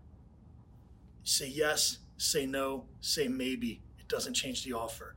Say 1.22 1.48
yes, 1.48 1.98
say 2.16 2.46
no, 2.46 2.86
say 3.00 3.28
maybe. 3.28 3.82
It 3.98 4.08
doesn't 4.08 4.34
change 4.34 4.64
the 4.64 4.72
offer. 4.72 5.14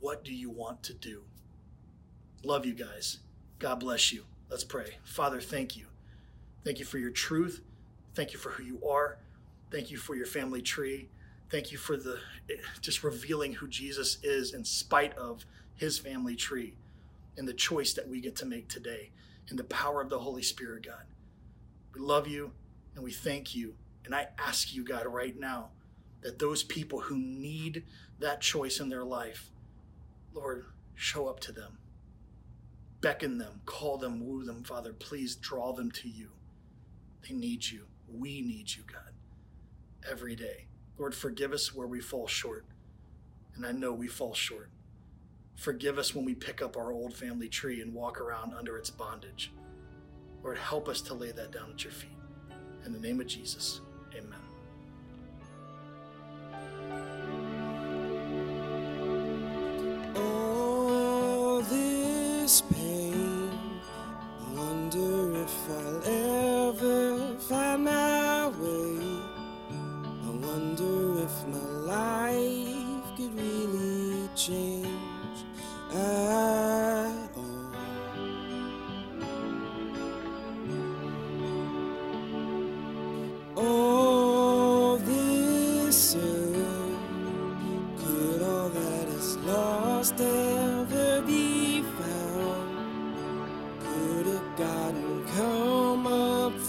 What 0.00 0.24
do 0.24 0.34
you 0.34 0.50
want 0.50 0.82
to 0.84 0.94
do? 0.94 1.22
Love 2.42 2.66
you 2.66 2.74
guys. 2.74 3.18
God 3.58 3.80
bless 3.80 4.12
you. 4.12 4.24
Let's 4.48 4.64
pray. 4.64 4.96
Father, 5.04 5.40
thank 5.40 5.76
you. 5.76 5.86
Thank 6.64 6.78
you 6.78 6.84
for 6.84 6.98
your 6.98 7.10
truth. 7.10 7.62
Thank 8.14 8.32
you 8.32 8.38
for 8.38 8.50
who 8.50 8.64
you 8.64 8.82
are. 8.86 9.18
Thank 9.70 9.90
you 9.90 9.96
for 9.96 10.14
your 10.14 10.26
family 10.26 10.62
tree. 10.62 11.08
Thank 11.50 11.72
you 11.72 11.78
for 11.78 11.96
the 11.96 12.20
just 12.80 13.02
revealing 13.02 13.54
who 13.54 13.66
Jesus 13.66 14.18
is 14.22 14.54
in 14.54 14.64
spite 14.64 15.16
of 15.18 15.44
his 15.74 15.98
family 15.98 16.36
tree 16.36 16.74
and 17.36 17.46
the 17.46 17.54
choice 17.54 17.92
that 17.94 18.08
we 18.08 18.20
get 18.20 18.36
to 18.36 18.46
make 18.46 18.68
today 18.68 19.10
and 19.48 19.58
the 19.58 19.64
power 19.64 20.00
of 20.00 20.10
the 20.10 20.20
Holy 20.20 20.42
Spirit, 20.42 20.86
God. 20.86 21.04
We 21.92 22.00
love 22.00 22.28
you 22.28 22.52
and 22.94 23.02
we 23.02 23.10
thank 23.10 23.54
you. 23.54 23.74
And 24.04 24.14
I 24.14 24.28
ask 24.38 24.72
you, 24.72 24.84
God, 24.84 25.06
right 25.06 25.38
now, 25.38 25.70
that 26.22 26.38
those 26.38 26.62
people 26.62 27.00
who 27.00 27.16
need 27.16 27.84
that 28.20 28.40
choice 28.40 28.78
in 28.78 28.88
their 28.88 29.04
life, 29.04 29.50
Lord, 30.32 30.66
show 30.94 31.26
up 31.26 31.40
to 31.40 31.52
them, 31.52 31.78
beckon 33.00 33.38
them, 33.38 33.62
call 33.66 33.96
them, 33.96 34.24
woo 34.24 34.44
them, 34.44 34.62
Father. 34.62 34.92
Please 34.92 35.34
draw 35.34 35.72
them 35.72 35.90
to 35.92 36.08
you. 36.08 36.28
They 37.26 37.34
need 37.34 37.66
you. 37.70 37.86
We 38.12 38.40
need 38.40 38.74
you, 38.76 38.82
God, 38.86 39.12
every 40.08 40.36
day. 40.36 40.66
Lord, 41.00 41.14
forgive 41.14 41.52
us 41.54 41.74
where 41.74 41.86
we 41.86 41.98
fall 41.98 42.26
short. 42.26 42.66
And 43.56 43.64
I 43.64 43.72
know 43.72 43.90
we 43.90 44.06
fall 44.06 44.34
short. 44.34 44.68
Forgive 45.56 45.96
us 45.98 46.14
when 46.14 46.26
we 46.26 46.34
pick 46.34 46.60
up 46.60 46.76
our 46.76 46.92
old 46.92 47.14
family 47.14 47.48
tree 47.48 47.80
and 47.80 47.94
walk 47.94 48.20
around 48.20 48.52
under 48.52 48.76
its 48.76 48.90
bondage. 48.90 49.50
Lord, 50.42 50.58
help 50.58 50.88
us 50.88 51.00
to 51.02 51.14
lay 51.14 51.32
that 51.32 51.52
down 51.52 51.70
at 51.70 51.82
your 51.84 51.92
feet. 51.92 52.10
In 52.84 52.92
the 52.92 52.98
name 52.98 53.18
of 53.18 53.26
Jesus, 53.26 53.80
amen. 54.14 54.38
This 61.68 62.62
pain, 62.62 62.89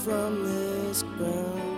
from 0.04 0.42
this 0.44 1.04
ground? 1.16 1.71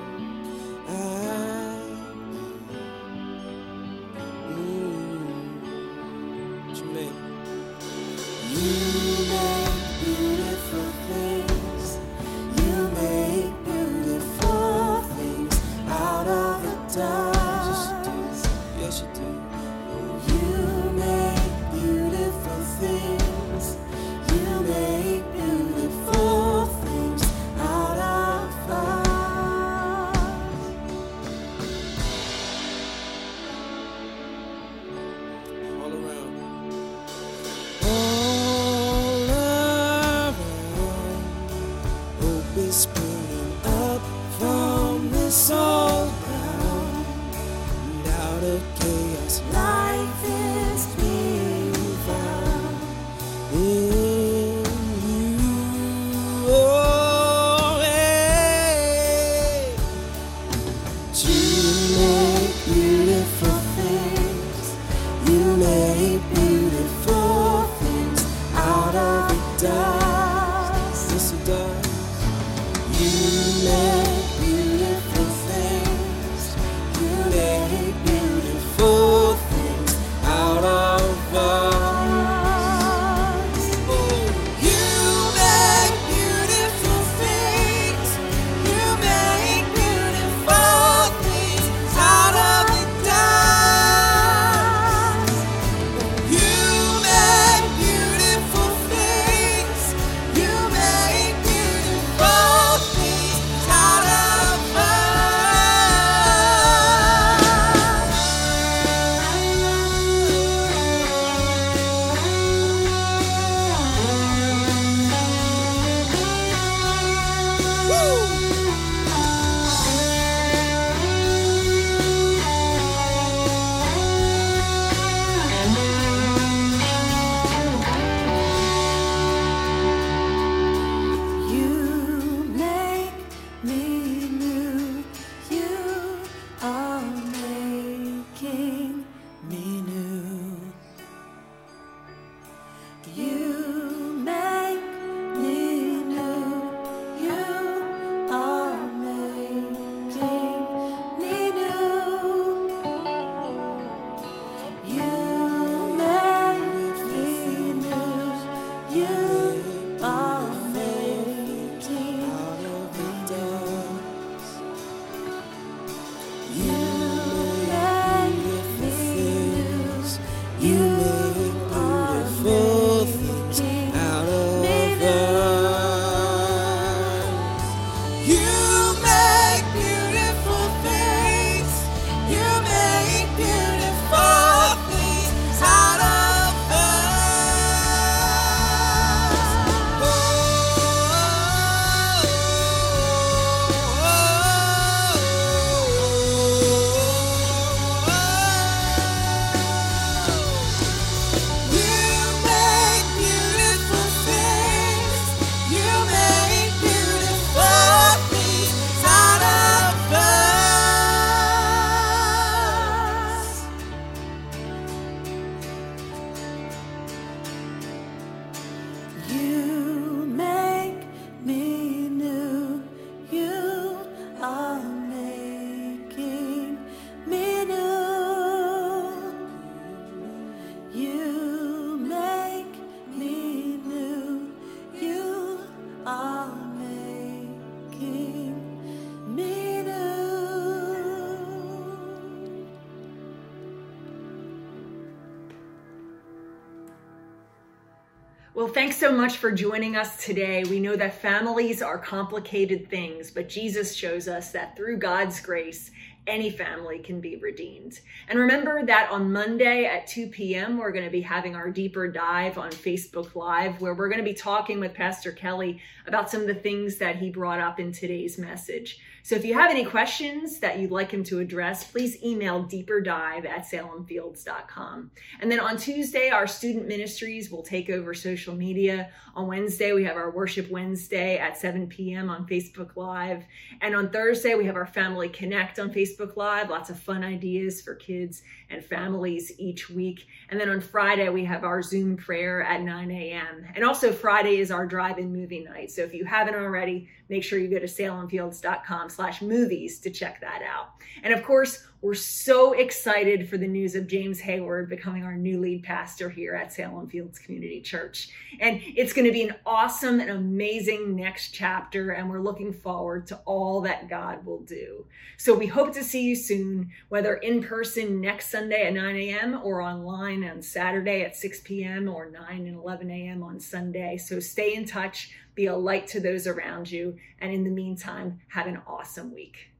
Thanks 248.75 248.97
so 248.97 249.12
much 249.12 249.37
for 249.37 249.53
joining 249.53 249.95
us 249.95 250.25
today. 250.25 250.64
We 250.64 250.81
know 250.81 250.97
that 250.97 251.20
families 251.20 251.81
are 251.81 251.97
complicated 251.97 252.91
things, 252.91 253.31
but 253.31 253.49
Jesus 253.49 253.95
shows 253.95 254.27
us 254.27 254.51
that 254.51 254.77
through 254.77 254.97
God's 254.97 255.41
grace, 255.41 255.93
any 256.27 256.51
family 256.51 256.99
can 256.99 257.20
be 257.20 257.37
redeemed. 257.37 258.01
And 258.29 258.37
remember 258.37 258.85
that 258.85 259.12
on 259.12 259.33
Monday 259.33 259.85
at 259.85 260.09
2 260.09 260.27
p.m., 260.27 260.77
we're 260.77 260.91
going 260.91 261.05
to 261.05 261.11
be 261.11 261.20
having 261.20 261.55
our 261.55 261.70
deeper 261.70 262.09
dive 262.09 262.59
on 262.59 262.70
Facebook 262.70 263.37
Live, 263.37 263.81
where 263.81 263.95
we're 263.95 264.09
going 264.09 264.18
to 264.18 264.25
be 264.25 264.35
talking 264.35 264.81
with 264.81 264.93
Pastor 264.93 265.31
Kelly 265.31 265.81
about 266.09 266.29
some 266.29 266.41
of 266.41 266.49
the 266.49 266.55
things 266.55 266.97
that 266.97 267.14
he 267.14 267.31
brought 267.31 267.61
up 267.61 267.79
in 267.79 267.93
today's 267.93 268.39
message. 268.39 268.99
So 269.25 269.35
if 269.37 269.47
you 269.47 269.55
have 269.55 269.70
any 269.70 269.87
questions 269.87 270.59
that 270.59 270.79
you'd 270.79 270.91
like 270.91 271.11
him 271.11 271.25
to 271.25 271.41
address, 271.41 271.83
please 271.83 272.22
email 272.22 272.62
deeperdive 272.62 273.49
at 273.49 273.66
salemfields.com. 273.66 275.11
And 275.41 275.51
then 275.51 275.61
on 275.61 275.79
Tuesday, 275.79 276.29
our 276.29 276.47
student 276.47 276.87
ministries 276.87 277.51
will 277.51 277.62
take 277.62 277.89
over 277.89 278.12
social 278.12 278.55
media. 278.55 279.09
On 279.35 279.47
Wednesday, 279.47 279.95
we 279.95 280.05
have 280.05 280.18
our 280.18 280.31
Worship 280.31 280.70
Wednesday 280.70 281.39
at 281.39 281.57
7 281.57 281.87
p.m. 281.87 282.29
on 282.29 282.47
Facebook 282.47 282.97
Live. 282.97 283.45
And 283.81 283.97
on 283.97 284.11
Thursday, 284.11 284.57
we 284.57 284.66
have 284.66 284.77
our 284.77 284.85
Family 284.85 285.31
Connect 285.31 285.79
on 285.79 285.91
Facebook 285.91 286.37
Live. 286.37 286.68
Lots 286.68 286.91
of 286.91 287.01
fun 287.01 287.25
ideas 287.25 287.81
for 287.81 287.95
kids 287.95 288.43
and 288.68 288.85
families 288.85 289.53
each 289.57 289.89
week. 289.89 290.27
And 290.51 290.61
then 290.61 290.68
on 290.68 290.83
Friday, 290.83 291.31
we 291.31 291.47
have 291.47 291.64
our 291.64 291.81
Zoom 291.81 292.18
prayer 292.18 292.62
at 292.62 292.83
9 292.83 293.11
a.m. 293.11 293.64
And 293.75 293.87
also 293.87 294.12
Friday 294.12 294.59
is 294.59 294.70
our 294.70 294.87
drive-in 294.87 295.33
movie 295.33 295.64
night. 295.64 295.93
So 295.93 296.03
if 296.03 296.12
you 296.12 296.27
haven't 296.27 296.57
already, 296.57 297.09
make 297.29 297.43
sure 297.45 297.59
you 297.59 297.68
go 297.68 297.79
to 297.79 297.87
salemfields.com 297.87 299.11
slash 299.11 299.43
movies 299.43 299.99
to 300.01 300.11
check 300.11 300.41
that 300.41 300.62
out. 300.62 300.95
And 301.22 301.33
of 301.33 301.43
course, 301.43 301.87
we're 302.05 302.12
so 302.12 302.74
excited 302.74 303.48
for 303.48 303.57
the 303.57 303.66
news 303.66 303.94
of 303.94 304.07
James 304.07 304.38
Hayward 304.40 304.90
becoming 304.90 305.24
our 305.24 305.36
new 305.38 305.59
lead 305.59 305.84
pastor 305.84 306.28
here 306.28 306.52
at 306.55 306.70
Salem 306.70 307.09
Fields 307.09 307.38
Community 307.38 307.80
Church. 307.80 308.28
And 308.61 308.82
it's 308.84 309.14
going 309.14 309.24
to 309.24 309.32
be 309.32 309.44
an 309.44 309.55
awesome 309.64 310.20
and 310.20 310.28
amazing 310.28 311.16
next 311.16 311.55
chapter, 311.55 312.11
and 312.11 312.28
we're 312.28 312.42
looking 312.42 312.74
forward 312.74 313.26
to 313.28 313.40
all 313.46 313.80
that 313.80 314.11
God 314.11 314.44
will 314.44 314.61
do. 314.61 315.07
So 315.38 315.55
we 315.55 315.66
hope 315.66 315.94
to 315.94 316.05
see 316.05 316.24
you 316.24 316.36
soon, 316.36 316.90
whether 317.09 317.36
in 317.36 317.62
person 317.62 318.20
next 318.20 318.50
Sunday 318.50 318.86
at 318.86 318.92
9 318.92 319.16
a.m. 319.16 319.61
or 319.64 319.80
online 319.80 320.44
on 320.44 320.61
Saturday 320.61 321.22
at 321.22 321.34
6 321.34 321.62
p.m. 321.62 322.11
or 322.11 322.30
9 322.30 322.66
and 322.66 322.76
11 322.76 323.11
a.m. 323.11 323.42
on 323.42 323.59
Sunday. 323.59 324.18
So 324.18 324.40
stay 324.40 324.74
in 324.74 324.84
touch, 324.84 325.30
be 325.55 325.68
a 325.68 325.74
light 325.74 326.07
to 326.09 326.20
those 326.20 326.46
around 326.46 326.90
you, 326.90 327.16
and 327.40 327.50
in 327.50 327.64
the 327.64 327.70
meantime, 327.70 328.40
have 328.48 328.66
an 328.66 328.82
awesome 328.86 329.32
week. 329.32 329.70